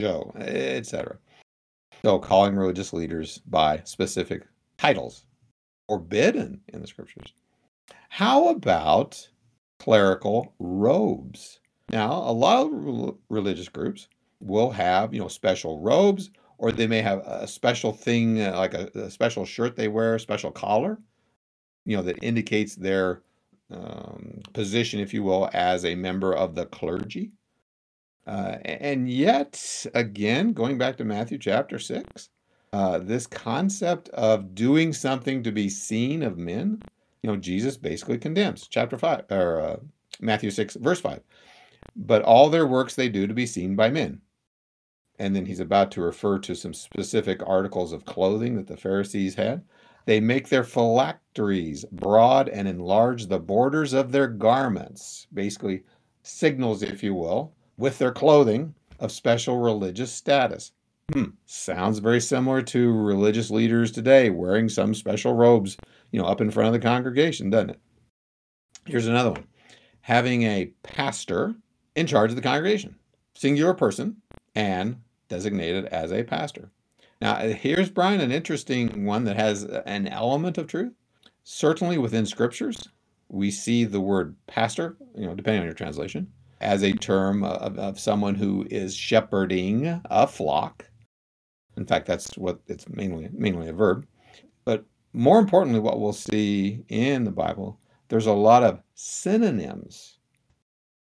Joe, 0.00 0.32
etc. 0.36 1.18
So 2.04 2.18
calling 2.18 2.56
religious 2.56 2.92
leaders 2.92 3.38
by 3.46 3.82
specific 3.84 4.42
titles 4.76 5.26
forbidden 5.88 6.60
in 6.68 6.80
the 6.80 6.86
scriptures. 6.86 7.32
How 8.08 8.48
about 8.48 9.28
clerical 9.78 10.54
robes? 10.58 11.60
Now, 11.90 12.12
a 12.12 12.32
lot 12.32 12.66
of 12.66 13.16
religious 13.28 13.68
groups 13.68 14.08
will 14.40 14.70
have, 14.70 15.14
you 15.14 15.20
know, 15.20 15.28
special 15.28 15.80
robes 15.80 16.30
or 16.62 16.70
they 16.70 16.86
may 16.86 17.02
have 17.02 17.18
a 17.26 17.46
special 17.48 17.92
thing 17.92 18.40
uh, 18.40 18.56
like 18.56 18.72
a, 18.72 18.88
a, 18.94 19.10
special 19.10 19.44
shirt 19.44 19.74
they 19.74 19.88
wear, 19.88 20.14
a 20.14 20.20
special 20.20 20.52
collar, 20.52 20.96
you 21.84 21.96
know, 21.96 22.04
that 22.04 22.22
indicates 22.22 22.76
their 22.76 23.20
um, 23.72 24.40
position, 24.52 25.00
if 25.00 25.12
you 25.12 25.24
will, 25.24 25.50
as 25.52 25.84
a 25.84 25.96
member 25.96 26.32
of 26.32 26.54
the 26.54 26.64
clergy. 26.66 27.32
Uh, 28.28 28.58
and 28.64 29.10
yet, 29.10 29.86
again, 29.94 30.52
going 30.52 30.78
back 30.78 30.96
to 30.96 31.04
Matthew 31.04 31.36
chapter 31.36 31.80
6, 31.80 32.28
uh, 32.72 32.98
this 32.98 33.26
concept 33.26 34.08
of 34.10 34.54
doing 34.54 34.92
something 34.92 35.42
to 35.42 35.50
be 35.50 35.68
seen 35.68 36.22
of 36.22 36.38
men, 36.38 36.80
you 37.24 37.30
know, 37.30 37.36
Jesus 37.36 37.76
basically 37.76 38.18
condemns. 38.18 38.68
Chapter 38.68 38.96
5, 38.96 39.24
or 39.32 39.60
uh, 39.60 39.76
Matthew 40.20 40.52
6, 40.52 40.76
verse 40.76 41.00
5. 41.00 41.22
But 41.96 42.22
all 42.22 42.48
their 42.48 42.68
works 42.68 42.94
they 42.94 43.08
do 43.08 43.26
to 43.26 43.34
be 43.34 43.46
seen 43.46 43.74
by 43.74 43.90
men 43.90 44.20
and 45.18 45.34
then 45.36 45.46
he's 45.46 45.60
about 45.60 45.90
to 45.92 46.00
refer 46.00 46.38
to 46.40 46.54
some 46.54 46.74
specific 46.74 47.40
articles 47.46 47.92
of 47.92 48.04
clothing 48.04 48.56
that 48.56 48.66
the 48.66 48.76
Pharisees 48.76 49.34
had. 49.34 49.62
They 50.04 50.20
make 50.20 50.48
their 50.48 50.64
phylacteries 50.64 51.84
broad 51.92 52.48
and 52.48 52.66
enlarge 52.66 53.26
the 53.26 53.38
borders 53.38 53.92
of 53.92 54.10
their 54.10 54.26
garments, 54.26 55.26
basically 55.32 55.84
signals, 56.22 56.82
if 56.82 57.02
you 57.02 57.14
will, 57.14 57.52
with 57.76 57.98
their 57.98 58.12
clothing 58.12 58.74
of 58.98 59.12
special 59.12 59.58
religious 59.58 60.12
status. 60.12 60.72
Hmm, 61.12 61.30
sounds 61.46 61.98
very 61.98 62.20
similar 62.20 62.62
to 62.62 62.92
religious 62.92 63.50
leaders 63.50 63.92
today 63.92 64.30
wearing 64.30 64.68
some 64.68 64.94
special 64.94 65.34
robes, 65.34 65.76
you 66.10 66.20
know, 66.20 66.26
up 66.26 66.40
in 66.40 66.50
front 66.50 66.68
of 66.68 66.72
the 66.72 66.86
congregation, 66.86 67.50
doesn't 67.50 67.70
it? 67.70 67.80
Here's 68.86 69.06
another 69.06 69.32
one 69.32 69.46
having 70.00 70.42
a 70.42 70.72
pastor 70.82 71.54
in 71.94 72.06
charge 72.06 72.30
of 72.30 72.36
the 72.36 72.42
congregation, 72.42 72.96
singular 73.34 73.74
person, 73.74 74.16
and 74.54 74.96
designated 75.28 75.86
as 75.86 76.12
a 76.12 76.22
pastor. 76.22 76.70
Now, 77.20 77.36
here's 77.36 77.88
Brian, 77.88 78.20
an 78.20 78.32
interesting 78.32 79.04
one 79.04 79.24
that 79.24 79.36
has 79.36 79.62
an 79.62 80.08
element 80.08 80.58
of 80.58 80.66
truth. 80.66 80.92
Certainly 81.44 81.98
within 81.98 82.26
scriptures, 82.26 82.88
we 83.28 83.50
see 83.50 83.84
the 83.84 84.00
word 84.00 84.36
pastor, 84.46 84.96
you 85.16 85.26
know, 85.26 85.34
depending 85.34 85.60
on 85.60 85.66
your 85.66 85.74
translation, 85.74 86.26
as 86.60 86.82
a 86.82 86.92
term 86.92 87.44
of, 87.44 87.78
of 87.78 87.98
someone 87.98 88.34
who 88.34 88.66
is 88.70 88.94
shepherding 88.94 90.00
a 90.04 90.26
flock. 90.26 90.84
In 91.76 91.86
fact, 91.86 92.06
that's 92.06 92.36
what 92.36 92.60
it's 92.66 92.88
mainly 92.88 93.28
mainly 93.32 93.68
a 93.68 93.72
verb. 93.72 94.06
But 94.64 94.84
more 95.12 95.38
importantly, 95.38 95.80
what 95.80 96.00
we'll 96.00 96.12
see 96.12 96.84
in 96.88 97.24
the 97.24 97.30
Bible, 97.30 97.80
there's 98.08 98.26
a 98.26 98.32
lot 98.32 98.62
of 98.62 98.82
synonyms. 98.94 100.18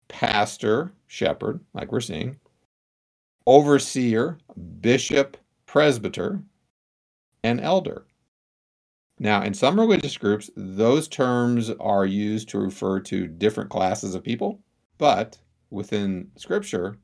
Pastor, 0.08 0.92
shepherd, 1.06 1.60
like 1.74 1.90
we're 1.90 2.00
seeing, 2.00 2.38
overseer, 3.46 4.38
bishop, 4.80 5.36
presbyter, 5.66 6.42
and 7.42 7.60
elder. 7.60 8.06
Now, 9.18 9.42
in 9.42 9.54
some 9.54 9.78
religious 9.78 10.16
groups, 10.16 10.50
those 10.56 11.06
terms 11.06 11.70
are 11.80 12.06
used 12.06 12.48
to 12.50 12.58
refer 12.58 13.00
to 13.00 13.26
different 13.26 13.70
classes 13.70 14.14
of 14.14 14.24
people, 14.24 14.60
but 14.98 15.38
within 15.70 16.30
Scripture, 16.36 16.96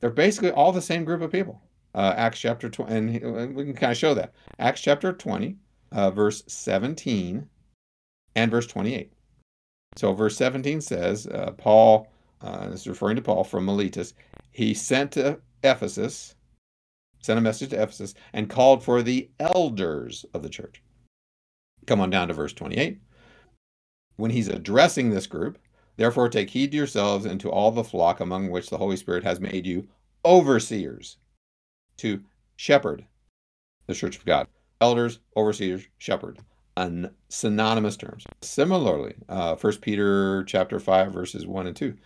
they're 0.00 0.10
basically 0.10 0.50
all 0.50 0.72
the 0.72 0.82
same 0.82 1.04
group 1.04 1.22
of 1.22 1.30
people. 1.30 1.60
Uh, 1.94 2.14
Acts 2.16 2.40
chapter 2.40 2.70
20, 2.70 3.22
and 3.22 3.54
we 3.54 3.64
can 3.64 3.74
kind 3.74 3.92
of 3.92 3.98
show 3.98 4.14
that. 4.14 4.32
Acts 4.58 4.80
chapter 4.80 5.12
20, 5.12 5.56
uh, 5.92 6.10
verse 6.10 6.42
17 6.46 7.46
and 8.34 8.50
verse 8.50 8.66
28. 8.66 9.12
So, 9.96 10.14
verse 10.14 10.36
17 10.36 10.80
says, 10.80 11.26
uh, 11.26 11.50
Paul, 11.58 12.08
uh, 12.42 12.68
this 12.68 12.82
is 12.82 12.88
referring 12.88 13.16
to 13.16 13.22
Paul 13.22 13.44
from 13.44 13.64
Miletus, 13.64 14.14
he 14.50 14.74
sent 14.74 15.12
to 15.12 15.40
Ephesus, 15.62 16.34
sent 17.20 17.38
a 17.38 17.42
message 17.42 17.70
to 17.70 17.82
Ephesus, 17.82 18.14
and 18.32 18.50
called 18.50 18.82
for 18.82 19.02
the 19.02 19.30
elders 19.38 20.24
of 20.34 20.42
the 20.42 20.48
church. 20.48 20.82
Come 21.86 22.00
on 22.00 22.10
down 22.10 22.28
to 22.28 22.34
verse 22.34 22.52
28. 22.52 23.00
When 24.16 24.30
he's 24.30 24.48
addressing 24.48 25.10
this 25.10 25.26
group, 25.26 25.58
Therefore, 25.96 26.28
take 26.28 26.50
heed 26.50 26.70
to 26.70 26.76
yourselves 26.76 27.26
and 27.26 27.40
to 27.40 27.50
all 27.50 27.70
the 27.70 27.84
flock 27.84 28.20
among 28.20 28.50
which 28.50 28.70
the 28.70 28.78
Holy 28.78 28.96
Spirit 28.96 29.24
has 29.24 29.40
made 29.40 29.66
you 29.66 29.88
overseers 30.24 31.18
to 31.98 32.22
shepherd 32.56 33.04
the 33.86 33.94
church 33.94 34.16
of 34.16 34.24
God. 34.24 34.48
Elders, 34.80 35.20
overseers, 35.36 35.86
shepherd, 35.98 36.38
an 36.76 37.14
synonymous 37.28 37.96
terms. 37.96 38.24
Similarly, 38.40 39.14
uh, 39.28 39.54
1 39.56 39.76
Peter 39.76 40.44
chapter 40.44 40.80
5, 40.80 41.12
verses 41.12 41.46
1 41.46 41.66
and 41.66 41.76
2, 41.76 41.84
you 41.86 41.92
know, 41.92 41.98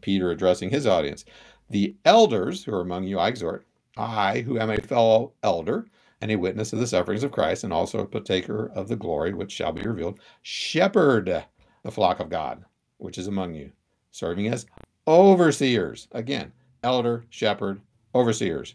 Peter 0.00 0.30
addressing 0.30 0.70
his 0.70 0.86
audience. 0.86 1.24
The 1.70 1.96
elders 2.04 2.64
who 2.64 2.74
are 2.74 2.80
among 2.80 3.04
you, 3.04 3.18
I 3.18 3.28
exhort, 3.28 3.66
I, 3.96 4.40
who 4.40 4.58
am 4.58 4.70
a 4.70 4.80
fellow 4.80 5.32
elder 5.42 5.86
and 6.20 6.30
a 6.30 6.36
witness 6.36 6.72
of 6.72 6.78
the 6.78 6.86
sufferings 6.86 7.24
of 7.24 7.32
Christ, 7.32 7.64
and 7.64 7.72
also 7.72 7.98
a 8.00 8.06
partaker 8.06 8.70
of 8.74 8.88
the 8.88 8.96
glory 8.96 9.34
which 9.34 9.52
shall 9.52 9.72
be 9.72 9.82
revealed, 9.82 10.20
shepherd 10.42 11.44
the 11.82 11.90
flock 11.90 12.20
of 12.20 12.30
God, 12.30 12.64
which 12.98 13.18
is 13.18 13.26
among 13.26 13.54
you, 13.54 13.72
serving 14.10 14.48
as 14.48 14.66
overseers. 15.06 16.08
Again, 16.12 16.52
elder, 16.82 17.24
shepherd, 17.30 17.80
overseers. 18.14 18.74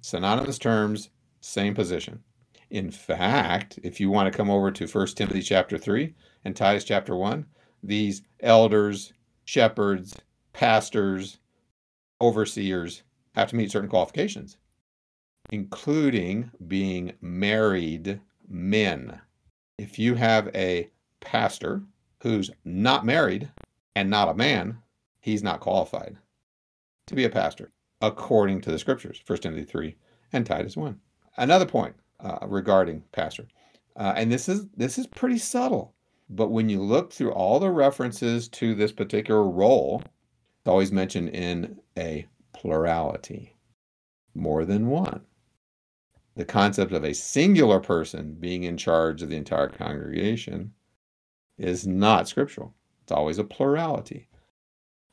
Synonymous 0.00 0.58
terms, 0.58 1.10
same 1.40 1.74
position. 1.74 2.22
In 2.70 2.90
fact, 2.90 3.78
if 3.82 3.98
you 3.98 4.10
want 4.10 4.30
to 4.30 4.36
come 4.36 4.50
over 4.50 4.70
to 4.70 4.86
1 4.86 5.06
Timothy 5.08 5.42
chapter 5.42 5.78
3 5.78 6.14
and 6.44 6.54
Titus 6.54 6.84
chapter 6.84 7.16
1, 7.16 7.46
these 7.82 8.22
elders, 8.40 9.12
shepherds, 9.48 10.14
pastors, 10.52 11.38
overseers 12.20 13.02
have 13.34 13.48
to 13.48 13.56
meet 13.56 13.72
certain 13.72 13.88
qualifications, 13.88 14.58
including 15.48 16.50
being 16.66 17.14
married 17.22 18.20
men. 18.46 19.18
If 19.78 19.98
you 19.98 20.16
have 20.16 20.54
a 20.54 20.90
pastor 21.20 21.80
who's 22.20 22.50
not 22.66 23.06
married 23.06 23.48
and 23.96 24.10
not 24.10 24.28
a 24.28 24.34
man, 24.34 24.82
he's 25.18 25.42
not 25.42 25.60
qualified 25.60 26.18
to 27.06 27.14
be 27.14 27.24
a 27.24 27.30
pastor 27.30 27.72
according 28.02 28.60
to 28.60 28.70
the 28.70 28.78
scriptures, 28.78 29.22
1 29.26 29.38
Timothy 29.38 29.64
3 29.64 29.96
and 30.30 30.44
Titus 30.44 30.76
1. 30.76 31.00
Another 31.38 31.64
point 31.64 31.94
uh, 32.20 32.40
regarding 32.46 33.02
pastor, 33.12 33.46
uh, 33.96 34.12
and 34.14 34.30
this 34.30 34.46
is 34.46 34.66
this 34.76 34.98
is 34.98 35.06
pretty 35.06 35.38
subtle, 35.38 35.94
but 36.30 36.50
when 36.50 36.68
you 36.68 36.82
look 36.82 37.12
through 37.12 37.32
all 37.32 37.58
the 37.58 37.70
references 37.70 38.48
to 38.48 38.74
this 38.74 38.92
particular 38.92 39.48
role, 39.48 40.02
it's 40.04 40.68
always 40.68 40.92
mentioned 40.92 41.30
in 41.30 41.80
a 41.96 42.26
plurality, 42.52 43.56
more 44.34 44.64
than 44.64 44.88
one. 44.88 45.22
The 46.36 46.44
concept 46.44 46.92
of 46.92 47.04
a 47.04 47.14
singular 47.14 47.80
person 47.80 48.36
being 48.38 48.64
in 48.64 48.76
charge 48.76 49.22
of 49.22 49.30
the 49.30 49.36
entire 49.36 49.68
congregation 49.68 50.72
is 51.56 51.86
not 51.86 52.28
scriptural. 52.28 52.74
It's 53.02 53.12
always 53.12 53.38
a 53.38 53.44
plurality 53.44 54.28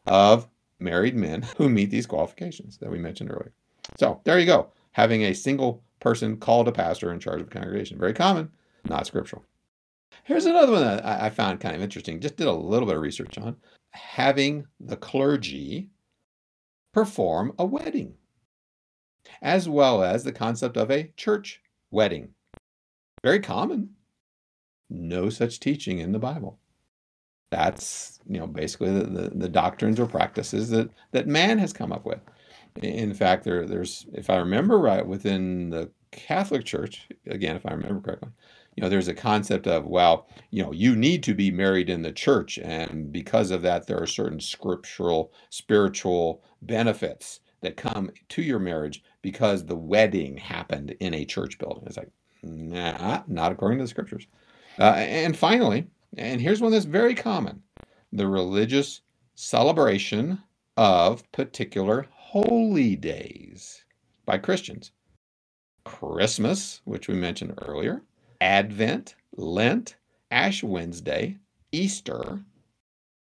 of 0.06 0.48
married 0.80 1.16
men 1.16 1.44
who 1.58 1.70
meet 1.70 1.90
these 1.90 2.06
qualifications 2.06 2.78
that 2.78 2.92
we 2.92 3.00
mentioned 3.00 3.32
earlier. 3.32 3.54
So 3.98 4.22
there 4.24 4.40
you 4.40 4.46
go. 4.46 4.72
Having 4.92 5.24
a 5.24 5.34
single 5.34 5.84
person 6.00 6.38
called 6.38 6.68
a 6.68 6.72
pastor 6.72 7.12
in 7.12 7.20
charge 7.20 7.42
of 7.42 7.48
a 7.48 7.52
congregation. 7.52 7.98
Very 7.98 8.14
common, 8.14 8.52
not 8.88 9.08
scriptural. 9.08 9.44
Here's 10.24 10.46
another 10.46 10.72
one 10.72 10.82
that 10.82 11.06
I 11.06 11.30
found 11.30 11.60
kind 11.60 11.76
of 11.76 11.82
interesting. 11.82 12.20
Just 12.20 12.38
did 12.38 12.48
a 12.48 12.52
little 12.52 12.88
bit 12.88 12.96
of 12.96 13.02
research 13.02 13.38
on 13.38 13.56
having 13.92 14.66
the 14.80 14.98
clergy 14.98 15.90
perform 16.94 17.54
a 17.60 17.66
wedding, 17.66 18.16
as 19.42 19.68
well 19.70 20.04
as 20.04 20.24
the 20.24 20.32
concept 20.32 20.78
of 20.78 20.90
a 20.90 21.12
church 21.18 21.62
wedding. 21.92 22.30
Very 23.24 23.40
common. 23.40 23.90
No 24.90 25.30
such 25.30 25.60
teaching 25.60 26.00
in 26.00 26.12
the 26.12 26.20
Bible. 26.20 26.60
That's 27.52 28.20
you 28.28 28.40
know 28.40 28.48
basically 28.48 28.92
the, 28.92 29.06
the, 29.06 29.30
the 29.30 29.50
doctrines 29.50 30.00
or 30.00 30.08
practices 30.08 30.70
that 30.72 30.90
that 31.12 31.28
man 31.28 31.58
has 31.60 31.74
come 31.74 31.92
up 31.92 32.06
with. 32.06 32.20
In 32.82 33.14
fact, 33.14 33.44
there 33.44 33.66
there's 33.66 34.06
if 34.14 34.30
I 34.30 34.38
remember 34.38 34.78
right 34.78 35.06
within 35.06 35.70
the 35.70 35.92
Catholic 36.12 36.66
Church, 36.66 37.08
again 37.28 37.56
if 37.56 37.66
I 37.66 37.72
remember 37.72 38.02
correctly, 38.02 38.30
you 38.76 38.82
know 38.82 38.90
there's 38.90 39.08
a 39.08 39.14
concept 39.14 39.68
of 39.68 39.86
well 39.86 40.28
you 40.52 40.62
know 40.62 40.72
you 40.72 40.96
need 40.96 41.24
to 41.24 41.34
be 41.34 41.50
married 41.50 41.90
in 41.90 42.02
the 42.02 42.12
church 42.12 42.58
and 42.58 43.12
because 43.12 43.52
of 43.52 43.62
that 43.62 43.88
there 43.88 44.02
are 44.02 44.08
certain 44.08 44.40
scriptural 44.40 45.32
spiritual 45.50 46.44
benefits 46.62 47.40
that 47.62 47.78
come 47.78 48.12
to 48.30 48.42
your 48.42 48.60
marriage 48.60 49.04
because 49.22 49.66
the 49.66 49.76
wedding 49.76 50.38
happened 50.38 50.96
in 51.00 51.16
a 51.16 51.26
church 51.26 51.58
building. 51.58 51.84
It's 51.88 51.98
like 51.98 52.12
nah 52.44 53.24
not 53.28 53.52
according 53.52 53.80
to 53.80 53.86
the 53.86 53.90
scriptures. 53.90 54.28
Uh, 54.78 54.94
and 54.96 55.36
finally 55.36 55.88
and 56.18 56.40
here's 56.40 56.62
one 56.62 56.72
that's 56.72 56.86
very 56.86 57.16
common 57.16 57.64
the 58.12 58.28
religious 58.28 59.02
celebration 59.36 60.42
of 60.78 61.30
particular 61.32 62.06
holy 62.12 62.96
days 62.96 63.84
by 64.26 64.38
christians. 64.38 64.92
Christmas 65.86 66.82
which 66.84 67.08
we 67.08 67.16
mentioned 67.16 67.58
earlier 67.62 68.02
Advent, 68.42 69.16
Lent, 69.36 69.96
Ash 70.32 70.64
Wednesday, 70.64 71.38
Easter, 71.72 72.40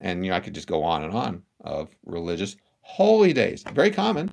and 0.02 0.24
you 0.24 0.32
know, 0.32 0.38
I 0.38 0.40
could 0.40 0.56
just 0.56 0.68
go 0.68 0.84
on 0.84 1.04
and 1.04 1.14
on 1.14 1.44
of 1.62 1.90
religious 2.06 2.58
holy 2.82 3.34
days. 3.34 3.64
Very 3.74 3.92
common, 3.92 4.30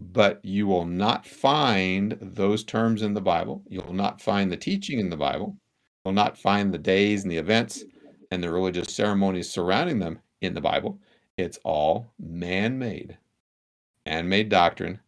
but 0.00 0.44
you 0.44 0.66
will 0.66 0.86
not 0.86 1.26
find 1.26 2.16
those 2.20 2.64
terms 2.64 3.02
in 3.02 3.14
the 3.14 3.20
Bible. 3.20 3.62
You 3.68 3.80
will 3.80 3.92
not 3.92 4.20
find 4.20 4.50
the 4.50 4.56
teaching 4.56 4.98
in 4.98 5.10
the 5.10 5.16
Bible. 5.16 5.56
You 6.04 6.08
will 6.08 6.12
not 6.12 6.38
find 6.38 6.72
the 6.72 6.78
days 6.78 7.22
and 7.22 7.30
the 7.30 7.38
events 7.38 7.84
and 8.30 8.42
the 8.42 8.50
religious 8.50 8.94
ceremonies 8.94 9.50
surrounding 9.50 9.98
them 9.98 10.20
in 10.40 10.54
the 10.54 10.60
Bible. 10.60 10.98
It's 11.36 11.58
all 11.64 12.12
man 12.18 12.78
made, 12.78 13.18
man 14.06 14.28
made 14.28 14.48
doctrine 14.48 15.00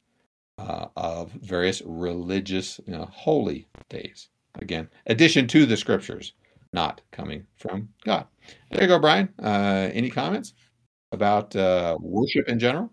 uh, 0.59 0.87
of 0.97 1.33
various 1.33 1.83
religious, 1.85 2.81
you 2.87 2.93
know, 2.93 3.09
holy 3.11 3.69
days. 3.89 4.29
Again, 4.61 4.89
addition 5.07 5.47
to 5.49 5.67
the 5.67 5.77
scriptures, 5.77 6.33
not 6.73 7.01
coming 7.13 7.47
from 7.57 7.89
God. 8.05 8.27
There 8.71 8.83
you 8.83 8.89
go, 8.89 8.99
Brian. 8.99 9.29
Uh, 9.43 9.91
any 9.93 10.11
comments 10.11 10.55
about 11.13 11.55
uh, 11.57 11.97
worship 12.01 12.49
in 12.49 12.59
general? 12.59 12.91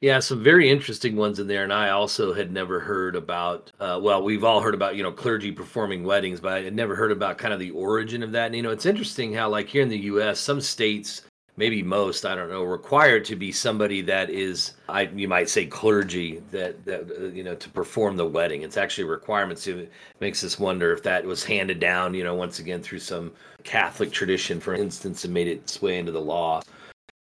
Yeah, 0.00 0.20
some 0.20 0.44
very 0.44 0.70
interesting 0.70 1.16
ones 1.16 1.40
in 1.40 1.48
there, 1.48 1.64
and 1.64 1.72
I 1.72 1.88
also 1.88 2.32
had 2.32 2.52
never 2.52 2.78
heard 2.78 3.16
about. 3.16 3.72
Uh, 3.80 3.98
well, 4.00 4.22
we've 4.22 4.44
all 4.44 4.60
heard 4.60 4.74
about 4.74 4.94
you 4.94 5.02
know 5.02 5.10
clergy 5.10 5.50
performing 5.50 6.04
weddings, 6.04 6.40
but 6.40 6.52
I 6.52 6.62
had 6.62 6.74
never 6.74 6.94
heard 6.94 7.10
about 7.10 7.38
kind 7.38 7.52
of 7.52 7.58
the 7.58 7.72
origin 7.72 8.22
of 8.22 8.30
that. 8.32 8.46
And 8.46 8.54
you 8.54 8.62
know, 8.62 8.70
it's 8.70 8.86
interesting 8.86 9.32
how 9.32 9.48
like 9.48 9.68
here 9.68 9.82
in 9.82 9.88
the 9.88 9.98
U.S., 9.98 10.38
some 10.38 10.60
states 10.60 11.22
maybe 11.58 11.82
most 11.82 12.24
i 12.24 12.34
don't 12.34 12.48
know 12.48 12.62
required 12.62 13.24
to 13.24 13.34
be 13.34 13.50
somebody 13.50 14.00
that 14.00 14.30
is 14.30 14.74
i 14.88 15.02
you 15.02 15.26
might 15.26 15.50
say 15.50 15.66
clergy 15.66 16.40
that 16.52 16.82
that 16.84 17.10
uh, 17.20 17.26
you 17.26 17.42
know 17.42 17.54
to 17.56 17.68
perform 17.70 18.16
the 18.16 18.26
wedding. 18.26 18.62
It's 18.62 18.76
actually 18.76 19.04
a 19.04 19.10
requirement 19.10 19.58
so 19.58 19.72
it 19.72 19.92
makes 20.20 20.44
us 20.44 20.58
wonder 20.58 20.92
if 20.92 21.02
that 21.02 21.24
was 21.24 21.44
handed 21.44 21.80
down 21.80 22.14
you 22.14 22.24
know 22.24 22.34
once 22.34 22.60
again 22.60 22.80
through 22.80 23.00
some 23.00 23.32
catholic 23.64 24.12
tradition 24.12 24.60
for 24.60 24.74
instance 24.74 25.24
and 25.24 25.34
made 25.34 25.48
its 25.48 25.82
way 25.82 25.98
into 25.98 26.12
the 26.12 26.20
law. 26.20 26.62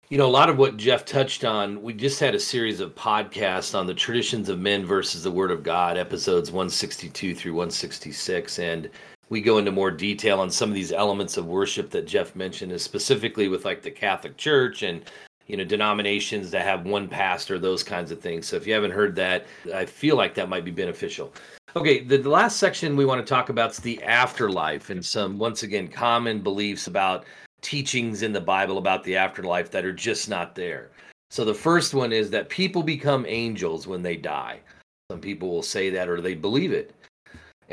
You 0.09 0.17
know 0.17 0.25
a 0.25 0.37
lot 0.39 0.49
of 0.49 0.57
what 0.57 0.77
jeff 0.77 1.05
touched 1.05 1.45
on 1.45 1.81
we 1.81 1.93
just 1.93 2.19
had 2.19 2.35
a 2.35 2.39
series 2.39 2.79
of 2.79 2.95
podcasts 2.95 3.77
on 3.77 3.85
the 3.85 3.93
traditions 3.93 4.49
of 4.49 4.59
men 4.59 4.85
versus 4.85 5.23
the 5.23 5.31
word 5.31 5.51
of 5.51 5.63
god 5.63 5.97
episodes 5.97 6.51
162 6.51 7.35
through 7.35 7.53
166 7.53 8.59
and 8.59 8.89
we 9.29 9.41
go 9.41 9.57
into 9.57 9.71
more 9.71 9.91
detail 9.91 10.39
on 10.39 10.51
some 10.51 10.69
of 10.69 10.75
these 10.75 10.91
elements 10.91 11.37
of 11.37 11.45
worship 11.45 11.89
that 11.91 12.07
Jeff 12.07 12.35
mentioned, 12.35 12.71
is 12.71 12.83
specifically 12.83 13.47
with 13.47 13.65
like 13.65 13.81
the 13.81 13.91
Catholic 13.91 14.37
Church 14.37 14.83
and 14.83 15.03
you 15.47 15.57
know 15.57 15.63
denominations 15.63 16.51
that 16.51 16.65
have 16.65 16.85
one 16.85 17.07
pastor, 17.07 17.59
those 17.59 17.83
kinds 17.83 18.11
of 18.11 18.21
things. 18.21 18.47
So 18.47 18.55
if 18.55 18.67
you 18.67 18.73
haven't 18.73 18.91
heard 18.91 19.15
that, 19.15 19.45
I 19.73 19.85
feel 19.85 20.15
like 20.15 20.35
that 20.35 20.49
might 20.49 20.65
be 20.65 20.71
beneficial. 20.71 21.33
Okay, 21.75 22.03
the, 22.03 22.17
the 22.17 22.29
last 22.29 22.57
section 22.57 22.95
we 22.95 23.05
want 23.05 23.25
to 23.25 23.29
talk 23.29 23.49
about 23.49 23.71
is 23.71 23.79
the 23.79 24.01
afterlife 24.03 24.91
and 24.91 25.03
some 25.03 25.39
once 25.39 25.63
again 25.63 25.87
common 25.87 26.39
beliefs 26.39 26.85
about 26.87 27.25
teachings 27.61 28.21
in 28.21 28.31
the 28.31 28.41
Bible 28.41 28.77
about 28.77 29.03
the 29.03 29.15
afterlife 29.15 29.71
that 29.71 29.85
are 29.85 29.93
just 29.93 30.29
not 30.29 30.53
there. 30.53 30.91
So 31.31 31.43
the 31.43 31.53
first 31.53 31.95
one 31.95 32.13
is 32.13 32.29
that 32.29 32.49
people 32.49 32.83
become 32.83 33.25
angels 33.27 33.87
when 33.87 34.03
they 34.03 34.15
die. 34.15 34.59
Some 35.09 35.19
people 35.19 35.49
will 35.49 35.63
say 35.63 35.89
that 35.89 36.07
or 36.07 36.21
they 36.21 36.35
believe 36.35 36.71
it. 36.71 36.93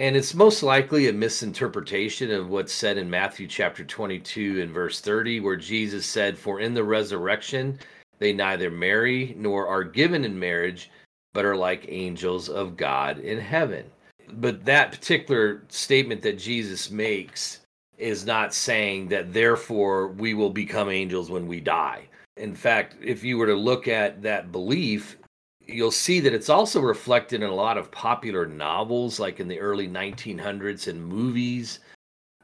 And 0.01 0.17
it's 0.17 0.35
most 0.35 0.63
likely 0.63 1.09
a 1.09 1.13
misinterpretation 1.13 2.31
of 2.31 2.49
what's 2.49 2.73
said 2.73 2.97
in 2.97 3.11
Matthew 3.11 3.47
chapter 3.47 3.85
22 3.85 4.63
and 4.63 4.73
verse 4.73 4.99
30, 4.99 5.41
where 5.41 5.57
Jesus 5.57 6.07
said, 6.07 6.39
For 6.39 6.59
in 6.59 6.73
the 6.73 6.83
resurrection 6.83 7.79
they 8.19 8.33
neither 8.33 8.71
marry 8.71 9.35
nor 9.37 9.67
are 9.67 9.85
given 9.85 10.25
in 10.25 10.39
marriage, 10.39 10.91
but 11.35 11.45
are 11.45 11.55
like 11.55 11.85
angels 11.91 12.49
of 12.49 12.79
God 12.79 13.19
in 13.19 13.39
heaven. 13.39 13.85
But 14.33 14.65
that 14.65 14.91
particular 14.91 15.65
statement 15.69 16.23
that 16.23 16.39
Jesus 16.39 16.91
makes 16.91 17.61
is 17.99 18.25
not 18.25 18.55
saying 18.55 19.09
that 19.09 19.35
therefore 19.35 20.09
we 20.09 20.33
will 20.33 20.49
become 20.49 20.89
angels 20.89 21.31
when 21.31 21.47
we 21.47 21.61
die. 21.61 22.09
In 22.39 22.55
fact, 22.55 22.97
if 23.03 23.23
you 23.23 23.37
were 23.37 23.49
to 23.49 23.55
look 23.55 23.87
at 23.87 24.23
that 24.23 24.51
belief, 24.51 25.19
you'll 25.73 25.91
see 25.91 26.21
that 26.21 26.35
it's 26.35 26.49
also 26.49 26.81
reflected 26.81 27.43
in 27.43 27.49
a 27.49 27.55
lot 27.55 27.79
of 27.79 27.91
popular 27.91 28.47
novels, 28.47 29.21
like 29.21 29.41
in 29.41 29.49
the 29.49 29.61
early 29.61 29.89
1900s, 29.89 30.89
and 30.89 31.05
movies. 31.05 31.81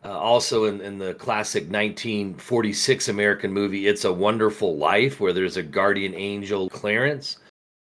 Uh, 0.04 0.16
also, 0.18 0.64
in, 0.64 0.80
in 0.80 0.98
the 0.98 1.14
classic 1.14 1.64
1946 1.64 3.08
American 3.08 3.52
movie, 3.52 3.86
It's 3.86 4.04
a 4.04 4.12
Wonderful 4.12 4.76
Life, 4.76 5.20
where 5.20 5.32
there's 5.32 5.56
a 5.56 5.62
guardian 5.62 6.14
angel, 6.14 6.68
Clarence. 6.68 7.38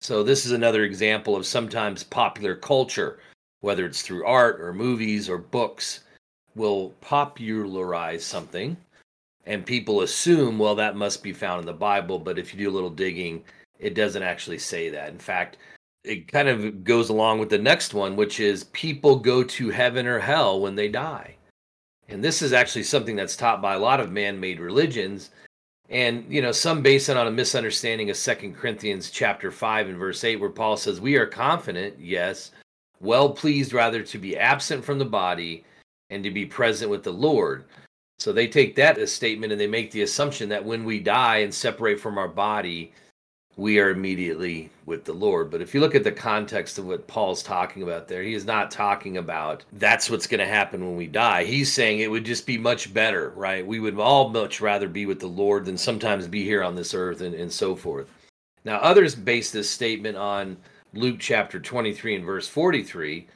So, 0.00 0.22
this 0.22 0.46
is 0.46 0.52
another 0.52 0.84
example 0.84 1.34
of 1.34 1.46
sometimes 1.46 2.04
popular 2.04 2.54
culture, 2.54 3.18
whether 3.60 3.86
it's 3.86 4.02
through 4.02 4.26
art 4.26 4.60
or 4.60 4.72
movies 4.72 5.28
or 5.28 5.38
books, 5.38 6.04
will 6.54 6.90
popularize 7.00 8.24
something. 8.24 8.76
And 9.46 9.66
people 9.66 10.02
assume, 10.02 10.58
well, 10.58 10.74
that 10.74 10.96
must 10.96 11.22
be 11.22 11.32
found 11.32 11.60
in 11.60 11.66
the 11.66 11.72
Bible. 11.72 12.18
But 12.18 12.38
if 12.38 12.52
you 12.52 12.58
do 12.60 12.70
a 12.70 12.72
little 12.72 12.90
digging, 12.90 13.44
it 13.78 13.94
doesn't 13.94 14.22
actually 14.22 14.58
say 14.58 14.88
that. 14.90 15.10
In 15.10 15.18
fact, 15.18 15.58
it 16.04 16.30
kind 16.30 16.48
of 16.48 16.84
goes 16.84 17.08
along 17.08 17.38
with 17.38 17.48
the 17.48 17.58
next 17.58 17.94
one, 17.94 18.14
which 18.14 18.38
is 18.40 18.64
people 18.64 19.16
go 19.16 19.42
to 19.42 19.70
heaven 19.70 20.06
or 20.06 20.18
hell 20.18 20.60
when 20.60 20.74
they 20.74 20.88
die. 20.88 21.36
And 22.08 22.22
this 22.22 22.42
is 22.42 22.52
actually 22.52 22.82
something 22.82 23.16
that's 23.16 23.36
taught 23.36 23.62
by 23.62 23.74
a 23.74 23.78
lot 23.78 24.00
of 24.00 24.12
man-made 24.12 24.60
religions. 24.60 25.30
And 25.88 26.24
you 26.28 26.42
know, 26.42 26.52
some 26.52 26.82
base 26.82 27.08
it 27.08 27.16
on 27.16 27.26
a 27.26 27.30
misunderstanding 27.30 28.10
of 28.10 28.16
Second 28.16 28.54
Corinthians 28.54 29.10
chapter 29.10 29.50
5 29.50 29.88
and 29.88 29.98
verse 29.98 30.22
8, 30.22 30.36
where 30.36 30.50
Paul 30.50 30.76
says, 30.76 31.00
We 31.00 31.16
are 31.16 31.26
confident, 31.26 31.98
yes, 31.98 32.52
well 33.00 33.30
pleased 33.30 33.72
rather 33.72 34.02
to 34.02 34.18
be 34.18 34.36
absent 34.36 34.84
from 34.84 34.98
the 34.98 35.04
body 35.04 35.64
and 36.10 36.22
to 36.22 36.30
be 36.30 36.46
present 36.46 36.90
with 36.90 37.02
the 37.02 37.12
Lord. 37.12 37.64
So 38.18 38.32
they 38.32 38.46
take 38.46 38.76
that 38.76 38.98
as 38.98 39.12
statement 39.12 39.52
and 39.52 39.60
they 39.60 39.66
make 39.66 39.90
the 39.90 40.02
assumption 40.02 40.48
that 40.50 40.64
when 40.64 40.84
we 40.84 41.00
die 41.00 41.38
and 41.38 41.52
separate 41.52 42.00
from 42.00 42.18
our 42.18 42.28
body, 42.28 42.92
we 43.56 43.78
are 43.78 43.90
immediately 43.90 44.70
with 44.86 45.04
the 45.04 45.12
Lord. 45.12 45.50
But 45.50 45.62
if 45.62 45.74
you 45.74 45.80
look 45.80 45.94
at 45.94 46.04
the 46.04 46.12
context 46.12 46.78
of 46.78 46.86
what 46.86 47.06
Paul's 47.06 47.42
talking 47.42 47.82
about 47.82 48.08
there, 48.08 48.22
he 48.22 48.34
is 48.34 48.44
not 48.44 48.70
talking 48.70 49.16
about 49.16 49.64
that's 49.74 50.10
what's 50.10 50.26
going 50.26 50.40
to 50.40 50.46
happen 50.46 50.84
when 50.84 50.96
we 50.96 51.06
die. 51.06 51.44
He's 51.44 51.72
saying 51.72 52.00
it 52.00 52.10
would 52.10 52.24
just 52.24 52.46
be 52.46 52.58
much 52.58 52.92
better, 52.92 53.30
right? 53.30 53.66
We 53.66 53.80
would 53.80 53.98
all 53.98 54.28
much 54.28 54.60
rather 54.60 54.88
be 54.88 55.06
with 55.06 55.20
the 55.20 55.26
Lord 55.26 55.64
than 55.64 55.78
sometimes 55.78 56.26
be 56.26 56.42
here 56.42 56.62
on 56.62 56.74
this 56.74 56.94
earth 56.94 57.20
and, 57.20 57.34
and 57.34 57.52
so 57.52 57.76
forth. 57.76 58.08
Now, 58.64 58.78
others 58.78 59.14
base 59.14 59.50
this 59.50 59.70
statement 59.70 60.16
on 60.16 60.56
Luke 60.94 61.16
chapter 61.20 61.60
23 61.60 62.16
and 62.16 62.24
verse 62.24 62.48
43, 62.48 63.26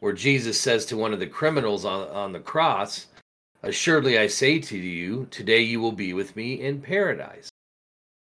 where 0.00 0.12
Jesus 0.12 0.60
says 0.60 0.86
to 0.86 0.96
one 0.96 1.12
of 1.12 1.20
the 1.20 1.26
criminals 1.26 1.84
on, 1.84 2.08
on 2.08 2.32
the 2.32 2.40
cross, 2.40 3.06
Assuredly 3.62 4.18
I 4.18 4.28
say 4.28 4.60
to 4.60 4.78
you, 4.78 5.26
today 5.32 5.60
you 5.62 5.80
will 5.80 5.92
be 5.92 6.12
with 6.12 6.36
me 6.36 6.60
in 6.60 6.80
paradise. 6.80 7.48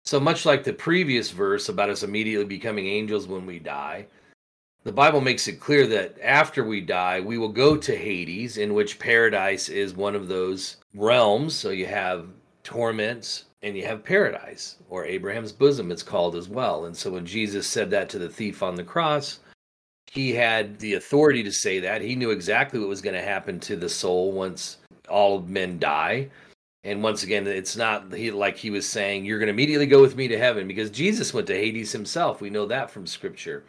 So 0.08 0.18
much 0.18 0.46
like 0.46 0.64
the 0.64 0.72
previous 0.72 1.30
verse 1.30 1.68
about 1.68 1.90
us 1.90 2.02
immediately 2.02 2.46
becoming 2.46 2.86
angels 2.86 3.26
when 3.26 3.44
we 3.44 3.58
die, 3.58 4.06
the 4.84 4.90
Bible 4.90 5.20
makes 5.20 5.46
it 5.48 5.60
clear 5.60 5.86
that 5.86 6.16
after 6.22 6.64
we 6.64 6.80
die, 6.80 7.20
we 7.20 7.36
will 7.36 7.50
go 7.50 7.76
to 7.76 7.94
Hades, 7.94 8.56
in 8.56 8.72
which 8.72 8.98
paradise 8.98 9.68
is 9.68 9.92
one 9.92 10.14
of 10.14 10.26
those 10.26 10.78
realms. 10.94 11.54
So 11.54 11.68
you 11.68 11.84
have 11.84 12.26
torments 12.64 13.44
and 13.62 13.76
you 13.76 13.84
have 13.84 14.02
paradise, 14.02 14.76
or 14.88 15.04
Abraham's 15.04 15.52
bosom, 15.52 15.92
it's 15.92 16.02
called 16.02 16.36
as 16.36 16.48
well. 16.48 16.86
And 16.86 16.96
so 16.96 17.10
when 17.10 17.26
Jesus 17.26 17.66
said 17.66 17.90
that 17.90 18.08
to 18.08 18.18
the 18.18 18.30
thief 18.30 18.62
on 18.62 18.76
the 18.76 18.84
cross, 18.84 19.40
he 20.10 20.32
had 20.32 20.78
the 20.78 20.94
authority 20.94 21.42
to 21.42 21.52
say 21.52 21.80
that. 21.80 22.00
He 22.00 22.16
knew 22.16 22.30
exactly 22.30 22.80
what 22.80 22.88
was 22.88 23.02
going 23.02 23.16
to 23.16 23.20
happen 23.20 23.60
to 23.60 23.76
the 23.76 23.90
soul 23.90 24.32
once 24.32 24.78
all 25.06 25.42
men 25.42 25.78
die. 25.78 26.30
And 26.84 27.02
once 27.02 27.22
again, 27.22 27.46
it's 27.46 27.76
not 27.76 28.12
he, 28.12 28.30
like 28.30 28.56
he 28.56 28.70
was 28.70 28.86
saying, 28.86 29.24
you're 29.24 29.38
going 29.38 29.48
to 29.48 29.52
immediately 29.52 29.86
go 29.86 30.00
with 30.00 30.16
me 30.16 30.28
to 30.28 30.38
heaven 30.38 30.68
because 30.68 30.90
Jesus 30.90 31.34
went 31.34 31.46
to 31.48 31.54
Hades 31.54 31.92
himself. 31.92 32.40
We 32.40 32.50
know 32.50 32.66
that 32.66 32.90
from 32.90 33.06
scripture. 33.06 33.64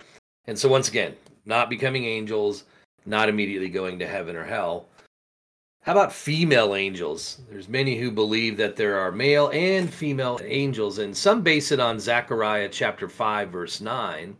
And 0.45 0.57
so, 0.57 0.69
once 0.69 0.89
again, 0.89 1.15
not 1.45 1.69
becoming 1.69 2.05
angels, 2.05 2.65
not 3.05 3.29
immediately 3.29 3.69
going 3.69 3.99
to 3.99 4.07
heaven 4.07 4.35
or 4.35 4.43
hell. 4.43 4.87
How 5.81 5.93
about 5.93 6.13
female 6.13 6.75
angels? 6.75 7.39
There's 7.49 7.69
many 7.69 7.97
who 7.97 8.11
believe 8.11 8.57
that 8.57 8.75
there 8.75 8.99
are 8.99 9.11
male 9.11 9.49
and 9.53 9.91
female 9.91 10.39
angels, 10.43 10.99
and 10.99 11.15
some 11.15 11.41
base 11.41 11.71
it 11.71 11.79
on 11.79 11.99
Zechariah 11.99 12.69
chapter 12.69 13.07
5, 13.07 13.49
verse 13.49 13.81
9, 13.81 14.35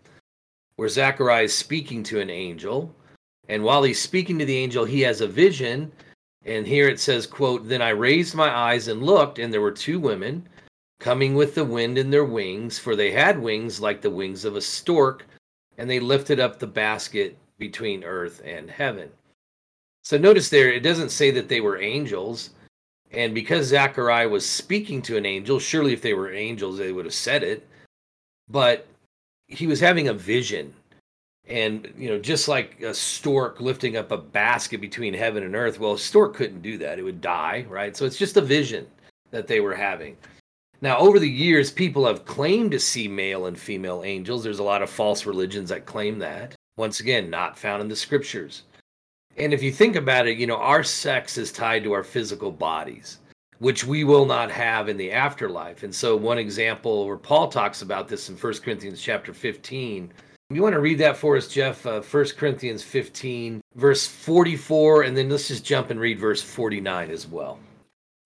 where 0.76 0.90
Zechariah 0.90 1.46
is 1.46 1.54
speaking 1.54 2.04
to 2.04 2.20
an 2.20 2.30
angel. 2.30 2.94
And 3.48 3.64
while 3.64 3.84
he's 3.84 4.02
speaking 4.02 4.38
to 4.40 4.46
the 4.46 4.58
angel, 4.58 4.86
he 4.86 5.02
has 5.02 5.22
a 5.22 5.28
vision 5.28 5.92
and 6.50 6.68
here 6.68 6.90
it 6.90 7.00
says 7.00 7.26
quote 7.26 7.68
then 7.68 7.82
i 7.82 7.90
raised 7.90 8.36
my 8.36 8.50
eyes 8.50 8.88
and 8.88 9.04
looked 9.04 9.40
and 9.40 9.54
there 9.54 9.62
were 9.62 9.72
two 9.72 10.00
women 10.00 10.48
coming 11.00 11.36
with 11.36 11.56
the 11.56 11.64
wind 11.64 11.98
in 11.98 12.10
their 12.10 12.26
wings 12.26 12.78
for 12.78 12.96
they 12.96 13.12
had 13.12 13.40
wings 13.40 13.80
like 13.80 14.02
the 14.02 14.10
wings 14.10 14.44
of 14.44 14.56
a 14.56 14.62
stork 14.62 15.26
and 15.80 15.90
they 15.90 16.00
lifted 16.00 16.42
up 16.42 16.60
the 16.60 16.68
basket 16.68 17.38
between 17.58 18.04
earth 18.04 18.42
and 18.44 18.70
heaven. 18.70 19.10
So 20.04 20.18
notice 20.18 20.50
there 20.50 20.72
it 20.72 20.82
doesn't 20.82 21.10
say 21.10 21.32
that 21.32 21.48
they 21.48 21.62
were 21.62 21.82
angels. 21.82 22.52
And 23.12 23.34
because 23.34 23.68
zachariah 23.68 24.30
was 24.30 24.48
speaking 24.48 25.02
to 25.04 25.18
an 25.18 25.26
angel 25.26 25.58
surely 25.58 25.94
if 25.94 26.02
they 26.02 26.14
were 26.14 26.32
angels 26.32 26.78
they 26.78 26.92
would 26.92 27.06
have 27.06 27.14
said 27.14 27.44
it. 27.44 27.66
But 28.50 28.88
he 29.48 29.68
was 29.68 29.80
having 29.80 30.10
a 30.10 30.14
vision 30.14 30.74
and 31.50 31.92
you 31.98 32.10
know 32.10 32.20
just 32.20 32.48
like 32.48 32.80
a 32.82 32.94
stork 32.94 33.60
lifting 33.60 33.98
up 33.98 34.12
a 34.12 34.18
basket 34.18 34.80
between 34.80 35.14
heaven 35.14 35.44
and 35.44 35.56
earth 35.56 35.80
well 35.80 35.94
a 35.94 36.00
stork 36.00 36.36
couldn't 36.36 36.62
do 36.62 36.78
that. 36.78 37.00
It 37.00 37.04
would 37.04 37.22
die 37.22 37.66
right? 37.68 37.98
So 37.98 38.06
it's 38.06 38.18
just 38.18 38.38
a 38.38 38.42
vision 38.42 38.88
that 39.32 39.48
they 39.48 39.60
were 39.60 39.76
having. 39.76 40.16
Now 40.82 40.98
over 41.00 41.20
the 41.20 41.30
years 41.30 41.72
people 41.72 42.06
have 42.06 42.26
claimed 42.26 42.72
to 42.72 42.80
see 42.80 43.08
male 43.08 43.48
and 43.48 43.60
female 43.60 44.04
angels. 44.06 44.44
There's 44.44 44.60
a 44.60 44.64
lot 44.64 44.82
of 44.82 44.90
false 44.90 45.26
religions 45.26 45.70
that 45.70 45.86
claim 45.86 46.20
that. 46.20 46.56
Once 46.78 47.00
again 47.00 47.30
not 47.30 47.58
found 47.58 47.82
in 47.82 47.90
the 47.90 47.96
scriptures. 47.96 48.64
And 49.38 49.54
if 49.54 49.64
you 49.64 49.72
think 49.72 49.96
about 49.96 50.28
it 50.28 50.38
you 50.38 50.46
know 50.46 50.58
our 50.58 50.84
sex 50.84 51.38
is 51.38 51.52
tied 51.52 51.84
to 51.84 51.94
our 51.94 52.04
physical 52.04 52.52
bodies 52.52 53.20
which 53.58 53.84
we 53.84 54.06
will 54.06 54.26
not 54.26 54.50
have 54.50 54.88
in 54.88 54.96
the 54.96 55.12
afterlife. 55.12 55.84
And 55.84 55.94
so 55.94 56.16
one 56.16 56.38
example 56.38 57.08
where 57.08 57.18
paul 57.18 57.48
talks 57.48 57.82
about 57.82 58.08
this 58.08 58.30
in 58.30 58.36
1 58.36 58.54
corinthians 58.64 59.02
chapter 59.02 59.34
15 59.34 60.14
you 60.52 60.64
want 60.64 60.74
to 60.74 60.80
read 60.80 60.98
that 61.00 61.18
for 61.18 61.38
us, 61.38 61.48
Jeff? 61.48 61.86
Uh, 61.86 62.02
1 62.02 62.26
Corinthians 62.38 62.84
15, 62.84 63.62
verse 63.76 64.08
44, 64.08 65.04
and 65.04 65.16
then 65.16 65.30
let's 65.30 65.48
just 65.48 65.66
jump 65.66 65.92
and 65.92 66.00
read 66.00 66.20
verse 66.20 66.42
49 66.42 67.12
as 67.12 67.28
well. 67.28 67.60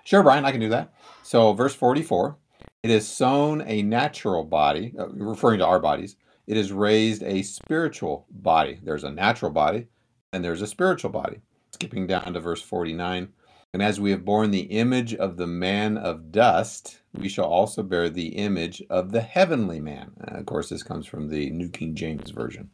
Sure, 0.05 0.23
Brian, 0.23 0.45
I 0.45 0.51
can 0.51 0.61
do 0.61 0.69
that. 0.69 0.93
So, 1.23 1.53
verse 1.53 1.75
44 1.75 2.37
it 2.81 2.89
is 2.89 3.07
sown 3.07 3.63
a 3.65 3.81
natural 3.81 4.43
body, 4.43 4.93
uh, 4.99 5.07
referring 5.09 5.59
to 5.59 5.65
our 5.65 5.79
bodies. 5.79 6.17
It 6.47 6.57
is 6.57 6.73
raised 6.73 7.23
a 7.23 7.41
spiritual 7.41 8.25
body. 8.29 8.79
There's 8.83 9.05
a 9.05 9.11
natural 9.11 9.51
body 9.51 9.87
and 10.33 10.43
there's 10.43 10.61
a 10.61 10.67
spiritual 10.67 11.11
body. 11.11 11.39
Skipping 11.71 12.07
down 12.07 12.33
to 12.33 12.41
verse 12.41 12.61
49 12.61 13.29
and 13.73 13.81
as 13.81 13.99
we 13.99 14.11
have 14.11 14.23
borne 14.23 14.51
the 14.51 14.61
image 14.61 15.15
of 15.15 15.35
the 15.35 15.47
man 15.47 15.97
of 15.97 16.31
dust, 16.31 16.99
we 17.17 17.29
shall 17.29 17.45
also 17.45 17.83
bear 17.83 18.09
the 18.09 18.29
image 18.29 18.83
of 18.89 19.11
the 19.11 19.21
heavenly 19.21 19.79
man. 19.79 20.11
Uh, 20.21 20.37
of 20.37 20.45
course, 20.45 20.69
this 20.69 20.83
comes 20.83 21.05
from 21.05 21.29
the 21.29 21.49
New 21.51 21.69
King 21.69 21.95
James 21.95 22.31
Version. 22.31 22.69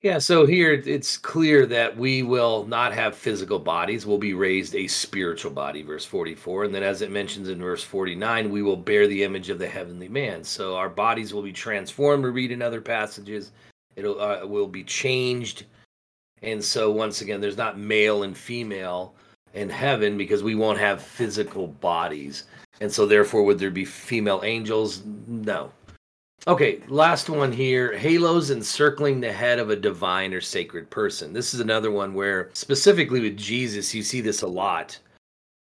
Yeah, 0.00 0.18
so 0.18 0.46
here 0.46 0.72
it's 0.72 1.16
clear 1.16 1.66
that 1.66 1.96
we 1.96 2.22
will 2.22 2.64
not 2.66 2.92
have 2.92 3.16
physical 3.16 3.58
bodies. 3.58 4.06
We'll 4.06 4.16
be 4.16 4.32
raised 4.32 4.76
a 4.76 4.86
spiritual 4.86 5.50
body, 5.50 5.82
verse 5.82 6.04
44. 6.04 6.64
And 6.64 6.74
then, 6.74 6.84
as 6.84 7.02
it 7.02 7.10
mentions 7.10 7.48
in 7.48 7.60
verse 7.60 7.82
49, 7.82 8.50
we 8.50 8.62
will 8.62 8.76
bear 8.76 9.08
the 9.08 9.24
image 9.24 9.50
of 9.50 9.58
the 9.58 9.66
heavenly 9.66 10.08
man. 10.08 10.44
So 10.44 10.76
our 10.76 10.88
bodies 10.88 11.34
will 11.34 11.42
be 11.42 11.52
transformed. 11.52 12.22
We 12.22 12.30
read 12.30 12.52
in 12.52 12.62
other 12.62 12.80
passages, 12.80 13.50
it'll 13.96 14.20
uh, 14.20 14.46
will 14.46 14.68
be 14.68 14.84
changed. 14.84 15.64
And 16.42 16.62
so, 16.62 16.92
once 16.92 17.20
again, 17.20 17.40
there's 17.40 17.56
not 17.56 17.76
male 17.76 18.22
and 18.22 18.38
female 18.38 19.14
in 19.54 19.68
heaven 19.68 20.16
because 20.16 20.44
we 20.44 20.54
won't 20.54 20.78
have 20.78 21.02
physical 21.02 21.66
bodies. 21.66 22.44
And 22.80 22.92
so, 22.92 23.06
therefore, 23.06 23.42
would 23.44 23.58
there 23.58 23.70
be 23.70 23.84
female 23.84 24.42
angels? 24.44 25.02
No. 25.26 25.72
Okay, 26.46 26.80
last 26.88 27.28
one 27.28 27.50
here 27.50 27.96
halos 27.96 28.50
encircling 28.50 29.20
the 29.20 29.32
head 29.32 29.58
of 29.58 29.70
a 29.70 29.76
divine 29.76 30.32
or 30.32 30.40
sacred 30.40 30.88
person. 30.88 31.32
This 31.32 31.52
is 31.52 31.60
another 31.60 31.90
one 31.90 32.14
where, 32.14 32.50
specifically 32.52 33.20
with 33.20 33.36
Jesus, 33.36 33.92
you 33.92 34.02
see 34.02 34.20
this 34.20 34.42
a 34.42 34.46
lot. 34.46 34.98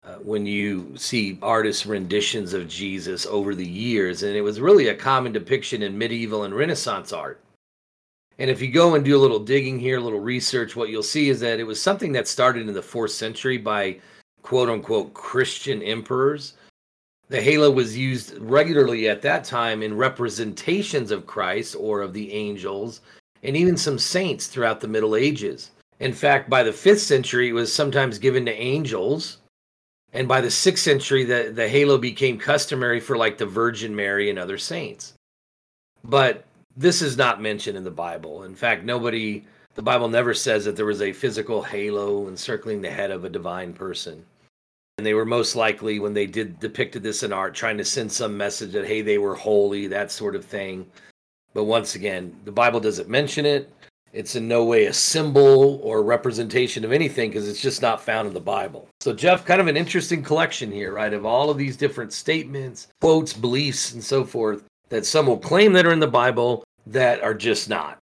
Uh, 0.03 0.15
when 0.19 0.45
you 0.45 0.93
see 0.95 1.37
artists' 1.41 1.85
renditions 1.85 2.53
of 2.53 2.69
Jesus 2.69 3.25
over 3.25 3.53
the 3.53 3.67
years, 3.67 4.23
and 4.23 4.37
it 4.37 4.41
was 4.41 4.61
really 4.61 4.87
a 4.87 4.95
common 4.95 5.33
depiction 5.33 5.83
in 5.83 5.97
medieval 5.97 6.43
and 6.43 6.53
Renaissance 6.55 7.11
art. 7.11 7.41
And 8.39 8.49
if 8.49 8.61
you 8.61 8.71
go 8.71 8.95
and 8.95 9.03
do 9.03 9.17
a 9.17 9.19
little 9.19 9.39
digging 9.39 9.79
here, 9.79 9.97
a 9.97 10.01
little 10.01 10.19
research, 10.19 10.75
what 10.75 10.89
you'll 10.89 11.03
see 11.03 11.29
is 11.29 11.39
that 11.41 11.59
it 11.59 11.65
was 11.65 11.81
something 11.81 12.11
that 12.13 12.27
started 12.27 12.67
in 12.67 12.73
the 12.73 12.81
fourth 12.81 13.11
century 13.11 13.57
by 13.57 13.99
quote 14.43 14.69
unquote 14.69 15.13
Christian 15.13 15.81
emperors. 15.81 16.53
The 17.29 17.41
halo 17.41 17.69
was 17.69 17.97
used 17.97 18.37
regularly 18.37 19.09
at 19.09 19.21
that 19.23 19.43
time 19.43 19.83
in 19.83 19.97
representations 19.97 21.11
of 21.11 21.25
Christ 21.27 21.75
or 21.77 22.01
of 22.01 22.13
the 22.13 22.31
angels 22.31 23.01
and 23.43 23.55
even 23.57 23.75
some 23.75 23.99
saints 23.99 24.47
throughout 24.47 24.79
the 24.79 24.87
Middle 24.87 25.15
Ages. 25.15 25.71
In 25.99 26.13
fact, 26.13 26.49
by 26.49 26.63
the 26.63 26.71
fifth 26.71 27.01
century, 27.01 27.49
it 27.49 27.53
was 27.53 27.73
sometimes 27.73 28.17
given 28.17 28.45
to 28.45 28.53
angels. 28.53 29.39
And 30.13 30.27
by 30.27 30.39
the 30.39 30.49
sixth 30.49 30.83
century, 30.83 31.25
the, 31.25 31.51
the 31.53 31.67
halo 31.67 31.97
became 31.97 32.37
customary 32.37 32.99
for 32.99 33.17
like 33.17 33.37
the 33.37 33.45
Virgin 33.45 33.93
Mary 33.95 34.29
and 34.29 34.39
other 34.39 34.57
saints. 34.57 35.13
But 36.03 36.45
this 36.77 37.01
is 37.01 37.17
not 37.17 37.41
mentioned 37.41 37.77
in 37.77 37.83
the 37.83 37.91
Bible. 37.91 38.43
In 38.43 38.55
fact, 38.55 38.85
nobody 38.85 39.43
The 39.75 39.83
Bible 39.83 40.09
never 40.09 40.33
says 40.33 40.65
that 40.65 40.75
there 40.75 40.87
was 40.87 41.03
a 41.03 41.13
physical 41.13 41.61
halo 41.61 42.27
encircling 42.27 42.81
the 42.81 42.89
head 42.89 43.11
of 43.11 43.25
a 43.25 43.29
divine 43.29 43.73
person. 43.73 44.25
And 44.97 45.05
they 45.05 45.13
were 45.13 45.25
most 45.25 45.55
likely, 45.55 45.99
when 45.99 46.13
they 46.13 46.25
did 46.25 46.59
depicted 46.59 47.03
this 47.03 47.21
in 47.21 47.31
art, 47.31 47.53
trying 47.53 47.77
to 47.77 47.85
send 47.85 48.11
some 48.11 48.35
message 48.35 48.71
that, 48.71 48.87
hey, 48.87 49.01
they 49.01 49.19
were 49.19 49.35
holy, 49.35 49.85
that 49.87 50.11
sort 50.11 50.35
of 50.35 50.43
thing. 50.43 50.87
But 51.53 51.65
once 51.65 51.93
again, 51.93 52.35
the 52.45 52.51
Bible 52.51 52.79
doesn't 52.79 53.07
mention 53.07 53.45
it. 53.45 53.71
It's 54.11 54.35
in 54.35 54.47
no 54.47 54.63
way 54.63 54.85
a 54.85 54.93
symbol 54.93 55.79
or 55.83 56.01
representation 56.01 56.83
of 56.83 56.91
anything 56.91 57.29
because 57.29 57.47
it's 57.47 57.61
just 57.61 57.81
not 57.81 58.01
found 58.01 58.27
in 58.27 58.33
the 58.33 58.39
Bible. 58.39 58.87
So, 58.99 59.13
Jeff, 59.13 59.45
kind 59.45 59.61
of 59.61 59.67
an 59.67 59.77
interesting 59.77 60.23
collection 60.23 60.71
here, 60.71 60.93
right? 60.93 61.13
Of 61.13 61.25
all 61.25 61.51
of 61.51 61.57
these 61.57 61.77
different 61.77 62.11
statements, 62.11 62.87
quotes, 62.99 63.33
beliefs, 63.33 63.93
and 63.93 64.03
so 64.03 64.23
forth 64.23 64.63
that 64.89 65.05
some 65.05 65.27
will 65.27 65.37
claim 65.37 65.73
that 65.73 65.85
are 65.85 65.93
in 65.93 65.99
the 65.99 66.07
Bible 66.07 66.63
that 66.87 67.21
are 67.21 67.35
just 67.35 67.69
not. 67.69 67.99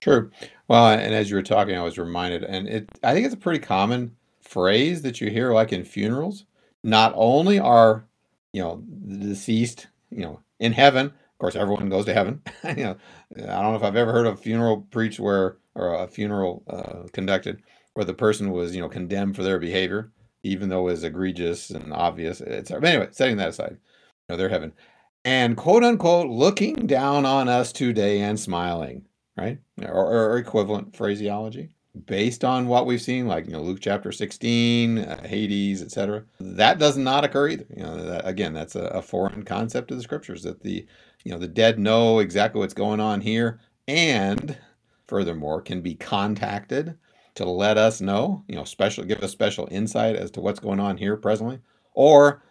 True. 0.00 0.30
Well, 0.68 0.88
and 0.88 1.14
as 1.14 1.28
you 1.28 1.36
were 1.36 1.42
talking, 1.42 1.76
I 1.76 1.82
was 1.82 1.98
reminded, 1.98 2.44
and 2.44 2.68
it 2.68 2.88
I 3.02 3.12
think 3.12 3.26
it's 3.26 3.34
pretty 3.34 3.58
common 3.58 4.16
phrase 4.46 5.02
that 5.02 5.20
you 5.20 5.30
hear 5.30 5.52
like 5.52 5.72
in 5.72 5.84
funerals. 5.84 6.44
Not 6.82 7.12
only 7.16 7.58
are, 7.58 8.06
you 8.52 8.62
know, 8.62 8.82
the 8.88 9.28
deceased, 9.28 9.88
you 10.10 10.20
know, 10.20 10.40
in 10.60 10.72
heaven, 10.72 11.06
of 11.06 11.38
course 11.38 11.56
everyone 11.56 11.88
goes 11.88 12.04
to 12.06 12.14
heaven. 12.14 12.42
you 12.64 12.84
know, 12.84 12.96
I 13.36 13.62
don't 13.62 13.72
know 13.72 13.76
if 13.76 13.82
I've 13.82 13.96
ever 13.96 14.12
heard 14.12 14.26
a 14.26 14.36
funeral 14.36 14.86
preached 14.90 15.20
where 15.20 15.56
or 15.74 15.94
a 15.94 16.08
funeral 16.08 16.62
uh, 16.68 17.08
conducted 17.12 17.62
where 17.94 18.04
the 18.04 18.14
person 18.14 18.50
was, 18.50 18.74
you 18.74 18.80
know, 18.80 18.88
condemned 18.88 19.36
for 19.36 19.42
their 19.42 19.58
behavior, 19.58 20.12
even 20.42 20.68
though 20.68 20.88
it 20.88 20.92
was 20.92 21.04
egregious 21.04 21.70
and 21.70 21.92
obvious. 21.92 22.40
It's 22.40 22.70
but 22.70 22.84
anyway, 22.84 23.08
setting 23.10 23.36
that 23.38 23.50
aside, 23.50 23.72
you 23.72 23.78
know, 24.28 24.36
they're 24.36 24.48
heaven. 24.48 24.72
And 25.24 25.56
quote 25.56 25.82
unquote 25.82 26.28
looking 26.28 26.86
down 26.86 27.26
on 27.26 27.48
us 27.48 27.72
today 27.72 28.20
and 28.20 28.38
smiling 28.38 29.06
right? 29.36 29.58
Or, 29.82 30.32
or 30.32 30.38
equivalent 30.38 30.96
phraseology 30.96 31.70
based 32.04 32.44
on 32.44 32.68
what 32.68 32.86
we've 32.86 33.00
seen, 33.00 33.26
like 33.26 33.46
you 33.46 33.52
know 33.52 33.62
Luke 33.62 33.80
chapter 33.80 34.12
16, 34.12 34.98
uh, 34.98 35.26
Hades, 35.26 35.82
etc. 35.82 36.24
That 36.40 36.78
does 36.78 36.96
not 36.96 37.24
occur 37.24 37.48
either. 37.48 37.66
You 37.74 37.82
know, 37.82 38.04
that, 38.04 38.26
again, 38.26 38.52
that's 38.52 38.76
a, 38.76 38.84
a, 38.86 39.02
foreign 39.02 39.44
concept 39.44 39.90
of 39.90 39.96
the 39.96 40.02
scriptures 40.02 40.42
that 40.42 40.60
the 40.62 40.86
you 41.24 41.32
know 41.32 41.38
the 41.38 41.48
dead 41.48 41.78
know 41.78 42.18
exactly 42.18 42.58
what's 42.58 42.74
going 42.74 43.00
on 43.00 43.20
here, 43.20 43.60
and 43.88 44.56
furthermore 45.06 45.62
can 45.62 45.80
be 45.80 45.94
contacted 45.94 46.98
to 47.36 47.44
let 47.44 47.78
us 47.78 48.00
know, 48.00 48.44
you 48.48 48.56
know, 48.56 48.64
special 48.64 49.04
give 49.04 49.22
us 49.22 49.32
special 49.32 49.68
insight 49.70 50.16
as 50.16 50.30
to 50.32 50.40
what's 50.40 50.60
going 50.60 50.80
on 50.80 50.96
here 50.96 51.16
presently, 51.16 51.60
or 51.94 52.42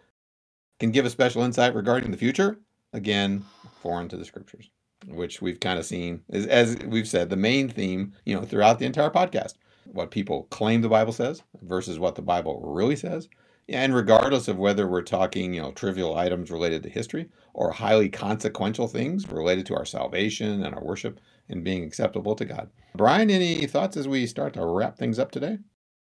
can 0.79 0.91
give 0.91 1.05
a 1.05 1.09
special 1.09 1.43
insight 1.43 1.75
regarding 1.75 2.11
the 2.11 2.17
future. 2.17 2.59
Again, 2.93 3.43
foreign 3.81 4.07
to 4.09 4.17
the 4.17 4.25
scriptures 4.25 4.69
which 5.07 5.41
we've 5.41 5.59
kind 5.59 5.79
of 5.79 5.85
seen 5.85 6.21
is 6.29 6.45
as 6.47 6.77
we've 6.87 7.07
said 7.07 7.29
the 7.29 7.35
main 7.35 7.69
theme 7.69 8.13
you 8.25 8.35
know 8.35 8.43
throughout 8.43 8.79
the 8.79 8.85
entire 8.85 9.09
podcast 9.09 9.53
what 9.85 10.11
people 10.11 10.43
claim 10.49 10.81
the 10.81 10.89
bible 10.89 11.13
says 11.13 11.43
versus 11.61 11.99
what 11.99 12.15
the 12.15 12.21
bible 12.21 12.61
really 12.63 12.95
says. 12.95 13.29
And 13.67 13.95
regardless 13.95 14.47
of 14.47 14.57
whether 14.57 14.87
we're 14.87 15.01
talking 15.01 15.53
you 15.53 15.61
know 15.61 15.71
trivial 15.71 16.15
items 16.17 16.51
related 16.51 16.83
to 16.83 16.89
history 16.89 17.29
or 17.53 17.71
highly 17.71 18.09
consequential 18.09 18.87
things 18.87 19.27
related 19.29 19.65
to 19.67 19.75
our 19.75 19.85
salvation 19.85 20.63
and 20.63 20.75
our 20.75 20.83
worship 20.83 21.19
and 21.49 21.63
being 21.63 21.83
acceptable 21.83 22.35
to 22.35 22.45
god. 22.45 22.69
Brian 22.95 23.29
any 23.29 23.65
thoughts 23.67 23.97
as 23.97 24.07
we 24.07 24.27
start 24.27 24.53
to 24.53 24.65
wrap 24.65 24.97
things 24.97 25.19
up 25.19 25.31
today? 25.31 25.57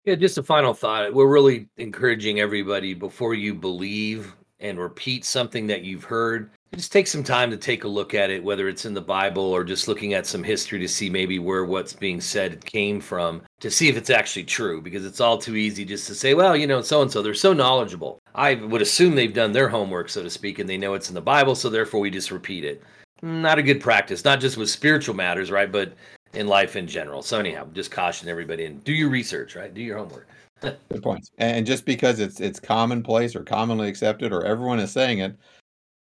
Yeah 0.04 0.16
just 0.16 0.38
a 0.38 0.44
final 0.44 0.74
thought. 0.74 1.14
We're 1.14 1.32
really 1.32 1.68
encouraging 1.78 2.40
everybody 2.40 2.94
before 2.94 3.34
you 3.34 3.54
believe 3.54 4.36
and 4.60 4.80
repeat 4.80 5.26
something 5.26 5.68
that 5.68 5.84
you've 5.84 6.04
heard 6.04 6.50
just 6.76 6.92
take 6.92 7.08
some 7.08 7.24
time 7.24 7.50
to 7.50 7.58
take 7.58 7.86
a 7.86 7.88
look 7.88 8.14
at 8.14 8.30
it, 8.30 8.44
whether 8.44 8.68
it's 8.68 8.86
in 8.86 8.94
the 8.94 9.02
Bible 9.02 9.44
or 9.44 9.64
just 9.64 9.88
looking 9.88 10.14
at 10.14 10.28
some 10.28 10.44
history 10.44 10.80
to 10.80 10.88
see 10.88 11.10
maybe 11.10 11.40
where 11.40 11.66
what's 11.66 11.94
being 11.94 12.20
said 12.20 12.64
came 12.66 13.00
from, 13.00 13.42
to 13.62 13.72
see 13.72 13.88
if 13.88 13.96
it's 13.96 14.10
actually 14.10 14.44
true, 14.44 14.82
because 14.82 15.06
it's 15.06 15.22
all 15.22 15.38
too 15.38 15.56
easy 15.56 15.86
just 15.86 16.08
to 16.08 16.16
say, 16.16 16.34
well, 16.34 16.56
you 16.56 16.68
know, 16.68 16.82
so 16.82 17.02
and 17.02 17.12
so, 17.12 17.22
they're 17.22 17.34
so 17.34 17.54
knowledgeable. 17.54 18.20
I 18.36 18.56
would 18.56 18.82
assume 18.82 19.16
they've 19.16 19.34
done 19.34 19.54
their 19.54 19.70
homework, 19.70 20.10
so 20.10 20.22
to 20.24 20.30
speak, 20.30 20.60
and 20.60 20.70
they 20.70 20.78
know 20.78 20.94
it's 20.94 21.10
in 21.10 21.16
the 21.16 21.22
Bible, 21.22 21.56
so 21.56 21.70
therefore 21.70 22.02
we 22.02 22.12
just 22.12 22.32
repeat 22.32 22.66
it. 22.66 22.84
Not 23.22 23.60
a 23.60 23.64
good 23.64 23.82
practice, 23.82 24.26
not 24.26 24.40
just 24.40 24.58
with 24.58 24.70
spiritual 24.70 25.16
matters, 25.16 25.50
right, 25.50 25.72
but 25.72 25.94
in 26.34 26.48
life 26.48 26.76
in 26.76 26.86
general. 26.86 27.22
So, 27.22 27.40
anyhow, 27.40 27.68
just 27.74 27.90
caution 27.90 28.30
everybody 28.30 28.66
and 28.66 28.84
do 28.84 28.94
your 28.94 29.10
research, 29.10 29.56
right? 29.56 29.74
Do 29.74 29.82
your 29.82 29.98
homework. 29.98 30.28
Good 30.62 31.04
points. 31.04 31.32
And 31.38 31.66
just 31.66 31.86
because 31.86 32.20
it's 32.20 32.40
it's 32.40 32.60
commonplace 32.60 33.36
or 33.36 33.44
commonly 33.44 33.90
accepted 33.90 34.34
or 34.34 34.44
everyone 34.44 34.80
is 34.80 34.92
saying 34.92 35.20
it 35.20 35.36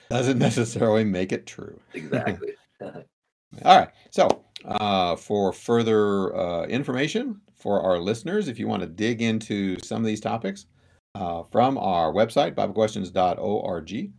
doesn't 0.09 0.39
necessarily 0.39 1.03
make 1.03 1.31
it 1.31 1.45
true. 1.45 1.79
Exactly. 1.93 2.53
All 3.65 3.79
right. 3.79 3.89
So, 4.11 4.45
uh, 4.65 5.15
for 5.15 5.51
further 5.51 6.35
uh, 6.35 6.65
information 6.65 7.41
for 7.55 7.81
our 7.81 7.97
listeners, 7.97 8.47
if 8.47 8.59
you 8.59 8.67
want 8.67 8.81
to 8.81 8.87
dig 8.87 9.21
into 9.21 9.77
some 9.79 10.01
of 10.01 10.05
these 10.05 10.21
topics 10.21 10.67
uh, 11.15 11.43
from 11.43 11.77
our 11.77 12.13
website, 12.13 12.53
BibleQuestions.org, 12.53 14.11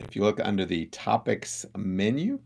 if 0.00 0.16
you 0.16 0.22
look 0.22 0.40
under 0.42 0.64
the 0.64 0.86
topics 0.86 1.66
menu, 1.76 2.38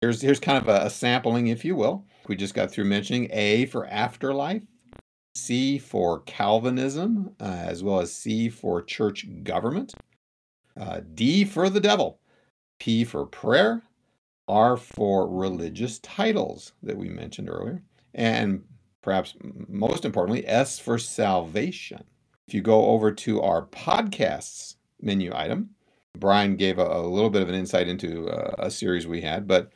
here's 0.00 0.20
here's 0.20 0.40
kind 0.40 0.58
of 0.58 0.68
a, 0.68 0.86
a 0.86 0.90
sampling, 0.90 1.48
if 1.48 1.64
you 1.64 1.74
will. 1.74 2.04
We 2.28 2.36
just 2.36 2.54
got 2.54 2.70
through 2.70 2.84
mentioning 2.84 3.28
A 3.32 3.66
for 3.66 3.86
afterlife, 3.86 4.62
C 5.38 5.78
for 5.78 6.20
Calvinism, 6.20 7.34
uh, 7.40 7.44
as 7.44 7.82
well 7.82 8.00
as 8.00 8.14
C 8.14 8.48
for 8.48 8.82
church 8.82 9.26
government, 9.42 9.94
uh, 10.78 11.00
D 11.14 11.44
for 11.44 11.70
the 11.70 11.80
devil, 11.80 12.20
P 12.78 13.04
for 13.04 13.24
prayer, 13.24 13.82
R 14.48 14.76
for 14.76 15.28
religious 15.28 15.98
titles 16.00 16.72
that 16.82 16.96
we 16.96 17.08
mentioned 17.08 17.48
earlier, 17.48 17.82
and 18.14 18.64
perhaps 19.02 19.34
most 19.68 20.04
importantly, 20.04 20.46
S 20.46 20.78
for 20.78 20.98
salvation. 20.98 22.04
If 22.46 22.54
you 22.54 22.62
go 22.62 22.86
over 22.86 23.12
to 23.12 23.42
our 23.42 23.66
podcasts 23.66 24.76
menu 25.00 25.32
item, 25.34 25.70
Brian 26.18 26.56
gave 26.56 26.78
a, 26.78 26.84
a 26.84 27.06
little 27.06 27.30
bit 27.30 27.42
of 27.42 27.48
an 27.48 27.54
insight 27.54 27.88
into 27.88 28.26
a, 28.28 28.66
a 28.66 28.70
series 28.70 29.06
we 29.06 29.20
had, 29.20 29.46
but 29.46 29.72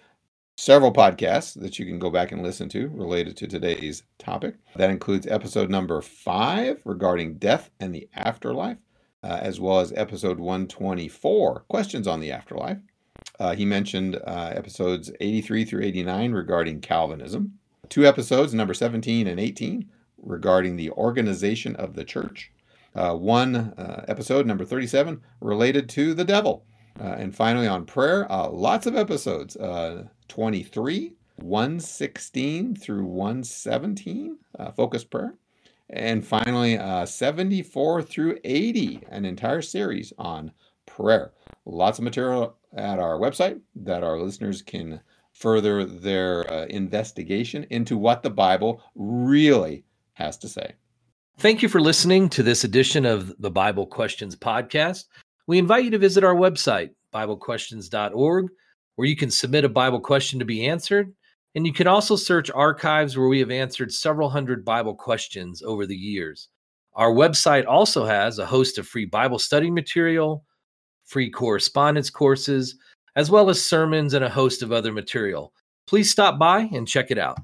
several 0.62 0.92
podcasts 0.92 1.60
that 1.60 1.76
you 1.76 1.84
can 1.84 1.98
go 1.98 2.08
back 2.08 2.30
and 2.30 2.40
listen 2.40 2.68
to 2.68 2.86
related 2.90 3.36
to 3.36 3.48
today's 3.48 4.04
topic. 4.16 4.54
That 4.76 4.90
includes 4.90 5.26
episode 5.26 5.68
number 5.68 6.00
five 6.00 6.80
regarding 6.84 7.38
death 7.38 7.70
and 7.80 7.92
the 7.92 8.08
afterlife, 8.14 8.78
uh, 9.24 9.40
as 9.42 9.58
well 9.58 9.80
as 9.80 9.92
episode 9.96 10.38
124, 10.38 11.64
questions 11.68 12.06
on 12.06 12.20
the 12.20 12.30
afterlife. 12.30 12.78
Uh, 13.40 13.56
he 13.56 13.64
mentioned 13.64 14.20
uh, 14.24 14.52
episodes 14.54 15.10
83 15.18 15.64
through 15.64 15.82
89 15.82 16.30
regarding 16.30 16.80
Calvinism, 16.80 17.58
two 17.88 18.06
episodes, 18.06 18.54
number 18.54 18.72
17 18.72 19.26
and 19.26 19.40
18, 19.40 19.90
regarding 20.18 20.76
the 20.76 20.90
organization 20.92 21.74
of 21.74 21.96
the 21.96 22.04
church, 22.04 22.52
uh, 22.94 23.16
one 23.16 23.56
uh, 23.56 24.04
episode, 24.06 24.46
number 24.46 24.64
37, 24.64 25.20
related 25.40 25.88
to 25.88 26.14
the 26.14 26.24
devil. 26.24 26.64
Uh, 27.00 27.16
and 27.18 27.34
finally, 27.34 27.66
on 27.66 27.84
prayer, 27.84 28.28
lots 28.30 28.86
of 28.86 28.94
episodes 28.94 29.56
23, 30.28 31.14
116 31.36 32.76
through 32.76 33.04
117, 33.04 34.38
focus 34.76 35.04
prayer. 35.04 35.34
And 35.90 36.26
finally, 36.26 36.78
74 37.06 38.02
through 38.02 38.38
80, 38.44 39.00
an 39.10 39.24
entire 39.24 39.62
series 39.62 40.12
on 40.18 40.52
prayer. 40.86 41.32
Lots 41.66 41.98
of 41.98 42.04
material 42.04 42.56
at 42.76 42.98
our 42.98 43.18
website 43.18 43.60
that 43.76 44.02
our 44.02 44.18
listeners 44.18 44.62
can 44.62 45.00
further 45.32 45.84
their 45.84 46.50
uh, 46.52 46.66
investigation 46.66 47.66
into 47.70 47.96
what 47.96 48.22
the 48.22 48.30
Bible 48.30 48.82
really 48.94 49.84
has 50.14 50.36
to 50.38 50.48
say. 50.48 50.72
Thank 51.38 51.62
you 51.62 51.68
for 51.68 51.80
listening 51.80 52.28
to 52.30 52.42
this 52.42 52.64
edition 52.64 53.06
of 53.06 53.34
the 53.38 53.50
Bible 53.50 53.86
Questions 53.86 54.36
podcast. 54.36 55.06
We 55.46 55.58
invite 55.58 55.84
you 55.84 55.90
to 55.90 55.98
visit 55.98 56.22
our 56.22 56.34
website, 56.34 56.90
BibleQuestions.org, 57.12 58.48
where 58.96 59.08
you 59.08 59.16
can 59.16 59.30
submit 59.30 59.64
a 59.64 59.68
Bible 59.68 60.00
question 60.00 60.38
to 60.38 60.44
be 60.44 60.66
answered. 60.66 61.12
And 61.54 61.66
you 61.66 61.72
can 61.72 61.86
also 61.86 62.16
search 62.16 62.50
archives 62.50 63.16
where 63.16 63.28
we 63.28 63.38
have 63.40 63.50
answered 63.50 63.92
several 63.92 64.30
hundred 64.30 64.64
Bible 64.64 64.94
questions 64.94 65.62
over 65.62 65.86
the 65.86 65.96
years. 65.96 66.48
Our 66.94 67.12
website 67.12 67.66
also 67.66 68.04
has 68.04 68.38
a 68.38 68.46
host 68.46 68.78
of 68.78 68.86
free 68.86 69.06
Bible 69.06 69.38
study 69.38 69.70
material, 69.70 70.44
free 71.04 71.30
correspondence 71.30 72.10
courses, 72.10 72.76
as 73.16 73.30
well 73.30 73.50
as 73.50 73.64
sermons 73.64 74.14
and 74.14 74.24
a 74.24 74.30
host 74.30 74.62
of 74.62 74.72
other 74.72 74.92
material. 74.92 75.52
Please 75.86 76.10
stop 76.10 76.38
by 76.38 76.60
and 76.72 76.88
check 76.88 77.10
it 77.10 77.18
out. 77.18 77.38